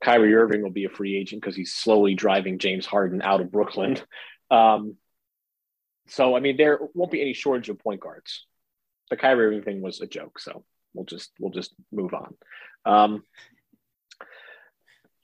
Kyrie 0.04 0.34
Irving 0.34 0.62
will 0.62 0.72
be 0.72 0.86
a 0.86 0.90
free 0.90 1.18
agent 1.18 1.42
because 1.42 1.56
he's 1.56 1.74
slowly 1.74 2.16
driving 2.16 2.58
James 2.58 2.86
Harden 2.86 3.22
out 3.22 3.42
of 3.42 3.52
Brooklyn. 3.52 3.98
Um, 4.50 4.96
so, 6.08 6.36
I 6.36 6.40
mean, 6.40 6.58
there 6.58 6.80
won't 6.94 7.12
be 7.12 7.22
any 7.22 7.34
shortage 7.34 7.70
of 7.70 7.80
point 7.80 8.02
guards. 8.02 8.46
The 9.10 9.18
Kyrie 9.18 9.48
Irving 9.48 9.64
thing 9.64 9.82
was 9.82 10.02
a 10.02 10.08
joke, 10.08 10.40
so 10.40 10.64
we'll 10.94 11.06
just 11.06 11.32
we'll 11.40 11.52
just 11.52 11.74
move 11.92 12.14
on. 12.14 12.36
Um, 12.86 13.24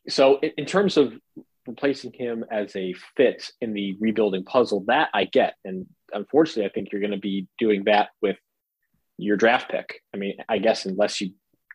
so, 0.07 0.39
in, 0.39 0.51
in 0.57 0.65
terms 0.65 0.97
of 0.97 1.13
replacing 1.65 2.13
him 2.13 2.45
as 2.51 2.75
a 2.75 2.93
fit 3.15 3.49
in 3.61 3.73
the 3.73 3.97
rebuilding 3.99 4.43
puzzle, 4.43 4.83
that 4.87 5.09
I 5.13 5.25
get, 5.25 5.55
and 5.63 5.87
unfortunately, 6.13 6.65
I 6.65 6.73
think 6.73 6.91
you're 6.91 7.01
going 7.01 7.11
to 7.11 7.17
be 7.17 7.47
doing 7.57 7.85
that 7.85 8.09
with 8.21 8.37
your 9.17 9.37
draft 9.37 9.71
pick. 9.71 10.01
I 10.13 10.17
mean, 10.17 10.37
I 10.47 10.59
guess 10.59 10.85
unless 10.85 11.21
you 11.21 11.31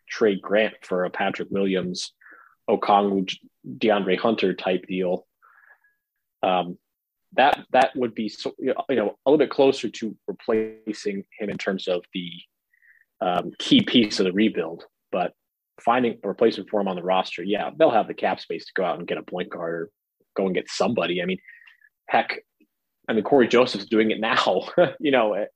trade 0.09 0.43
Grant 0.43 0.75
for 0.83 1.05
a 1.05 1.11
Patrick 1.11 1.49
Williams, 1.51 2.13
Okongwu, 2.69 3.33
DeAndre 3.79 4.19
Hunter 4.19 4.55
type 4.55 4.87
deal, 4.87 5.27
um, 6.43 6.79
that 7.35 7.61
that 7.71 7.95
would 7.95 8.15
be 8.15 8.29
so, 8.29 8.55
you 8.59 8.75
know 8.91 9.17
a 9.25 9.31
little 9.31 9.39
bit 9.39 9.51
closer 9.51 9.89
to 9.89 10.17
replacing 10.27 11.25
him 11.39 11.51
in 11.51 11.59
terms 11.59 11.87
of 11.87 12.05
the 12.13 12.33
um, 13.21 13.53
key 13.59 13.83
piece 13.83 14.19
of 14.19 14.25
the 14.25 14.33
rebuild. 14.33 14.85
But 15.13 15.35
finding 15.81 16.19
a 16.23 16.29
replacement 16.29 16.71
for 16.71 16.81
him 16.81 16.89
on 16.89 16.97
the 16.97 17.03
roster, 17.03 17.43
yeah, 17.43 17.71
they'll 17.77 17.91
have 17.91 18.09
the 18.09 18.15
cap 18.15 18.41
space 18.41 18.67
to 18.67 18.73
go 18.75 18.85
out 18.85 18.99
and 18.99 19.07
get 19.07 19.19
a 19.19 19.23
point 19.23 19.51
guard 19.51 19.75
or 19.75 19.91
go 20.37 20.47
and 20.47 20.55
get 20.55 20.69
somebody. 20.69 21.23
I 21.23 21.27
mean, 21.27 21.39
heck, 22.09 22.41
I 23.09 23.13
mean 23.13 23.25
Cory 23.25 23.49
Joseph's 23.49 23.87
doing 23.87 24.11
it 24.11 24.21
now. 24.21 24.69
you 25.01 25.11
know, 25.11 25.47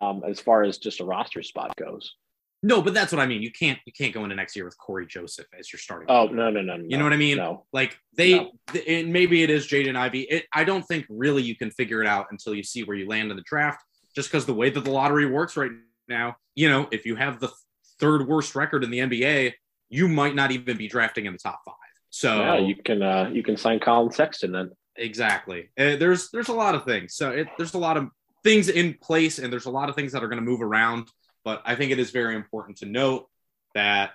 um, 0.00 0.22
as 0.28 0.40
far 0.40 0.62
as 0.62 0.78
just 0.78 1.00
a 1.00 1.04
roster 1.04 1.42
spot 1.42 1.74
goes. 1.76 2.14
No, 2.62 2.82
but 2.82 2.92
that's 2.92 3.10
what 3.10 3.20
I 3.20 3.26
mean. 3.26 3.42
You 3.42 3.50
can't 3.50 3.78
you 3.86 3.92
can't 3.92 4.12
go 4.12 4.22
into 4.24 4.36
next 4.36 4.54
year 4.54 4.66
with 4.66 4.76
Cory 4.76 5.06
Joseph 5.06 5.46
as 5.58 5.72
your 5.72 5.80
starting. 5.80 6.06
Oh 6.10 6.26
no 6.26 6.50
no 6.50 6.60
no! 6.60 6.76
no 6.76 6.84
you 6.86 6.98
know 6.98 7.04
what 7.04 7.12
I 7.12 7.16
mean? 7.16 7.38
No. 7.38 7.64
Like 7.72 7.96
they, 8.16 8.34
no. 8.34 8.50
th- 8.72 9.06
maybe 9.06 9.42
it 9.42 9.48
is 9.48 9.66
Jaden 9.66 9.96
Ivey. 9.96 10.22
It, 10.22 10.44
I 10.52 10.64
don't 10.64 10.82
think 10.82 11.06
really 11.08 11.42
you 11.42 11.56
can 11.56 11.70
figure 11.70 12.02
it 12.02 12.06
out 12.06 12.26
until 12.30 12.54
you 12.54 12.62
see 12.62 12.82
where 12.84 12.96
you 12.96 13.08
land 13.08 13.30
in 13.30 13.36
the 13.36 13.44
draft. 13.44 13.82
Just 14.14 14.30
because 14.30 14.44
the 14.44 14.54
way 14.54 14.68
that 14.70 14.84
the 14.84 14.90
lottery 14.90 15.24
works 15.24 15.56
right 15.56 15.70
now, 16.08 16.36
you 16.54 16.68
know, 16.68 16.88
if 16.90 17.06
you 17.06 17.16
have 17.16 17.40
the 17.40 17.50
third 17.98 18.26
worst 18.26 18.54
record 18.54 18.84
in 18.84 18.90
the 18.90 18.98
NBA, 18.98 19.54
you 19.88 20.08
might 20.08 20.34
not 20.34 20.50
even 20.50 20.76
be 20.76 20.88
drafting 20.88 21.26
in 21.26 21.32
the 21.32 21.38
top 21.38 21.60
five. 21.64 21.74
So 22.10 22.40
yeah, 22.40 22.58
you 22.58 22.76
can 22.76 23.02
uh, 23.02 23.30
you 23.32 23.42
can 23.42 23.56
sign 23.56 23.80
Collin 23.80 24.12
Sexton 24.12 24.52
then. 24.52 24.70
Exactly. 24.96 25.70
Uh, 25.78 25.96
there's 25.96 26.30
there's 26.30 26.48
a 26.48 26.54
lot 26.54 26.74
of 26.74 26.84
things. 26.84 27.14
So 27.14 27.30
it, 27.30 27.48
there's 27.56 27.74
a 27.74 27.78
lot 27.78 27.96
of 27.96 28.08
things 28.44 28.68
in 28.68 28.94
place, 29.00 29.38
and 29.38 29.52
there's 29.52 29.66
a 29.66 29.70
lot 29.70 29.88
of 29.88 29.94
things 29.94 30.12
that 30.12 30.22
are 30.22 30.28
going 30.28 30.42
to 30.42 30.48
move 30.48 30.60
around. 30.60 31.08
But 31.44 31.62
I 31.64 31.74
think 31.74 31.92
it 31.92 31.98
is 31.98 32.10
very 32.10 32.36
important 32.36 32.78
to 32.78 32.86
note 32.86 33.28
that, 33.74 34.12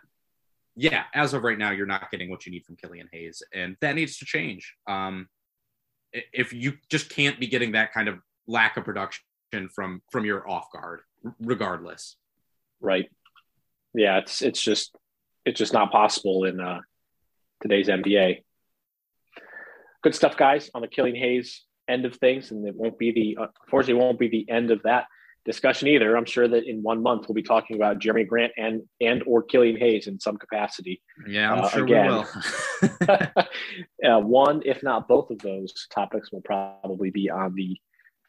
yeah, 0.76 1.04
as 1.14 1.34
of 1.34 1.44
right 1.44 1.58
now, 1.58 1.72
you're 1.72 1.86
not 1.86 2.12
getting 2.12 2.30
what 2.30 2.46
you 2.46 2.52
need 2.52 2.66
from 2.66 2.76
Killian 2.76 3.10
Hayes, 3.12 3.42
and 3.54 3.76
that 3.82 3.96
needs 3.96 4.18
to 4.18 4.26
change. 4.26 4.76
Um, 4.88 5.28
if 6.12 6.54
you 6.54 6.74
just 6.90 7.10
can't 7.10 7.40
be 7.40 7.48
getting 7.48 7.74
that 7.74 7.94
kind 7.94 8.08
of 8.08 8.20
lack 8.48 8.78
of 8.78 8.86
production 8.86 9.24
from 9.74 10.02
from 10.12 10.26
your 10.26 10.50
off 10.50 10.72
guard, 10.72 11.02
regardless. 11.40 12.18
Right. 12.80 13.10
Yeah, 13.94 14.18
it's 14.20 14.42
it's 14.42 14.62
just 14.62 14.96
it's 15.46 15.58
just 15.58 15.74
not 15.74 15.92
possible 15.92 16.44
in 16.44 16.60
uh, 16.60 16.82
today's 17.62 17.88
NBA. 17.88 18.44
Good 20.04 20.16
stuff, 20.16 20.38
guys, 20.38 20.70
on 20.76 20.82
the 20.82 20.88
Killian 20.88 21.16
Hayes 21.16 21.64
end 21.88 22.06
of 22.06 22.16
things, 22.16 22.52
and 22.52 22.68
it 22.68 22.76
won't 22.76 22.98
be 22.98 23.12
the 23.12 23.48
unfortunately 23.64 24.02
won't 24.02 24.20
be 24.20 24.28
the 24.28 24.50
end 24.50 24.72
of 24.72 24.84
that 24.84 25.06
discussion 25.46 25.88
either. 25.88 26.18
I'm 26.18 26.26
sure 26.26 26.48
that 26.48 26.66
in 26.66 26.82
one 26.82 27.02
month 27.02 27.28
we'll 27.28 27.36
be 27.36 27.44
talking 27.44 27.76
about 27.76 28.00
Jerami 28.00 28.28
Grant 28.28 28.52
and 28.58 28.82
and 29.00 29.24
or 29.26 29.44
Killian 29.44 29.78
Hayes 29.78 30.08
in 30.08 30.20
some 30.20 30.38
capacity. 30.38 31.02
Yeah, 31.28 31.54
I'm 31.54 31.64
uh, 31.64 31.70
sure 31.70 31.84
again. 31.84 32.26
we 32.82 32.88
will. 32.88 33.46
uh, 34.18 34.20
one, 34.20 34.62
if 34.66 34.84
not 34.84 35.08
both 35.08 35.30
of 35.30 35.40
those 35.40 35.88
topics, 35.94 36.32
will 36.32 36.42
probably 36.42 37.12
be 37.12 37.30
on 37.30 37.54
the 37.56 37.78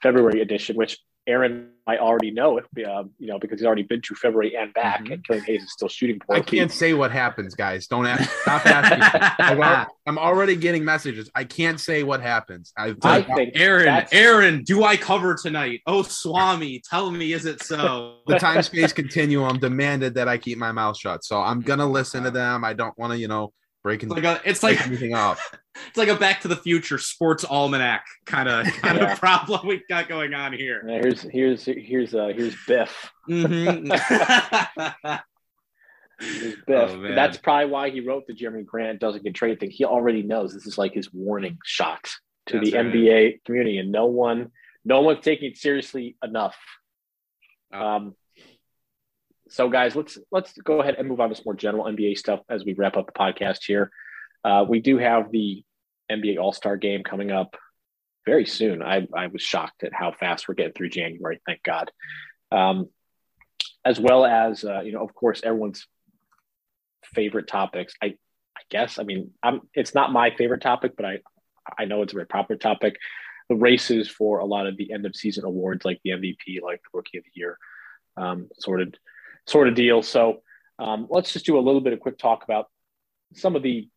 February 0.03 0.43
edition, 0.43 0.77
which 0.77 0.99
Aaron 1.27 1.71
might 1.87 1.99
already 2.01 2.31
know 2.31 2.59
it, 2.59 2.65
uh, 2.87 3.05
you 3.19 3.27
know, 3.29 3.39
because 3.39 3.61
he's 3.61 3.67
already 3.67 3.83
been 3.83 4.01
to 4.03 4.15
February 4.15 4.57
and 4.57 4.75
back, 4.75 5.03
Mhm. 5.05 5.13
and 5.15 5.25
Killian 5.27 5.45
Hayes 5.45 5.63
is 5.63 5.73
still 5.73 5.89
shooting 5.89 6.21
I 6.31 6.41
can't 6.41 6.71
say 6.73 6.95
what 6.95 7.13
happens, 7.13 7.55
guys. 7.55 7.87
Don't 7.87 8.07
ask. 8.07 8.29
Stop 8.43 8.67
asking. 8.67 9.03
I'm 9.39 9.87
I'm 10.07 10.19
already 10.19 10.57
getting 10.57 10.85
messages. 10.85 11.31
I 11.35 11.45
can't 11.45 11.81
say 11.81 12.03
what 12.03 12.21
happens. 12.21 12.73
I've 12.77 12.97
I 13.03 13.23
think 13.23 13.53
Aaron, 13.55 14.05
Aaron, 14.13 14.63
do 14.65 14.85
I 14.85 14.97
cover 14.97 15.35
tonight? 15.41 15.81
Oh, 15.87 16.03
Swami, 16.03 16.81
tell 16.89 17.11
me, 17.11 17.33
is 17.33 17.45
it 17.47 17.63
so? 17.63 18.19
the 18.27 18.39
time 18.39 18.63
space 18.63 18.93
continuum 18.93 19.59
demanded 19.59 20.15
that 20.15 20.29
I 20.29 20.39
keep 20.39 20.59
my 20.59 20.73
mouth 20.73 20.97
shut. 20.99 21.25
So 21.25 21.41
I'm 21.41 21.61
gonna 21.61 21.87
listen 21.87 22.25
to 22.25 22.31
them. 22.31 22.65
I 22.65 22.73
don't 22.73 22.97
want 22.99 23.13
to, 23.13 23.19
you 23.19 23.29
know, 23.29 23.53
break 23.87 24.03
It's 24.03 24.11
like 24.13 24.25
a, 24.25 24.41
it's 24.45 24.61
break 24.61 24.79
like 24.79 24.87
anything 24.89 25.15
up. 25.15 25.39
it's 25.89 25.97
like 25.97 26.09
a 26.09 26.17
Back 26.17 26.41
to 26.41 26.49
the 26.49 26.57
Future 26.57 26.99
sports 26.99 27.45
almanac 27.45 28.05
kind 28.25 28.49
of 28.49 28.67
kind 28.83 28.99
Yeah. 28.99 29.13
of 29.13 29.19
problem 29.21 29.65
we 29.67 29.81
got 29.89 30.09
going 30.09 30.35
on 30.35 30.53
here. 30.53 30.83
Yeah, 30.87 30.99
Here's 31.01 31.23
here's 31.23 31.65
here's 31.65 32.15
uh, 32.15 32.33
here's 32.35 32.57
Biff. 32.67 33.13
Mhm. 33.29 33.87
Here's 36.19 36.55
Biff. 36.67 36.91
Oh. 36.91 37.15
That's 37.15 37.37
probably 37.37 37.71
why 37.71 37.91
he 37.91 38.01
wrote 38.01 38.27
the 38.27 38.33
Jerami 38.33 38.65
Grant 38.65 39.01
doesn't 39.01 39.23
get 39.23 39.35
traded 39.35 39.61
thing. 39.61 39.71
He 39.71 39.85
already 39.85 40.23
knows 40.23 40.53
this 40.55 40.67
is 40.67 40.79
like 40.79 40.95
his 40.95 41.13
warning 41.13 41.59
shot 41.65 42.11
to 42.47 42.55
That's 42.59 42.71
the 42.71 42.77
right. 42.79 42.87
NBA 42.87 43.45
community, 43.45 43.77
and 43.79 43.93
no 43.93 44.07
one, 44.07 44.51
no 44.85 45.03
one's 45.03 45.23
taking 45.23 45.51
it 45.51 45.59
seriously 45.59 46.17
enough. 46.25 46.57
Oh. 47.73 47.79
Um, 47.87 48.15
so 49.49 49.69
guys, 49.69 49.95
let's 49.95 50.19
let's 50.31 50.53
go 50.53 50.81
ahead 50.81 50.97
and 50.99 51.09
move 51.09 51.21
on 51.21 51.29
to 51.29 51.35
some 51.35 51.45
more 51.47 51.55
general 51.55 51.85
NBA 51.85 52.19
stuff 52.19 52.41
as 52.49 52.65
we 52.65 52.75
wrap 52.75 52.97
up 52.97 53.07
the 53.07 53.13
podcast 53.13 53.65
here. 53.67 53.91
Uh, 54.45 54.65
we 54.69 54.81
do 54.81 54.99
have 54.99 55.31
the 55.31 55.65
NBA 56.11 56.39
All 56.39 56.53
Star 56.53 56.77
Game 56.77 57.03
coming 57.03 57.31
up 57.31 57.57
very 58.25 58.47
soon. 58.47 58.83
I 58.83 59.07
I 59.15 59.29
was 59.29 59.43
shocked 59.43 59.85
at 59.85 59.93
how 59.93 60.13
fast 60.13 60.49
we're 60.49 60.55
getting 60.55 60.73
through 60.73 60.91
January. 60.91 61.41
Thank 61.47 61.63
God. 61.63 61.91
Um, 62.51 62.89
as 63.85 64.01
well 64.01 64.25
as 64.25 64.65
uh, 64.65 64.81
you 64.81 64.93
know, 64.93 65.03
of 65.03 65.15
course, 65.15 65.41
everyone's 65.45 65.87
favorite 67.15 67.47
topics. 67.47 67.95
I 68.03 68.07
I 68.57 68.63
guess 68.71 68.99
I 68.99 69.05
mean 69.05 69.31
I'm 69.43 69.61
it's 69.75 69.95
not 69.95 70.13
my 70.13 70.31
favorite 70.37 70.63
topic, 70.63 70.93
but 70.97 71.07
I 71.07 71.19
I 71.79 71.85
know 71.85 72.03
it's 72.03 72.13
a 72.13 72.17
very 72.17 72.27
popular 72.27 72.59
topic. 72.59 72.97
The 73.49 73.57
races 73.57 74.09
for 74.09 74.41
a 74.41 74.45
lot 74.45 74.67
of 74.67 74.77
the 74.77 74.93
end 74.93 75.07
of 75.07 75.15
season 75.15 75.45
awards, 75.45 75.85
like 75.85 76.01
the 76.03 76.11
MVP, 76.11 76.63
like 76.63 76.81
the 76.83 76.91
Rookie 76.93 77.19
of 77.19 77.25
the 77.25 77.31
Year, 77.35 77.59
um, 78.17 78.49
sort 78.59 78.81
of 78.81 78.93
sort 79.47 79.69
of 79.69 79.75
deal. 79.75 80.03
So 80.03 80.43
um, 80.79 81.07
let's 81.09 81.33
just 81.33 81.47
do 81.47 81.59
a 81.59 81.61
little 81.61 81.81
bit 81.81 81.93
of 81.93 82.01
quick 82.01 82.19
talk 82.19 82.45
about 82.45 82.67
some 83.35 83.57
of 83.57 83.63
the 83.63 83.89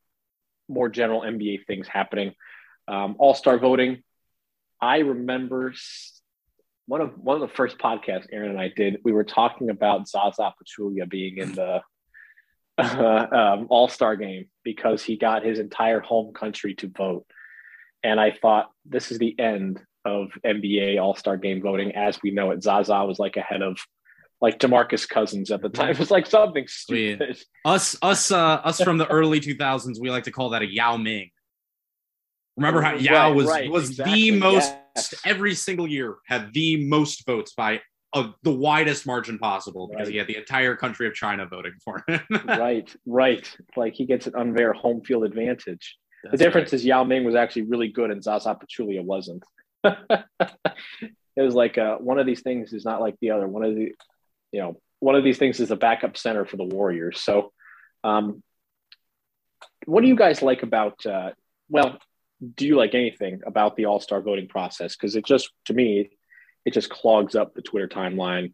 more 0.67 0.89
general 0.89 1.21
NBA 1.21 1.65
things 1.65 1.87
happening. 1.87 2.33
Um, 2.87 3.15
All 3.19 3.33
Star 3.33 3.57
voting. 3.57 4.03
I 4.81 4.99
remember 4.99 5.73
one 6.85 7.01
of 7.01 7.17
one 7.17 7.35
of 7.35 7.41
the 7.41 7.55
first 7.55 7.77
podcasts 7.77 8.27
Aaron 8.31 8.51
and 8.51 8.59
I 8.59 8.71
did. 8.75 8.99
We 9.03 9.11
were 9.11 9.23
talking 9.23 9.69
about 9.69 10.07
Zaza 10.07 10.53
Pachulia 10.55 11.07
being 11.09 11.37
in 11.37 11.53
the 11.53 11.81
uh, 12.77 13.27
um, 13.31 13.67
All 13.69 13.89
Star 13.89 14.15
game 14.15 14.47
because 14.63 15.03
he 15.03 15.17
got 15.17 15.43
his 15.43 15.59
entire 15.59 15.99
home 15.99 16.33
country 16.33 16.75
to 16.75 16.87
vote, 16.87 17.25
and 18.03 18.19
I 18.19 18.31
thought 18.31 18.71
this 18.85 19.11
is 19.11 19.19
the 19.19 19.37
end 19.37 19.81
of 20.05 20.29
NBA 20.45 21.01
All 21.01 21.15
Star 21.15 21.37
game 21.37 21.61
voting 21.61 21.95
as 21.95 22.19
we 22.23 22.31
know 22.31 22.51
it. 22.51 22.63
Zaza 22.63 23.05
was 23.05 23.19
like 23.19 23.37
ahead 23.37 23.61
of 23.61 23.77
like 24.41 24.59
DeMarcus 24.59 25.07
Cousins 25.07 25.51
at 25.51 25.61
the 25.61 25.69
time. 25.69 25.89
It 25.89 25.99
was 25.99 26.11
like 26.11 26.25
something 26.25 26.65
stupid. 26.67 27.37
us 27.65 27.97
us 28.01 28.31
uh 28.31 28.37
us 28.63 28.81
from 28.81 28.97
the 28.97 29.07
early 29.11 29.39
2000s 29.41 29.99
we 29.99 30.09
like 30.09 30.23
to 30.25 30.31
call 30.31 30.49
that 30.51 30.61
a 30.61 30.65
yao 30.73 30.95
ming 30.97 31.29
remember 32.57 32.81
how 32.81 32.91
Right, 32.93 33.01
yao 33.01 33.33
was 33.33 33.47
right, 33.47 33.69
was 33.69 33.89
exactly, 33.91 34.31
the 34.31 34.39
most 34.39 34.73
yes. 34.95 35.13
every 35.25 35.53
single 35.55 35.87
year 35.87 36.15
had 36.25 36.53
the 36.53 36.87
most 36.87 37.25
votes 37.25 37.53
by 37.53 37.81
uh, 38.13 38.31
the 38.43 38.51
widest 38.51 39.05
margin 39.05 39.37
possible 39.37 39.87
because 39.87 40.07
Right. 40.07 40.11
he 40.13 40.17
had 40.17 40.27
the 40.27 40.37
entire 40.37 40.75
country 40.75 41.05
of 41.07 41.13
china 41.13 41.45
voting 41.45 41.73
for 41.83 42.03
him 42.07 42.21
right, 42.47 42.93
right. 43.05 43.55
Like 43.75 43.93
he 43.93 44.05
gets 44.05 44.25
an 44.27 44.33
unfair 44.35 44.73
home 44.73 45.01
field 45.01 45.25
advantage. 45.25 45.97
the 46.23 46.29
That's 46.29 46.41
difference 46.41 46.73
is 46.73 46.83
Yao 46.85 47.03
Ming 47.03 47.23
was 47.23 47.35
actually 47.35 47.63
really 47.63 47.89
good 47.89 48.09
and 48.11 48.23
Zaza 48.23 48.57
Pachulia 48.59 49.03
wasn't. 49.03 49.43
it 49.83 51.41
was 51.47 51.53
like 51.55 51.77
uh, 51.77 51.97
one 51.97 52.19
of 52.19 52.25
these 52.25 52.41
things 52.41 52.73
is 52.73 52.83
not 52.83 52.99
like 52.99 53.15
the 53.21 53.31
other. 53.31 53.47
One 53.47 53.63
of 53.63 53.75
the, 53.75 53.93
you 54.51 54.61
know, 54.61 54.79
one 54.99 55.15
of 55.15 55.23
these 55.23 55.37
things 55.37 55.59
is 55.59 55.71
a 55.71 55.75
backup 55.75 56.17
center 56.17 56.45
for 56.45 56.57
the 56.57 56.63
Warriors. 56.63 57.21
So, 57.21 57.51
um, 58.03 58.43
what 59.85 60.01
do 60.01 60.07
you 60.07 60.15
guys 60.15 60.41
like 60.41 60.63
about? 60.63 61.05
Uh, 61.05 61.31
well, 61.69 61.97
do 62.55 62.65
you 62.65 62.75
like 62.75 62.95
anything 62.95 63.41
about 63.45 63.75
the 63.75 63.85
All 63.85 63.99
Star 63.99 64.21
voting 64.21 64.47
process? 64.47 64.95
Because 64.95 65.15
it 65.15 65.25
just, 65.25 65.49
to 65.65 65.73
me, 65.73 66.09
it 66.65 66.73
just 66.73 66.89
clogs 66.89 67.35
up 67.35 67.53
the 67.53 67.61
Twitter 67.61 67.87
timeline. 67.87 68.53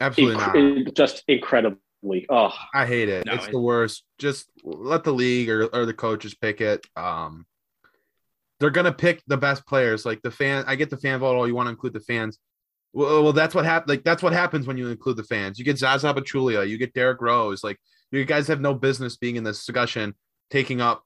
Absolutely 0.00 0.36
not. 0.36 0.54
Inc- 0.54 0.88
it- 0.88 0.96
just 0.96 1.24
incredibly. 1.28 2.26
Oh, 2.28 2.52
I 2.74 2.86
hate 2.86 3.08
it. 3.08 3.26
No, 3.26 3.34
it's 3.34 3.46
it- 3.46 3.52
the 3.52 3.60
worst. 3.60 4.04
Just 4.18 4.50
let 4.64 5.04
the 5.04 5.12
league 5.12 5.48
or, 5.48 5.66
or 5.66 5.86
the 5.86 5.94
coaches 5.94 6.34
pick 6.34 6.60
it. 6.60 6.86
Um, 6.96 7.46
they're 8.60 8.70
gonna 8.70 8.92
pick 8.92 9.22
the 9.26 9.36
best 9.36 9.66
players. 9.66 10.04
Like 10.04 10.22
the 10.22 10.30
fan, 10.30 10.64
I 10.66 10.76
get 10.76 10.90
the 10.90 10.96
fan 10.96 11.20
vote. 11.20 11.36
All 11.36 11.48
you 11.48 11.54
want 11.54 11.66
to 11.66 11.70
include 11.70 11.94
the 11.94 12.00
fans? 12.00 12.38
Well, 12.92 13.22
well, 13.22 13.32
that's 13.32 13.54
what 13.54 13.64
happened. 13.64 13.88
Like 13.90 14.04
that's 14.04 14.22
what 14.22 14.32
happens 14.32 14.66
when 14.66 14.76
you 14.76 14.88
include 14.88 15.16
the 15.16 15.24
fans. 15.24 15.58
You 15.58 15.64
get 15.64 15.78
Zaza 15.78 16.12
Pachulia, 16.12 16.68
you 16.68 16.76
get 16.78 16.92
Derrick 16.94 17.20
Rose. 17.20 17.64
Like 17.64 17.78
you 18.10 18.24
guys 18.24 18.48
have 18.48 18.60
no 18.60 18.74
business 18.74 19.16
being 19.16 19.36
in 19.36 19.44
this 19.44 19.58
discussion, 19.64 20.14
taking 20.50 20.80
up, 20.80 21.02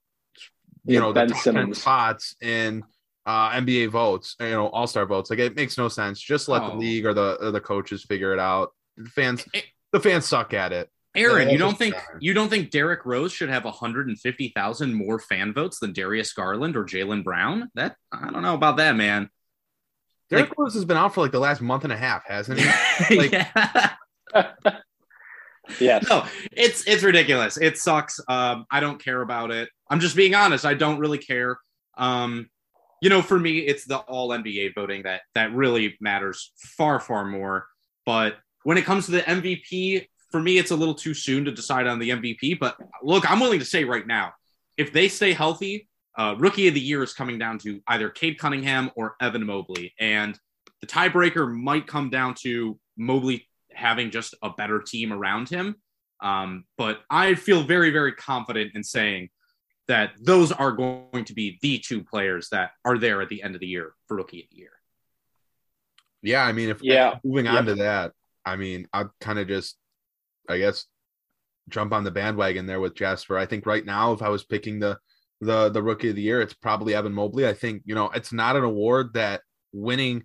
you 0.85 0.95
Yeah, 0.95 0.99
know, 1.01 1.13
Ben 1.13 1.27
the 1.27 1.33
top 1.33 1.43
10 1.43 1.73
spots 1.73 2.35
in 2.41 2.83
uh, 3.25 3.51
NBA 3.51 3.89
votes. 3.89 4.35
You 4.39 4.49
know, 4.51 4.67
All 4.67 4.87
Star 4.87 5.05
votes. 5.05 5.29
Like 5.29 5.39
it 5.39 5.55
makes 5.55 5.77
no 5.77 5.87
sense. 5.87 6.19
Just 6.19 6.49
let 6.49 6.59
the 6.59 6.71
Oh. 6.73 6.77
league 6.77 7.05
or 7.05 7.13
the 7.13 7.37
or 7.41 7.51
the 7.51 7.61
coaches 7.61 8.03
figure 8.03 8.33
it 8.33 8.39
out. 8.39 8.73
The 8.97 9.09
fans, 9.09 9.45
Eh. 9.53 9.61
the 9.93 9.99
fans 9.99 10.25
suck 10.25 10.53
at 10.53 10.73
it. 10.73 10.89
Aaron, 11.15 11.49
you 11.49 11.57
don't 11.57 11.77
think 11.77 11.95
fine. 11.95 12.03
you 12.19 12.33
don't 12.33 12.49
think 12.49 12.69
Derrick 12.69 13.03
Rose 13.05 13.31
should 13.33 13.49
have 13.49 13.65
150,000 13.65 14.93
more 14.93 15.19
fan 15.19 15.53
votes 15.53 15.79
than 15.79 15.93
Darius 15.93 16.31
Garland 16.33 16.75
or 16.75 16.85
Jaylen 16.85 17.23
Brown? 17.23 17.69
That 17.75 17.95
I 18.11 18.29
don't 18.29 18.41
know 18.43 18.53
about 18.53 18.77
that, 18.77 18.95
man. 18.95 19.29
Derrick 20.29 20.51
Rose 20.57 20.73
has 20.73 20.85
been 20.85 20.97
out 20.97 21.13
for 21.13 21.21
like 21.21 21.31
the 21.31 21.39
last 21.39 21.61
month 21.61 21.83
and 21.83 21.93
a 21.93 21.97
half, 21.97 22.25
hasn't 22.25 22.59
he? 22.59 23.17
Like- 23.17 23.31
yeah. 23.31 23.93
yes. 25.79 26.05
no, 26.09 26.25
it's 26.51 26.87
it's 26.87 27.03
ridiculous. 27.03 27.57
It 27.57 27.77
sucks. 27.77 28.19
Um, 28.27 28.65
I 28.71 28.79
don't 28.79 29.03
care 29.03 29.21
about 29.21 29.51
it. 29.51 29.69
I'm 29.89 29.99
just 29.99 30.15
being 30.15 30.35
honest. 30.35 30.65
I 30.65 30.73
don't 30.73 30.99
really 30.99 31.17
care. 31.17 31.57
Um, 31.97 32.49
you 33.01 33.09
know, 33.09 33.21
for 33.21 33.39
me, 33.39 33.59
it's 33.59 33.85
the 33.85 33.97
all 33.97 34.29
NBA 34.29 34.75
voting 34.75 35.03
that 35.03 35.21
that 35.35 35.53
really 35.53 35.95
matters 36.01 36.51
far 36.77 36.99
far 36.99 37.25
more. 37.25 37.67
But 38.05 38.37
when 38.63 38.77
it 38.77 38.85
comes 38.85 39.05
to 39.05 39.11
the 39.11 39.21
MVP, 39.21 40.07
for 40.31 40.41
me, 40.41 40.57
it's 40.57 40.71
a 40.71 40.75
little 40.75 40.95
too 40.95 41.13
soon 41.13 41.45
to 41.45 41.51
decide 41.51 41.87
on 41.87 41.99
the 41.99 42.09
MVP. 42.09 42.59
But 42.59 42.75
look, 43.01 43.29
I'm 43.29 43.39
willing 43.39 43.59
to 43.59 43.65
say 43.65 43.83
right 43.83 44.05
now, 44.05 44.33
if 44.77 44.91
they 44.91 45.07
stay 45.07 45.33
healthy, 45.33 45.87
uh, 46.17 46.35
Rookie 46.37 46.67
of 46.67 46.73
the 46.73 46.79
Year 46.79 47.03
is 47.03 47.13
coming 47.13 47.37
down 47.37 47.59
to 47.59 47.81
either 47.87 48.09
Cade 48.09 48.39
Cunningham 48.39 48.89
or 48.95 49.15
Evan 49.21 49.45
Mobley, 49.45 49.93
and 49.99 50.37
the 50.81 50.87
tiebreaker 50.87 51.51
might 51.51 51.87
come 51.87 52.09
down 52.09 52.33
to 52.41 52.79
Mobley 52.97 53.47
having 53.71 54.09
just 54.09 54.35
a 54.41 54.49
better 54.49 54.81
team 54.81 55.13
around 55.13 55.49
him. 55.49 55.75
Um, 56.21 56.65
but 56.77 57.01
I 57.09 57.35
feel 57.35 57.63
very, 57.63 57.91
very 57.91 58.11
confident 58.13 58.71
in 58.73 58.83
saying 58.83 59.29
that 59.87 60.13
those 60.19 60.51
are 60.51 60.71
going 60.71 61.25
to 61.25 61.33
be 61.33 61.59
the 61.61 61.77
two 61.79 62.03
players 62.03 62.49
that 62.49 62.71
are 62.83 62.97
there 62.97 63.21
at 63.21 63.29
the 63.29 63.43
end 63.43 63.53
of 63.55 63.61
the 63.61 63.67
year 63.67 63.93
for 64.07 64.17
Rookie 64.17 64.41
of 64.41 64.49
the 64.49 64.57
Year. 64.57 64.71
Yeah, 66.23 66.43
I 66.43 66.51
mean, 66.51 66.69
if 66.69 66.81
Yeah. 66.81 67.19
moving 67.23 67.47
on 67.47 67.55
Yep. 67.55 67.65
to 67.65 67.75
that, 67.75 68.13
I 68.43 68.55
mean, 68.55 68.87
I'd 68.91 69.07
kind 69.21 69.37
of 69.39 69.47
just, 69.47 69.77
I 70.49 70.57
guess, 70.57 70.85
jump 71.69 71.93
on 71.93 72.03
the 72.03 72.11
bandwagon 72.11 72.65
there 72.65 72.79
with 72.79 72.95
Jasper. 72.95 73.37
I 73.37 73.45
think 73.45 73.65
right 73.65 73.85
now, 73.85 74.13
if 74.13 74.21
I 74.21 74.29
was 74.29 74.43
picking 74.43 74.79
the 74.79 74.99
the 75.41 75.69
the 75.69 75.81
rookie 75.81 76.09
of 76.09 76.15
the 76.15 76.21
year, 76.21 76.41
it's 76.41 76.53
probably 76.53 76.95
Evan 76.95 77.13
Mobley. 77.13 77.47
I 77.47 77.53
think 77.53 77.83
you 77.85 77.95
know 77.95 78.09
it's 78.09 78.33
not 78.33 78.55
an 78.55 78.63
award 78.63 79.13
that 79.13 79.41
winning 79.73 80.23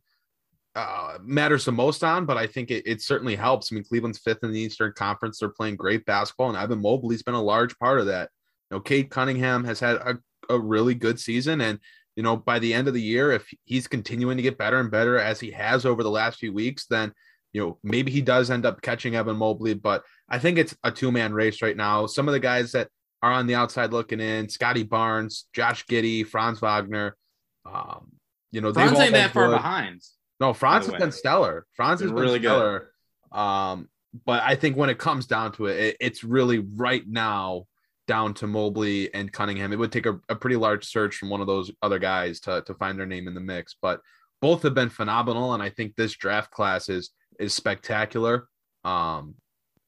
uh, 0.74 1.18
matters 1.22 1.64
the 1.64 1.72
most 1.72 2.02
on, 2.02 2.24
but 2.24 2.36
I 2.36 2.46
think 2.46 2.70
it, 2.70 2.86
it 2.86 3.02
certainly 3.02 3.36
helps. 3.36 3.70
I 3.70 3.74
mean, 3.74 3.84
Cleveland's 3.84 4.18
fifth 4.18 4.42
in 4.42 4.52
the 4.52 4.60
Eastern 4.60 4.92
Conference. 4.96 5.38
They're 5.38 5.50
playing 5.50 5.76
great 5.76 6.06
basketball, 6.06 6.48
and 6.48 6.58
Evan 6.58 6.80
Mobley's 6.80 7.22
been 7.22 7.34
a 7.34 7.42
large 7.42 7.78
part 7.78 8.00
of 8.00 8.06
that. 8.06 8.30
You 8.70 8.76
know, 8.76 8.80
Cade 8.80 9.10
Cunningham 9.10 9.64
has 9.64 9.80
had 9.80 9.96
a, 9.96 10.18
a 10.48 10.58
really 10.58 10.94
good 10.94 11.20
season, 11.20 11.60
and 11.60 11.78
you 12.16 12.22
know, 12.22 12.36
by 12.36 12.58
the 12.58 12.74
end 12.74 12.88
of 12.88 12.94
the 12.94 13.02
year, 13.02 13.32
if 13.32 13.46
he's 13.64 13.86
continuing 13.86 14.36
to 14.36 14.42
get 14.42 14.58
better 14.58 14.78
and 14.78 14.90
better 14.90 15.18
as 15.18 15.40
he 15.40 15.50
has 15.50 15.86
over 15.86 16.02
the 16.02 16.10
last 16.10 16.38
few 16.38 16.52
weeks, 16.52 16.86
then 16.86 17.12
you 17.52 17.60
know 17.60 17.78
maybe 17.82 18.10
he 18.10 18.22
does 18.22 18.50
end 18.50 18.64
up 18.64 18.80
catching 18.80 19.14
Evan 19.14 19.36
Mobley. 19.36 19.74
But 19.74 20.04
I 20.28 20.38
think 20.38 20.58
it's 20.58 20.76
a 20.84 20.90
two 20.90 21.12
man 21.12 21.32
race 21.34 21.60
right 21.60 21.76
now. 21.76 22.06
Some 22.06 22.28
of 22.28 22.32
the 22.32 22.40
guys 22.40 22.72
that 22.72 22.88
are 23.22 23.32
on 23.32 23.46
the 23.46 23.54
outside 23.54 23.92
looking 23.92 24.20
in, 24.20 24.48
Scottie 24.48 24.82
Barnes, 24.82 25.46
Josh 25.52 25.86
Giddey, 25.86 26.26
Franz 26.26 26.60
Wagner. 26.60 27.16
Um, 27.64 28.12
you 28.50 28.60
know, 28.60 28.72
Franz 28.72 28.98
ain't 28.98 29.12
that 29.12 29.32
far 29.32 29.48
behind. 29.48 30.02
No, 30.40 30.52
Franz 30.52 30.86
has 30.86 30.96
been 30.96 31.12
stellar. 31.12 31.66
Franz 31.74 32.00
has 32.00 32.10
Been 32.10 32.20
really 32.20 32.38
good. 32.40 32.82
Um, 33.30 33.88
but 34.26 34.42
I 34.42 34.56
think 34.56 34.76
when 34.76 34.90
it 34.90 34.98
comes 34.98 35.26
down 35.26 35.52
to 35.52 35.66
it, 35.66 35.80
it, 35.80 35.96
it's 36.00 36.24
really 36.24 36.58
right 36.58 37.04
now 37.06 37.66
down 38.08 38.34
to 38.34 38.46
Mobley 38.46 39.12
and 39.14 39.32
Cunningham. 39.32 39.72
It 39.72 39.78
would 39.78 39.92
take 39.92 40.06
a, 40.06 40.20
a 40.28 40.36
pretty 40.36 40.56
large 40.56 40.84
search 40.84 41.16
from 41.16 41.30
one 41.30 41.40
of 41.40 41.46
those 41.46 41.70
other 41.80 41.98
guys 41.98 42.40
to, 42.40 42.62
to 42.66 42.74
find 42.74 42.98
their 42.98 43.06
name 43.06 43.28
in 43.28 43.34
the 43.34 43.40
mix. 43.40 43.76
But 43.80 44.00
both 44.40 44.64
have 44.64 44.74
been 44.74 44.90
phenomenal, 44.90 45.54
and 45.54 45.62
I 45.62 45.70
think 45.70 45.94
this 45.94 46.12
draft 46.12 46.50
class 46.50 46.88
is 46.88 47.10
is 47.38 47.54
spectacular. 47.54 48.48
Um, 48.84 49.36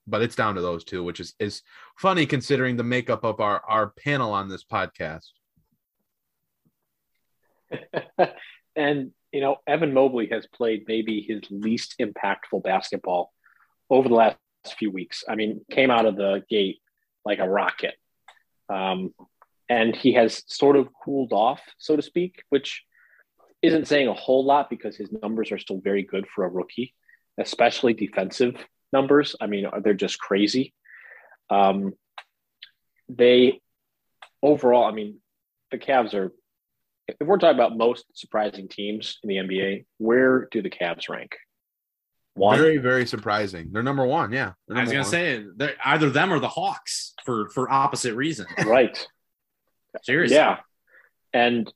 but 0.06 0.22
it's 0.22 0.36
down 0.36 0.54
to 0.54 0.60
those 0.60 0.84
two, 0.84 1.02
which 1.02 1.20
is 1.20 1.34
is 1.38 1.62
funny 1.98 2.26
considering 2.26 2.76
the 2.76 2.84
makeup 2.84 3.24
of 3.24 3.40
our 3.40 3.62
our 3.68 3.90
panel 3.90 4.32
on 4.32 4.48
this 4.48 4.64
podcast. 4.64 5.28
and 8.76 9.12
you 9.32 9.40
know, 9.40 9.56
Evan 9.66 9.92
Mobley 9.92 10.28
has 10.30 10.46
played 10.46 10.84
maybe 10.86 11.20
his 11.20 11.42
least 11.50 11.96
impactful 12.00 12.62
basketball 12.62 13.32
over 13.90 14.08
the 14.08 14.14
last 14.14 14.38
few 14.78 14.90
weeks. 14.90 15.24
I 15.28 15.34
mean, 15.34 15.64
came 15.70 15.90
out 15.90 16.06
of 16.06 16.16
the 16.16 16.44
gate 16.48 16.80
like 17.24 17.40
a 17.40 17.48
rocket. 17.48 17.94
Um, 18.68 19.12
and 19.68 19.96
he 19.96 20.12
has 20.12 20.44
sort 20.46 20.76
of 20.76 20.88
cooled 21.04 21.32
off, 21.32 21.60
so 21.78 21.96
to 21.96 22.02
speak, 22.02 22.42
which 22.50 22.84
isn't 23.62 23.88
saying 23.88 24.08
a 24.08 24.14
whole 24.14 24.44
lot 24.44 24.70
because 24.70 24.96
his 24.96 25.10
numbers 25.22 25.50
are 25.50 25.58
still 25.58 25.80
very 25.82 26.02
good 26.02 26.26
for 26.32 26.44
a 26.44 26.48
rookie, 26.48 26.94
especially 27.38 27.94
defensive 27.94 28.56
numbers. 28.94 29.36
I 29.40 29.46
mean, 29.46 29.66
they're 29.82 29.92
just 29.92 30.18
crazy. 30.18 30.72
Um, 31.50 31.92
they 33.10 33.60
overall, 34.42 34.84
I 34.84 34.92
mean, 34.92 35.18
the 35.70 35.78
Cavs 35.78 36.14
are 36.14 36.32
if 37.06 37.26
we're 37.26 37.36
talking 37.36 37.54
about 37.54 37.76
most 37.76 38.06
surprising 38.14 38.66
teams 38.66 39.18
in 39.22 39.28
the 39.28 39.36
NBA, 39.36 39.84
where 39.98 40.48
do 40.50 40.62
the 40.62 40.70
Cavs 40.70 41.10
rank? 41.10 41.36
One. 42.32 42.58
Very, 42.58 42.78
very 42.78 43.06
surprising. 43.06 43.70
They're 43.72 43.82
number 43.82 44.06
one. 44.06 44.32
Yeah, 44.32 44.52
I 44.70 44.80
was 44.80 44.90
gonna 44.90 45.02
one. 45.02 45.10
say 45.10 45.44
they're 45.54 45.76
either 45.84 46.08
them 46.08 46.32
or 46.32 46.40
the 46.40 46.48
Hawks 46.48 47.14
for 47.24 47.50
for 47.50 47.70
opposite 47.70 48.14
reasons. 48.14 48.48
Right. 48.66 49.06
Seriously. 50.02 50.36
Yeah. 50.36 50.58
And 51.32 51.72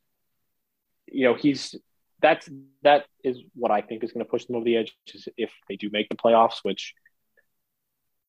you 1.07 1.25
know 1.25 1.35
he's 1.35 1.77
that's 2.21 2.49
that 2.83 3.05
is 3.23 3.39
what 3.55 3.71
I 3.71 3.81
think 3.81 4.03
is 4.03 4.12
going 4.12 4.25
to 4.25 4.31
push 4.31 4.47
them 4.47 4.57
over 4.57 4.64
the 4.64 4.77
edge 4.77 4.97
if 5.37 5.53
they 5.69 5.77
do 5.77 5.89
make 5.93 6.09
the 6.09 6.16
playoffs, 6.16 6.59
which 6.62 6.95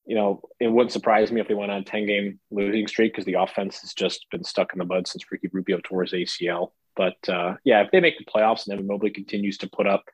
you 0.05 0.15
know, 0.15 0.41
it 0.59 0.67
wouldn't 0.67 0.91
surprise 0.91 1.31
me 1.31 1.39
if 1.39 1.47
they 1.47 1.53
went 1.53 1.71
on 1.71 1.81
a 1.81 1.83
10 1.83 2.05
game 2.07 2.39
losing 2.51 2.87
streak 2.87 3.13
because 3.13 3.25
the 3.25 3.35
offense 3.35 3.81
has 3.81 3.93
just 3.93 4.25
been 4.31 4.43
stuck 4.43 4.73
in 4.73 4.79
the 4.79 4.85
mud 4.85 5.07
since 5.07 5.31
Ricky 5.31 5.49
Rubio 5.51 5.79
tore 5.83 6.03
his 6.03 6.13
ACL. 6.13 6.71
But 6.95 7.17
uh, 7.29 7.55
yeah, 7.63 7.81
if 7.81 7.91
they 7.91 7.99
make 7.99 8.17
the 8.17 8.25
playoffs 8.25 8.65
and 8.65 8.73
Evan 8.73 8.87
Mobley 8.87 9.11
continues 9.11 9.59
to 9.59 9.69
put 9.69 9.87
up 9.87 10.05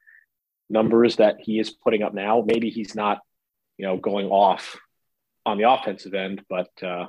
numbers 0.69 1.17
that 1.17 1.37
he 1.39 1.59
is 1.59 1.69
putting 1.69 2.03
up 2.03 2.13
now, 2.13 2.43
maybe 2.45 2.69
he's 2.69 2.95
not, 2.95 3.19
you 3.77 3.85
know, 3.85 3.97
going 3.97 4.27
off 4.27 4.77
on 5.45 5.57
the 5.57 5.69
offensive 5.69 6.13
end. 6.13 6.43
But 6.49 6.71
uh, 6.83 7.07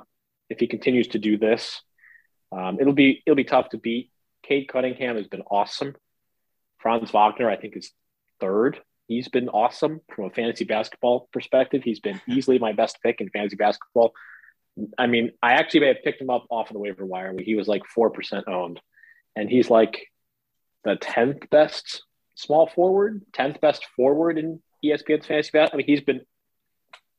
if 0.49 0.59
he 0.59 0.67
continues 0.67 1.09
to 1.09 1.19
do 1.19 1.37
this, 1.37 1.81
um, 2.51 2.79
it'll 2.79 2.93
be 2.93 3.21
it'll 3.25 3.35
be 3.35 3.43
tough 3.43 3.69
to 3.69 3.77
beat. 3.77 4.11
Cade 4.43 4.67
Cunningham 4.67 5.17
has 5.17 5.27
been 5.27 5.41
awesome. 5.41 5.95
Franz 6.79 7.11
Wagner, 7.11 7.49
I 7.49 7.57
think, 7.57 7.75
is 7.75 7.91
third. 8.39 8.79
He's 9.07 9.29
been 9.29 9.49
awesome 9.49 10.01
from 10.13 10.25
a 10.25 10.29
fantasy 10.29 10.65
basketball 10.65 11.29
perspective. 11.31 11.83
He's 11.83 11.99
been 11.99 12.21
easily 12.27 12.59
my 12.59 12.73
best 12.73 12.97
pick 13.01 13.21
in 13.21 13.29
fantasy 13.29 13.55
basketball. 13.55 14.13
I 14.97 15.07
mean, 15.07 15.31
I 15.41 15.53
actually 15.53 15.81
may 15.81 15.87
have 15.87 16.03
picked 16.03 16.21
him 16.21 16.29
up 16.29 16.45
off 16.49 16.69
of 16.69 16.73
the 16.73 16.79
waiver 16.79 17.05
wire 17.05 17.33
where 17.33 17.43
he 17.43 17.55
was 17.55 17.67
like 17.67 17.81
4% 17.97 18.47
owned 18.47 18.79
and 19.35 19.49
he's 19.49 19.69
like 19.69 20.07
the 20.83 20.95
tenth 20.95 21.49
best 21.49 22.03
small 22.35 22.67
forward, 22.67 23.23
tenth 23.33 23.59
best 23.59 23.85
forward 23.95 24.37
in 24.37 24.61
ESPN's 24.83 25.25
fantasy 25.25 25.49
bat. 25.53 25.71
I 25.73 25.77
mean, 25.77 25.85
he's 25.87 26.01
been 26.01 26.21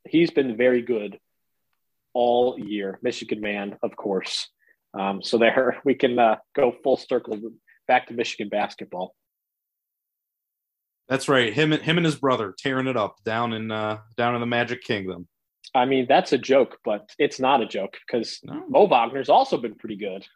he's 0.09 0.30
been 0.30 0.57
very 0.57 0.82
good 0.82 1.18
all 2.14 2.59
year. 2.59 2.99
Michigan 3.03 3.41
man, 3.41 3.76
of 3.82 3.97
course. 3.97 4.49
Um, 4.95 5.22
so 5.22 5.39
there 5.39 5.78
we 5.84 5.95
can 5.95 6.18
uh, 6.18 6.36
go 6.55 6.74
full 6.82 6.97
circle 6.97 7.39
back 7.86 8.09
to 8.09 8.14
Michigan 8.14 8.49
basketball. 8.49 9.14
That's 11.09 11.28
right. 11.28 11.52
Him 11.52 11.72
and 11.72 11.82
him 11.82 11.96
and 11.96 12.04
his 12.04 12.16
brother 12.16 12.54
tearing 12.59 12.86
it 12.86 12.96
up 12.96 13.16
down 13.24 13.52
in 13.52 13.70
uh, 13.70 13.98
down 14.16 14.34
in 14.34 14.40
the 14.40 14.46
Magic 14.46 14.82
Kingdom. 14.82 15.26
I 15.74 15.84
mean, 15.84 16.06
that's 16.09 16.32
a 16.32 16.38
joke, 16.38 16.78
but 16.84 17.11
it's 17.18 17.40
not 17.40 17.62
a 17.62 17.66
joke 17.66 17.96
because 18.06 18.40
no. 18.42 18.64
Mo 18.68 18.86
Wagner's 18.86 19.28
also 19.28 19.56
been 19.56 19.74
pretty 19.74 19.96
good. 19.96 20.26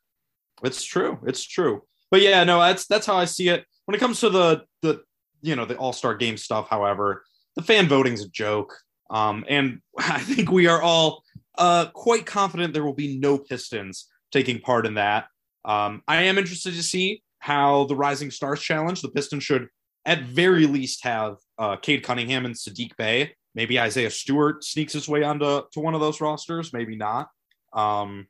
It's 0.62 0.84
true. 0.84 1.18
It's 1.26 1.44
true. 1.44 1.82
But 2.10 2.22
yeah, 2.22 2.44
no, 2.44 2.60
that's 2.60 2.86
that's 2.86 3.06
how 3.06 3.16
I 3.16 3.26
see 3.26 3.48
it. 3.48 3.64
When 3.84 3.94
it 3.94 3.98
comes 3.98 4.20
to 4.20 4.30
the 4.30 4.64
the 4.80 5.02
you 5.42 5.56
know 5.56 5.64
the 5.64 5.76
All 5.76 5.92
Star 5.92 6.14
Game 6.14 6.36
stuff, 6.36 6.68
however, 6.68 7.24
the 7.56 7.62
fan 7.62 7.88
voting's 7.88 8.24
a 8.24 8.28
joke, 8.28 8.74
um, 9.10 9.44
and 9.48 9.80
I 9.98 10.20
think 10.20 10.50
we 10.50 10.66
are 10.66 10.80
all 10.80 11.22
uh, 11.58 11.86
quite 11.92 12.24
confident 12.24 12.72
there 12.72 12.84
will 12.84 12.94
be 12.94 13.18
no 13.18 13.38
Pistons 13.38 14.08
taking 14.30 14.60
part 14.60 14.86
in 14.86 14.94
that. 14.94 15.26
Um, 15.64 16.02
I 16.08 16.22
am 16.22 16.38
interested 16.38 16.74
to 16.74 16.82
see 16.82 17.22
how 17.38 17.84
the 17.84 17.96
Rising 17.96 18.30
Stars 18.30 18.60
Challenge. 18.60 19.00
The 19.00 19.10
Pistons 19.10 19.44
should 19.44 19.68
at 20.04 20.22
very 20.22 20.66
least 20.66 21.04
have 21.04 21.36
uh, 21.58 21.76
Cade 21.76 22.02
Cunningham 22.02 22.44
and 22.44 22.54
Saddiq 22.54 22.96
Bey. 22.96 23.34
Maybe 23.54 23.78
Isaiah 23.78 24.10
Stewart 24.10 24.64
sneaks 24.64 24.92
his 24.92 25.08
way 25.08 25.22
onto 25.22 25.62
to 25.72 25.80
one 25.80 25.94
of 25.94 26.00
those 26.00 26.20
rosters. 26.20 26.72
Maybe 26.72 26.96
not. 26.96 27.28
Um, 27.72 28.26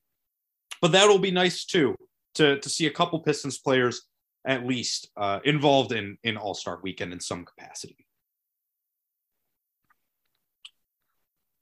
but 0.80 0.92
that'll 0.92 1.18
be 1.18 1.30
nice 1.30 1.64
too 1.64 1.96
to 2.34 2.58
to 2.58 2.68
see 2.68 2.86
a 2.86 2.90
couple 2.90 3.20
Pistons 3.20 3.58
players 3.58 4.02
at 4.46 4.66
least 4.66 5.10
uh, 5.16 5.38
involved 5.44 5.92
in 5.92 6.18
in 6.24 6.36
All 6.36 6.54
Star 6.54 6.80
Weekend 6.82 7.12
in 7.12 7.20
some 7.20 7.44
capacity. 7.44 7.96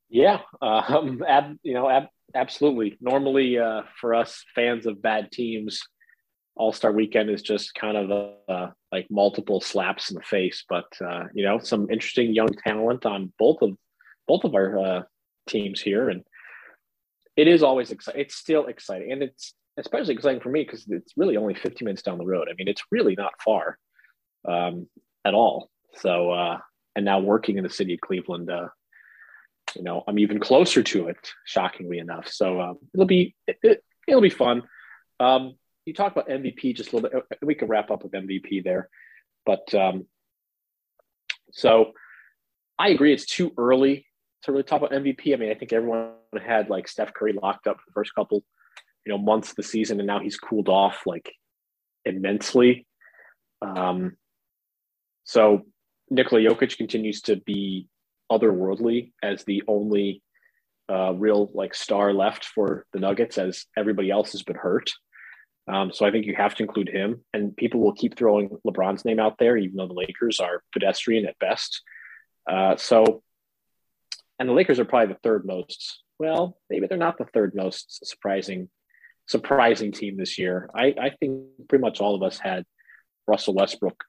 Yeah, 0.09 0.41
um, 0.61 1.23
ab, 1.27 1.57
you 1.63 1.75
know, 1.75 1.89
ab, 1.89 2.09
absolutely. 2.35 2.99
Normally, 3.01 3.59
uh, 3.59 3.83
for 4.01 4.15
us 4.15 4.43
fans 4.57 4.87
of 4.87 5.01
bad 5.01 5.31
teams, 5.31 5.81
All 6.57 6.73
Star 6.73 6.93
Weekend 6.93 7.31
is 7.31 7.43
just 7.43 7.75
kind 7.75 7.97
of 7.97 8.11
a, 8.11 8.53
a, 8.53 8.75
like 8.93 9.07
multiple 9.11 9.61
slaps 9.61 10.11
in 10.11 10.17
the 10.17 10.23
face. 10.23 10.65
But 10.69 10.87
uh, 11.01 11.25
you 11.35 11.45
know, 11.45 11.59
some 11.59 11.91
interesting 11.91 12.35
young 12.35 12.51
talent 12.65 13.07
on 13.07 13.33
both 13.39 13.63
of 13.63 13.77
both 14.27 14.45
of 14.45 14.55
our 14.55 14.79
uh, 14.79 15.03
teams 15.49 15.81
here, 15.81 16.11
and 16.11 16.23
it 17.37 17.49
is 17.49 17.63
always 17.63 17.91
exciting. 17.91 18.21
It's 18.21 18.35
still 18.35 18.67
exciting, 18.67 19.13
and 19.13 19.23
it's 19.23 19.55
especially 19.79 20.15
exciting 20.15 20.41
for 20.41 20.51
me 20.51 20.63
because 20.63 20.85
it's 20.89 21.13
really 21.17 21.37
only 21.37 21.55
50 21.55 21.85
minutes 21.85 22.03
down 22.03 22.19
the 22.19 22.27
road. 22.27 22.49
I 22.51 22.55
mean, 22.55 22.69
it's 22.69 22.83
really 22.91 23.15
not 23.15 23.33
far 23.43 23.79
um, 24.49 24.87
at 25.25 25.35
all. 25.35 25.71
So, 25.97 26.31
uh, 26.31 26.59
and 26.97 27.05
now 27.05 27.21
working 27.21 27.57
in 27.57 27.65
the 27.65 27.71
city 27.71 27.95
of 27.95 28.01
Cleveland, 28.01 28.51
uh, 28.51 28.69
you 29.77 29.83
know, 29.83 30.03
I'm 30.07 30.19
even 30.19 30.41
closer 30.41 30.83
to 30.83 31.09
it, 31.09 31.33
shockingly 31.45 31.99
enough. 31.99 32.29
So 32.29 32.61
um, 32.61 32.79
it'll 32.93 33.07
be 33.07 33.35
it, 33.47 33.83
will 34.09 34.21
be 34.21 34.31
fun. 34.31 34.63
Um, 35.19 35.55
you 35.91 35.95
talk 35.95 36.13
about 36.13 36.29
MVP 36.29 36.77
just 36.77 36.93
a 36.93 36.97
little 36.97 37.11
bit. 37.11 37.39
We 37.43 37.57
can 37.57 37.67
wrap 37.67 37.91
up 37.91 38.05
with 38.05 38.13
MVP 38.13 38.63
there, 38.63 38.89
but 39.45 39.75
um, 39.75 40.07
so 41.51 41.93
I 42.79 42.91
agree. 42.91 43.13
It's 43.13 43.27
too 43.27 43.53
early 43.59 44.07
to 44.45 44.53
really 44.53 44.63
talk 44.63 44.81
about 44.81 44.93
MVP. 44.93 45.35
I 45.35 45.37
mean, 45.37 45.51
I 45.51 45.55
think 45.55 45.73
everyone 45.73 46.13
had 46.41 46.71
like 46.71 46.87
Steph 46.87 47.13
Curry 47.13 47.33
locked 47.33 47.67
up 47.67 47.79
for 47.79 47.83
the 47.89 47.93
first 47.93 48.15
couple 48.15 48.45
you 49.05 49.11
know 49.11 49.19
months 49.19 49.51
of 49.51 49.57
the 49.57 49.65
season, 49.65 49.99
and 49.99 50.07
now 50.07 50.21
he's 50.21 50.37
cooled 50.37 50.69
off 50.69 51.03
like 51.07 51.33
immensely. 52.05 52.87
Um, 53.61 54.17
so 55.25 55.63
Nikola 56.09 56.43
Jokic 56.43 56.77
continues 56.77 57.23
to 57.23 57.35
be 57.35 57.89
otherworldly 58.31 59.11
as 59.25 59.43
the 59.43 59.65
only 59.67 60.23
uh, 60.89 61.15
real 61.15 61.51
like 61.53 61.75
star 61.75 62.13
left 62.13 62.45
for 62.45 62.87
the 62.93 63.01
Nuggets, 63.01 63.39
as 63.39 63.67
everybody 63.77 64.09
else 64.09 64.31
has 64.31 64.45
been 64.45 64.55
hurt. 64.55 64.93
Um, 65.69 65.93
so 65.93 66.05
I 66.05 66.11
think 66.11 66.27
you 66.27 66.35
have 66.37 66.55
to 66.57 66.63
include 66.63 66.89
him, 66.89 67.25
and 67.33 67.57
people 67.57 67.81
will 67.81 67.93
keep 67.93 68.17
throwing 68.17 68.51
LeBron's 68.67 69.05
name 69.05 69.21
out 69.21 69.39
there, 69.39 69.57
even 69.57 69.77
though 69.77 69.87
the 69.87 69.95
Lakers 69.95 70.41
are 70.41 70.63
pedestrian 70.73 71.27
at 71.27 71.39
best. 71.39 71.83
Uh, 72.51 72.77
so, 72.77 73.23
and 74.39 74.49
the 74.49 74.53
Lakers 74.53 74.81
are 74.81 74.85
probably 74.85 75.15
the 75.15 75.21
third 75.23 75.45
most. 75.45 76.03
Well, 76.19 76.59
maybe 76.69 76.87
they're 76.87 76.99
not 76.99 77.19
the 77.19 77.25
third 77.27 77.55
most 77.55 78.05
surprising 78.07 78.69
surprising 79.27 79.93
team 79.93 80.17
this 80.17 80.39
year. 80.39 80.69
I, 80.75 80.87
I 81.01 81.11
think 81.11 81.45
pretty 81.69 81.83
much 81.83 82.01
all 82.01 82.17
of 82.17 82.23
us 82.23 82.39
had 82.39 82.65
Russell 83.29 83.55
Westbrook 83.55 84.03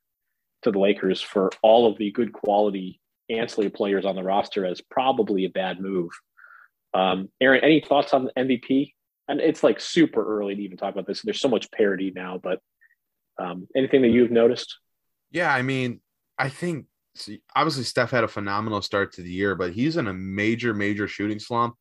to 0.63 0.71
the 0.71 0.79
Lakers 0.79 1.21
for 1.21 1.51
all 1.61 1.85
of 1.85 1.97
the 1.99 2.11
good 2.11 2.33
quality 2.33 2.99
ancillary 3.29 3.69
players 3.69 4.03
on 4.03 4.15
the 4.15 4.23
roster 4.23 4.65
as 4.65 4.81
probably 4.81 5.45
a 5.45 5.49
bad 5.49 5.79
move. 5.79 6.09
Um, 6.93 7.29
Aaron, 7.39 7.63
any 7.63 7.81
thoughts 7.81 8.13
on 8.13 8.25
the 8.25 8.31
MVP? 8.35 8.93
And 9.31 9.39
it's 9.39 9.63
like 9.63 9.79
super 9.79 10.21
early 10.21 10.55
to 10.55 10.61
even 10.61 10.75
talk 10.75 10.93
about 10.93 11.07
this. 11.07 11.21
There's 11.21 11.39
so 11.39 11.47
much 11.47 11.71
parity 11.71 12.11
now, 12.13 12.37
but 12.37 12.59
um, 13.39 13.65
anything 13.73 14.01
that 14.01 14.09
you've 14.09 14.29
noticed? 14.29 14.77
Yeah, 15.31 15.53
I 15.53 15.61
mean, 15.61 16.01
I 16.37 16.49
think 16.49 16.87
see, 17.15 17.41
obviously 17.55 17.85
Steph 17.85 18.11
had 18.11 18.25
a 18.25 18.27
phenomenal 18.27 18.81
start 18.81 19.13
to 19.13 19.21
the 19.21 19.31
year, 19.31 19.55
but 19.55 19.71
he's 19.71 19.95
in 19.95 20.07
a 20.09 20.13
major, 20.13 20.73
major 20.73 21.07
shooting 21.07 21.39
slump. 21.39 21.75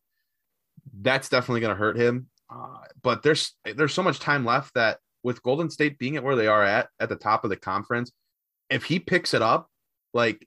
That's 1.01 1.28
definitely 1.28 1.62
going 1.62 1.74
to 1.74 1.78
hurt 1.78 1.96
him. 1.96 2.28
Uh, 2.48 2.84
but 3.03 3.24
there's 3.24 3.57
there's 3.64 3.94
so 3.94 4.05
much 4.05 4.20
time 4.20 4.44
left 4.44 4.74
that 4.74 4.98
with 5.24 5.42
Golden 5.42 5.70
State 5.70 5.98
being 5.98 6.16
at 6.16 6.22
where 6.22 6.36
they 6.36 6.46
are 6.46 6.62
at 6.62 6.88
at 7.01 7.09
the 7.09 7.16
top 7.16 7.42
of 7.42 7.51
the 7.51 7.57
conference, 7.57 8.12
if 8.70 8.84
he 8.84 9.01
picks 9.01 9.34
it 9.34 9.42
up, 9.42 9.68
like 10.14 10.46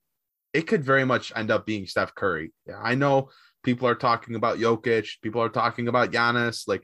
it 0.54 0.68
could 0.68 0.86
very 0.86 1.04
much 1.04 1.34
end 1.36 1.52
up 1.52 1.66
being 1.66 1.86
Steph 1.86 2.16
Curry. 2.16 2.54
Yeah, 2.66 2.80
I 2.82 2.96
know 2.96 3.30
people 3.64 3.88
are 3.88 3.96
talking 3.96 4.36
about 4.36 4.60
Jokic, 4.60 5.22
people 5.22 5.42
are 5.42 5.50
talking 5.50 5.88
about 5.88 6.12
Giannis, 6.12 6.68
like, 6.68 6.84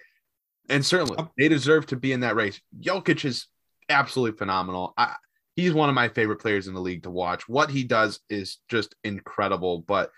and 0.69 0.85
certainly 0.85 1.17
um, 1.17 1.29
they 1.37 1.47
deserve 1.47 1.85
to 1.87 1.95
be 1.95 2.11
in 2.11 2.21
that 2.21 2.35
race. 2.35 2.59
Jokic 2.79 3.25
is 3.25 3.47
absolutely 3.89 4.37
phenomenal. 4.37 4.93
I, 4.97 5.15
he's 5.55 5.73
one 5.73 5.89
of 5.89 5.95
my 5.95 6.09
favorite 6.09 6.39
players 6.39 6.67
in 6.67 6.73
the 6.73 6.81
league 6.81 7.03
to 7.03 7.09
watch. 7.11 7.47
What 7.49 7.69
he 7.69 7.83
does 7.83 8.19
is 8.29 8.57
just 8.69 8.95
incredible. 9.03 9.79
But 9.87 10.11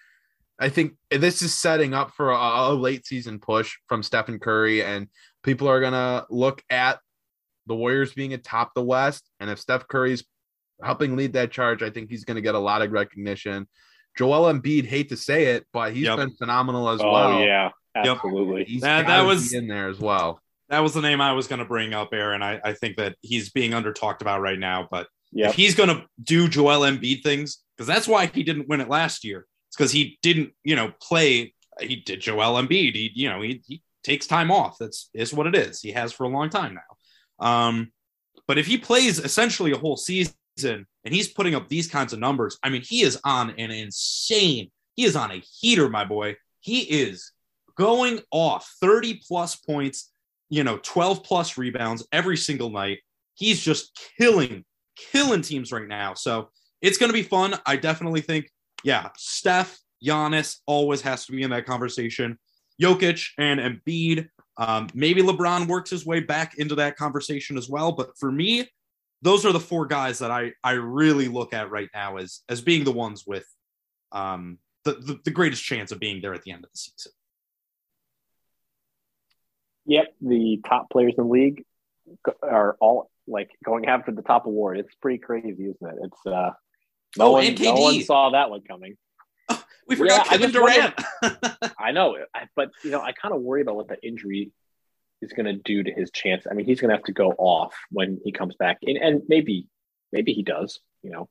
I 0.60 0.70
think 0.70 0.94
this 1.10 1.42
is 1.42 1.54
setting 1.54 1.94
up 1.94 2.12
for 2.12 2.32
a, 2.32 2.36
a 2.36 2.74
late 2.74 3.06
season 3.08 3.40
push 3.40 3.76
from 3.88 4.04
Stephen 4.04 4.40
Curry, 4.40 4.84
and 4.84 5.08
people 5.44 5.68
are 5.68 5.82
gonna 5.82 6.26
look 6.30 6.62
at 6.70 7.00
the 7.68 7.76
Warriors 7.76 8.14
being 8.14 8.34
atop 8.34 8.74
the 8.76 8.84
West. 8.84 9.30
And 9.40 9.50
if 9.50 9.60
Steph 9.60 9.88
Curry's 9.88 10.24
helping 10.84 11.16
lead 11.16 11.34
that 11.34 11.52
charge, 11.52 11.84
I 11.84 11.90
think 11.92 12.10
he's 12.10 12.26
going 12.26 12.36
to 12.36 12.42
get 12.42 12.56
a 12.56 12.60
lot 12.60 12.82
of 12.82 12.92
recognition. 12.92 13.68
Joel 14.18 14.52
Embiid, 14.52 14.86
hate 14.86 15.10
to 15.10 15.16
say 15.16 15.46
it, 15.56 15.68
but 15.72 15.94
he's 15.94 16.06
Yep. 16.06 16.18
been 16.18 16.36
phenomenal 16.38 16.90
as 16.90 17.00
Oh 17.02 17.12
well. 17.12 17.40
yeah. 17.42 17.70
Absolutely. 17.96 18.66
He's 18.66 18.82
That- 18.82 19.08
that 19.08 19.22
was- 19.22 19.54
in 19.54 19.68
there 19.68 19.90
as 19.90 20.00
well. 20.00 20.42
That 20.70 20.80
was 20.80 20.94
the 20.94 21.02
name 21.02 21.20
I 21.20 21.34
was 21.34 21.48
going 21.48 21.60
to 21.60 21.66
bring 21.66 21.94
up, 21.94 22.14
Aaron. 22.14 22.42
I, 22.42 22.60
I 22.64 22.74
think 22.74 22.96
that 22.96 23.18
he's 23.22 23.50
being 23.50 23.74
under 23.74 23.92
talked 23.92 24.22
about 24.22 24.40
right 24.42 24.58
now. 24.58 24.88
But 24.90 25.08
Yep. 25.34 25.50
if 25.50 25.56
he's 25.56 25.76
going 25.76 25.90
to 25.90 26.06
do 26.24 26.48
Joel 26.48 26.82
Embiid 26.82 27.24
things, 27.24 27.58
because 27.76 27.88
that's 27.88 28.08
why 28.08 28.28
he 28.28 28.44
didn't 28.44 28.68
win 28.70 28.80
it 28.82 28.88
last 28.90 29.24
year. 29.26 29.48
It's 29.70 29.76
because 29.78 29.92
he 29.92 30.18
didn't, 30.22 30.54
you 30.64 30.76
know, 30.76 30.94
play. 31.02 31.54
He 31.80 31.98
did 31.98 32.22
Joel 32.22 32.62
Embiid. 32.62 32.96
He, 32.96 33.12
you 33.16 33.30
know, 33.30 33.42
he, 33.42 33.62
he 33.68 33.82
takes 34.04 34.28
time 34.28 34.50
off. 34.52 34.78
That's 34.80 35.10
is 35.14 35.34
what 35.34 35.48
it 35.48 35.56
is. 35.56 35.82
He 35.82 35.92
has 35.92 36.12
for 36.14 36.24
a 36.26 36.30
long 36.30 36.50
time 36.50 36.76
now. 36.76 37.46
Um, 37.46 37.92
but 38.48 38.58
if 38.58 38.66
he 38.68 38.78
plays 38.78 39.20
essentially 39.20 39.72
a 39.72 39.78
whole 39.78 39.98
season 39.98 40.34
and 40.58 41.14
he's 41.14 41.30
putting 41.30 41.56
up 41.56 41.70
these 41.70 41.88
kinds 41.88 42.12
of 42.14 42.20
numbers, 42.20 42.58
I 42.64 42.70
mean, 42.70 42.82
he 42.82 43.02
is 43.02 43.20
on 43.24 43.52
an 43.52 43.72
insane. 43.72 44.70
He 44.96 45.06
is 45.06 45.16
on 45.16 45.32
a 45.32 45.42
heater, 45.60 45.90
my 45.90 46.04
boy. 46.06 46.36
He 46.60 46.82
is 46.82 47.31
going 47.76 48.20
off 48.32 48.74
30 48.82 49.22
plus 49.28 49.56
points, 49.56 50.12
you 50.50 50.64
know, 50.64 50.80
12 50.84 51.24
plus 51.24 51.58
rebounds 51.58 52.06
every 52.12 52.38
single 52.38 52.70
night. 52.70 53.00
He's 53.36 53.62
just 53.62 54.00
killing, 54.18 54.66
killing 54.96 55.42
teams 55.42 55.72
right 55.72 55.88
now. 55.88 56.14
So 56.14 56.50
it's 56.82 56.98
going 56.98 57.10
to 57.10 57.14
be 57.14 57.24
fun. 57.24 57.56
I 57.66 57.76
definitely 57.76 58.22
think, 58.22 58.50
yeah, 58.84 59.10
Steph, 59.18 59.80
Giannis 60.04 60.58
always 60.66 61.02
has 61.02 61.26
to 61.28 61.32
be 61.32 61.44
in 61.44 61.52
that 61.52 61.66
conversation. 61.66 62.38
Jokic 62.82 63.28
and 63.38 63.60
Embiid. 63.60 64.28
Um, 64.58 64.88
maybe 64.94 65.22
LeBron 65.22 65.68
works 65.68 65.92
his 65.92 66.06
way 66.06 66.20
back 66.20 66.58
into 66.58 66.76
that 66.76 66.98
conversation 66.98 67.58
as 67.58 67.70
well. 67.70 67.92
But 67.92 68.18
for 68.18 68.32
me, 68.32 68.68
those 69.22 69.46
are 69.46 69.52
the 69.52 69.60
four 69.60 69.86
guys 69.86 70.20
that 70.20 70.32
I 70.32 70.54
I 70.64 70.72
really 70.72 71.28
look 71.28 71.54
at 71.54 71.70
right 71.70 71.90
now 71.94 72.18
as 72.18 72.42
as 72.50 72.62
being 72.62 72.84
the 72.84 72.92
ones 72.92 73.26
with 73.26 73.46
um, 74.12 74.58
the, 74.84 74.94
the 74.94 75.20
the 75.26 75.32
greatest 75.32 75.64
chance 75.64 75.92
of 75.92 76.00
being 76.00 76.22
there 76.22 76.34
at 76.34 76.44
the 76.44 76.52
end 76.52 76.64
of 76.64 76.72
the 76.72 76.78
season. 76.78 77.12
Yep, 79.86 80.14
the 80.22 80.62
top 80.68 80.90
players 80.90 81.16
in 81.18 81.26
the 81.26 81.30
league 81.30 81.66
are 82.44 82.78
all 82.80 83.10
like 83.28 83.50
going 83.64 83.88
after 83.88 84.12
the 84.12 84.22
top 84.22 84.46
award. 84.46 84.78
It's 84.78 84.94
pretty 84.96 85.20
crazy, 85.20 85.50
isn't 85.50 85.78
it? 85.82 85.96
It's 86.04 86.26
uh, 86.26 86.52
no 87.18 87.28
Oh, 87.28 87.32
one, 87.32 87.56
no 87.56 87.74
one 87.76 88.02
saw 88.02 88.32
that 88.32 88.50
one 88.50 88.62
coming. 88.62 88.98
We 89.88 89.96
forgot 89.96 90.26
Yeah, 90.26 90.32
I 90.32 90.38
Kevin 90.38 90.52
Durant. 90.52 90.94
I 91.80 91.92
know, 91.92 92.18
but 92.56 92.70
you 92.84 92.92
know, 92.92 93.02
I 93.02 93.12
kind 93.12 93.34
of 93.34 93.42
worry 93.42 93.62
about 93.62 93.76
what 93.76 93.88
the 93.88 94.02
injury 94.06 94.52
is 95.22 95.34
going 95.34 95.46
to 95.46 95.54
do 95.54 95.84
to 95.84 95.92
his 95.92 96.12
chance. 96.12 96.46
I 96.50 96.54
mean, 96.54 96.66
he's 96.66 96.80
going 96.80 96.90
to 96.90 96.96
have 96.96 97.06
to 97.06 97.12
go 97.12 97.32
off 97.32 97.76
when 97.90 98.20
he 98.24 98.32
comes 98.32 98.56
back, 98.56 98.78
and, 98.84 98.98
and 98.98 99.22
maybe, 99.28 99.68
maybe 100.12 100.34
he 100.34 100.44
does. 100.44 100.80
You 101.04 101.12
know, 101.12 101.30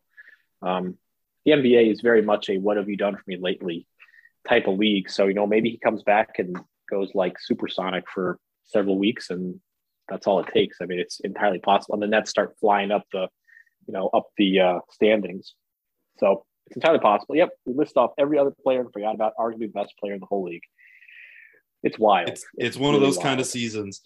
um, 0.62 0.96
the 1.44 1.52
NBA 1.52 1.90
is 1.90 2.00
very 2.00 2.22
much 2.22 2.50
a 2.50 2.58
"what 2.58 2.76
have 2.76 2.88
you 2.88 2.96
done 2.96 3.16
for 3.16 3.22
me 3.26 3.38
lately" 3.40 3.86
type 4.48 4.66
of 4.66 4.78
league. 4.78 5.10
So 5.10 5.26
you 5.26 5.34
know, 5.34 5.46
maybe 5.46 5.70
he 5.70 5.78
comes 5.78 6.02
back 6.02 6.38
and 6.38 6.58
goes 6.90 7.10
like 7.14 7.36
supersonic 7.40 8.04
for 8.12 8.38
several 8.64 8.98
weeks, 8.98 9.30
and 9.30 9.60
that's 10.08 10.26
all 10.26 10.40
it 10.40 10.48
takes. 10.52 10.78
I 10.82 10.86
mean, 10.86 10.98
it's 10.98 11.20
entirely 11.20 11.58
possible. 11.58 11.94
And 11.94 12.02
the 12.02 12.08
Nets 12.08 12.30
start 12.30 12.56
flying 12.60 12.90
up 12.90 13.04
the, 13.12 13.28
you 13.86 13.94
know, 13.94 14.08
up 14.12 14.28
the 14.36 14.60
uh, 14.60 14.78
standings. 14.90 15.54
So 16.18 16.44
it's 16.66 16.76
entirely 16.76 17.00
possible. 17.00 17.36
Yep, 17.36 17.50
we 17.66 17.74
list 17.74 17.96
off 17.96 18.12
every 18.18 18.38
other 18.38 18.52
player 18.62 18.80
and 18.80 18.92
forgot 18.92 19.14
about 19.14 19.32
arguably 19.38 19.60
the 19.60 19.68
best 19.68 19.94
player 19.98 20.14
in 20.14 20.20
the 20.20 20.26
whole 20.26 20.44
league. 20.44 20.62
It's 21.82 21.98
wild. 21.98 22.28
It's, 22.28 22.44
it's 22.56 22.76
one 22.76 22.94
of 22.94 23.00
really 23.00 23.12
those 23.12 23.22
kind 23.22 23.40
of 23.40 23.46
seasons. 23.46 24.02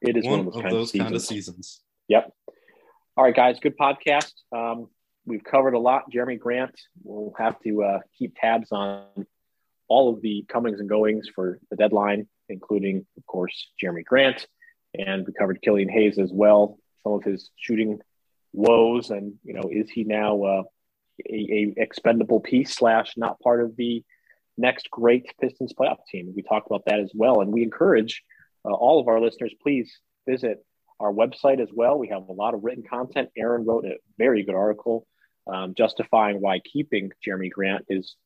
It 0.00 0.16
is 0.16 0.24
one, 0.24 0.46
one, 0.46 0.48
of 0.48 0.52
those, 0.54 0.56
of 0.56 0.62
kind, 0.62 0.74
those 0.74 0.94
of 0.94 1.00
kind 1.00 1.14
of 1.14 1.22
seasons. 1.22 1.46
seasons. 1.46 1.80
Yep. 2.08 2.32
All 3.16 3.24
right, 3.24 3.36
guys. 3.36 3.58
Good 3.60 3.76
podcast. 3.76 4.32
Um, 4.56 4.88
we've 5.26 5.44
covered 5.44 5.74
a 5.74 5.78
lot. 5.78 6.10
Jerami 6.10 6.38
Grant. 6.38 6.74
We'll 7.02 7.34
have 7.38 7.60
to 7.60 7.82
uh, 7.82 7.98
keep 8.18 8.34
tabs 8.40 8.72
on 8.72 9.26
all 9.92 10.12
of 10.12 10.22
the 10.22 10.44
comings 10.48 10.80
and 10.80 10.88
goings 10.88 11.28
for 11.34 11.58
the 11.70 11.76
deadline, 11.76 12.26
including, 12.48 13.06
of 13.18 13.26
course, 13.26 13.68
Jerami 13.80 14.04
Grant. 14.04 14.46
And 14.98 15.26
we 15.26 15.32
covered 15.32 15.60
Killian 15.62 15.90
Hayes 15.90 16.18
as 16.18 16.30
well. 16.32 16.78
Some 17.02 17.12
of 17.12 17.24
his 17.24 17.50
shooting 17.56 17.98
woes, 18.52 19.10
and 19.10 19.34
you 19.44 19.54
know, 19.54 19.68
is 19.70 19.90
he 19.90 20.04
now 20.04 20.42
uh, 20.42 20.62
a, 21.28 21.34
a 21.58 21.74
expendable 21.76 22.40
piece 22.40 22.74
slash 22.74 23.14
not 23.16 23.40
part 23.40 23.62
of 23.62 23.76
the 23.76 24.02
next 24.56 24.90
great 24.90 25.26
Pistons 25.40 25.74
playoff 25.78 25.98
team? 26.10 26.32
We 26.34 26.42
talked 26.42 26.66
about 26.66 26.84
that 26.86 27.00
as 27.00 27.12
well, 27.14 27.40
and 27.40 27.52
we 27.52 27.62
encourage 27.62 28.22
uh, 28.64 28.72
all 28.72 29.00
of 29.00 29.08
our 29.08 29.20
listeners, 29.20 29.54
please 29.62 29.90
visit 30.28 30.64
our 31.00 31.12
website 31.12 31.60
as 31.60 31.68
well. 31.74 31.98
We 31.98 32.08
have 32.08 32.28
a 32.28 32.32
lot 32.32 32.54
of 32.54 32.62
written 32.62 32.84
content. 32.88 33.30
Aaron 33.36 33.64
wrote 33.66 33.84
a 33.84 33.96
very 34.18 34.44
good 34.44 34.54
article 34.54 35.06
um, 35.52 35.74
justifying 35.74 36.40
why 36.40 36.60
keeping 36.60 37.10
Jerami 37.26 37.50
Grant 37.50 37.84
is 37.88 38.16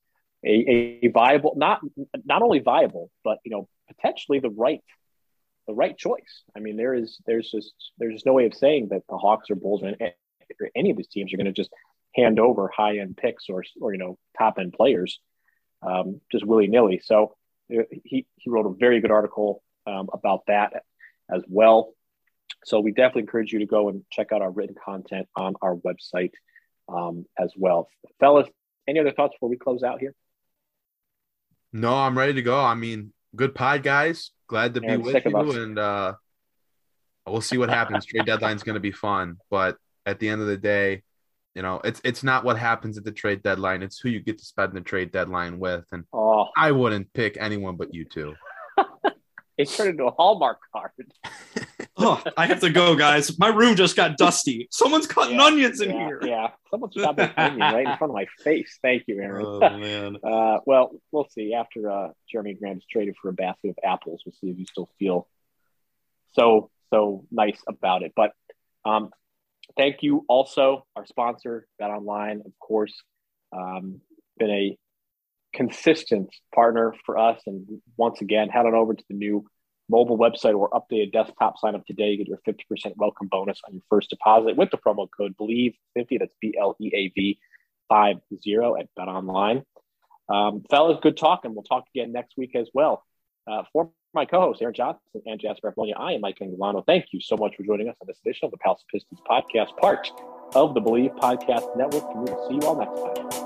a, 0.47 1.07
a 1.07 1.09
viable, 1.09 1.55
not 1.57 1.81
not 2.25 2.43
only 2.43 2.61
viable, 2.61 3.11
but 3.25 3.39
you 3.45 3.51
know 3.51 3.69
potentially 3.89 4.39
the 4.39 4.51
right 4.51 4.83
the 5.67 5.75
right 5.75 5.97
choice. 5.97 6.43
I 6.57 6.61
mean, 6.61 6.77
there 6.77 6.95
is 6.95 7.19
there's 7.27 7.51
just 7.51 7.75
there's 7.99 8.15
just 8.15 8.27
no 8.27 8.33
way 8.33 8.47
of 8.47 8.55
saying 8.55 8.89
that 8.91 9.03
the 9.09 9.19
Hawks 9.19 9.51
or 9.51 9.57
Bulls 9.57 9.83
or 9.83 9.95
any, 10.77 10.91
of 10.91 10.97
these 10.97 11.09
teams 11.09 11.33
are 11.33 11.37
going 11.37 11.47
to 11.47 11.53
just 11.53 11.71
hand 12.15 12.39
over 12.39 12.71
high 12.75 12.99
end 12.99 13.17
picks 13.17 13.49
or 13.49 13.65
or 13.81 13.93
you 13.93 13.99
know 13.99 14.19
top 14.39 14.59
end 14.59 14.73
players 14.73 15.21
um, 15.83 16.21
just 16.31 16.47
willy 16.47 16.69
nilly. 16.69 17.01
So 17.05 17.35
uh, 17.77 17.83
he 18.05 18.27
he 18.37 18.51
wrote 18.51 18.67
a 18.67 18.75
very 18.79 19.01
good 19.01 19.11
article 19.11 19.63
um, 19.87 20.09
about 20.13 20.47
that 20.47 20.85
as 21.31 21.43
well. 21.49 21.93
So 22.65 22.81
we 22.81 22.93
definitely 22.93 23.23
encourage 23.23 23.53
you 23.53 23.61
to 23.61 23.67
go 23.67 23.89
and 23.89 24.03
check 24.11 24.33
out 24.33 24.43
our 24.43 24.51
written 24.51 24.77
content 24.85 25.29
on 25.37 25.55
our 25.63 25.77
website 25.77 26.33
um, 26.89 27.27
as 27.39 27.53
well, 27.57 27.89
fellas. 28.21 28.49
Any 28.89 29.01
other 29.01 29.11
thoughts 29.11 29.35
before 29.35 29.49
we 29.49 29.57
close 29.57 29.83
out 29.83 29.99
here? 29.99 30.15
No, 31.77 31.95
I'm 31.95 32.17
ready 32.17 32.33
to 32.33 32.43
go. 32.43 32.59
I 32.59 32.75
mean, 32.75 33.13
good 33.35 33.55
pod, 33.55 33.83
guys. 33.83 34.31
Glad 34.49 34.73
to 34.75 34.81
be 34.81 34.87
Aaron's 34.87 35.05
with 35.13 35.27
you, 35.27 35.63
and 35.63 35.79
uh, 35.79 36.15
we'll 37.27 37.43
see 37.43 37.59
what 37.59 37.69
happens. 37.69 38.07
Trade 38.07 38.25
deadline's 38.25 38.63
going 38.63 38.77
to 38.77 38.81
be 38.81 38.93
fun, 38.93 39.37
but 39.51 39.77
at 40.07 40.19
the 40.19 40.31
end 40.31 40.41
of 40.41 40.47
the 40.47 40.57
day, 40.57 41.03
you 41.55 41.61
know, 41.61 41.83
it's 41.85 42.01
it's 42.03 42.23
not 42.23 42.45
what 42.45 42.59
happens 42.59 42.97
at 42.97 43.05
the 43.05 43.13
trade 43.13 43.43
deadline. 43.43 43.83
It's 43.83 43.99
who 43.99 44.09
you 44.09 44.21
get 44.21 44.39
to 44.39 44.45
spend 44.47 44.73
the 44.73 44.81
trade 44.81 45.13
deadline 45.13 45.59
with, 45.59 45.85
and 45.93 46.05
Oh, 46.15 46.49
I 46.57 46.73
wouldn't 46.73 47.13
pick 47.13 47.37
anyone 47.39 47.77
but 47.77 47.93
you 47.93 48.07
two. 48.07 48.35
it 49.59 49.69
turned 49.69 49.91
into 49.91 50.07
a 50.07 50.13
Hallmark 50.13 50.59
card. 50.73 50.93
Oh, 51.99 52.23
I 52.37 52.47
have 52.47 52.61
to 52.61 52.71
go, 52.71 52.95
guys. 52.95 53.39
My 53.39 53.49
room 53.49 53.75
just 53.75 53.97
got 53.97 54.19
dusty. 54.19 54.69
Someone's 54.71 55.07
cutting 55.07 55.37
Yeah, 55.37 55.45
onions 55.45 55.81
in 55.81 55.91
yeah, 55.91 56.07
here. 56.07 56.21
Yeah, 56.23 56.51
someone 56.71 56.91
shot 56.93 57.17
that 57.17 57.39
onion 57.39 57.61
right 57.61 57.87
in 57.87 57.97
front 57.97 58.11
of 58.11 58.15
my 58.15 58.27
face. 58.45 58.79
Thank 58.83 59.05
you, 59.07 59.21
Aaron. 59.21 59.47
Oh 59.47 59.61
man. 59.79 60.17
Uh, 60.27 60.59
well, 60.67 60.91
we'll 61.13 61.29
see. 61.31 61.55
After 61.55 61.91
uh, 61.91 62.09
Jerami 62.33 62.59
Grant 62.59 62.79
is 62.79 62.85
traded 62.91 63.15
for 63.21 63.29
a 63.29 63.33
basket 63.33 63.71
of 63.71 63.79
apples, 63.83 64.23
we'll 64.27 64.35
see 64.41 64.51
if 64.51 64.59
you 64.59 64.67
still 64.67 64.91
feel 64.99 65.29
so 66.33 66.71
so 66.91 67.25
nice 67.31 67.59
about 67.67 68.03
it. 68.03 68.13
But 68.15 68.33
um, 68.85 69.11
thank 69.77 70.03
you 70.03 70.25
also, 70.29 70.87
our 70.95 71.07
sponsor, 71.07 71.67
Bet 71.79 71.91
Online, 71.91 72.43
of 72.45 72.53
course, 72.61 72.95
um, 73.53 74.01
been 74.39 74.51
a 74.51 74.79
consistent 75.55 76.29
partner 76.55 76.95
for 77.05 77.19
us. 77.19 77.41
And 77.47 77.81
once 77.97 78.21
again, 78.21 78.49
head 78.49 78.67
on 78.67 78.75
over 78.75 78.95
to 78.95 79.05
the 79.09 79.17
new 79.17 79.47
mobile 79.89 80.19
website 80.19 80.57
or 80.57 80.71
updated 80.71 81.13
desktop. 81.13 81.59
Sign 81.59 81.75
up 81.75 81.87
today. 81.87 82.17
Get 82.17 82.29
your 82.29 82.41
50% 82.47 82.97
welcome 82.97 83.29
bonus 83.29 83.61
on 83.67 83.75
your 83.75 83.83
first 83.89 84.11
deposit 84.11 84.57
with 84.57 84.71
the 84.71 84.79
promo 84.79 85.09
code 85.17 85.37
BLEAV50. 85.37 86.19
That's 86.19 86.35
B 86.41 86.55
L 86.59 86.77
E 86.81 86.91
A 86.95 87.13
V 87.15 87.39
50 87.89 88.57
at 88.79 88.89
Bet 88.97 89.09
Online. 89.09 89.63
Um, 90.29 90.65
fellas, 90.69 90.99
good 91.03 91.17
talking. 91.17 91.55
We'll 91.55 91.63
talk 91.63 91.87
again 91.95 92.13
next 92.13 92.37
week 92.37 92.57
as 92.57 92.69
well. 92.75 93.05
Uh, 93.47 93.63
for 93.73 93.91
my 94.13 94.25
co-hosts, 94.25 94.61
Aaron 94.61 94.75
Johnson 94.75 95.23
and 95.25 95.39
Jasper 95.39 95.69
Apollonia, 95.69 95.95
I 95.97 96.13
am 96.15 96.21
Mike 96.21 96.39
Anguilano. 96.41 96.85
Thank 96.85 97.07
you 97.13 97.21
so 97.21 97.37
much 97.37 97.55
for 97.57 97.63
joining 97.63 97.89
us 97.89 97.97
on 98.01 98.09
this 98.09 98.19
edition 98.25 98.47
of 98.47 98.51
the 98.51 98.59
Palace 98.59 98.85
Pistons 98.91 99.21
podcast, 99.31 99.77
part 99.77 100.11
of 100.55 100.75
the 100.75 100.81
Bleav 100.81 101.17
Podcast 101.19 101.77
Network. 101.77 102.13
We 102.15 102.33
will 102.33 102.49
see 102.49 102.55
you 102.55 102.61
all 102.63 102.77
next 102.77 103.31
time. 103.31 103.46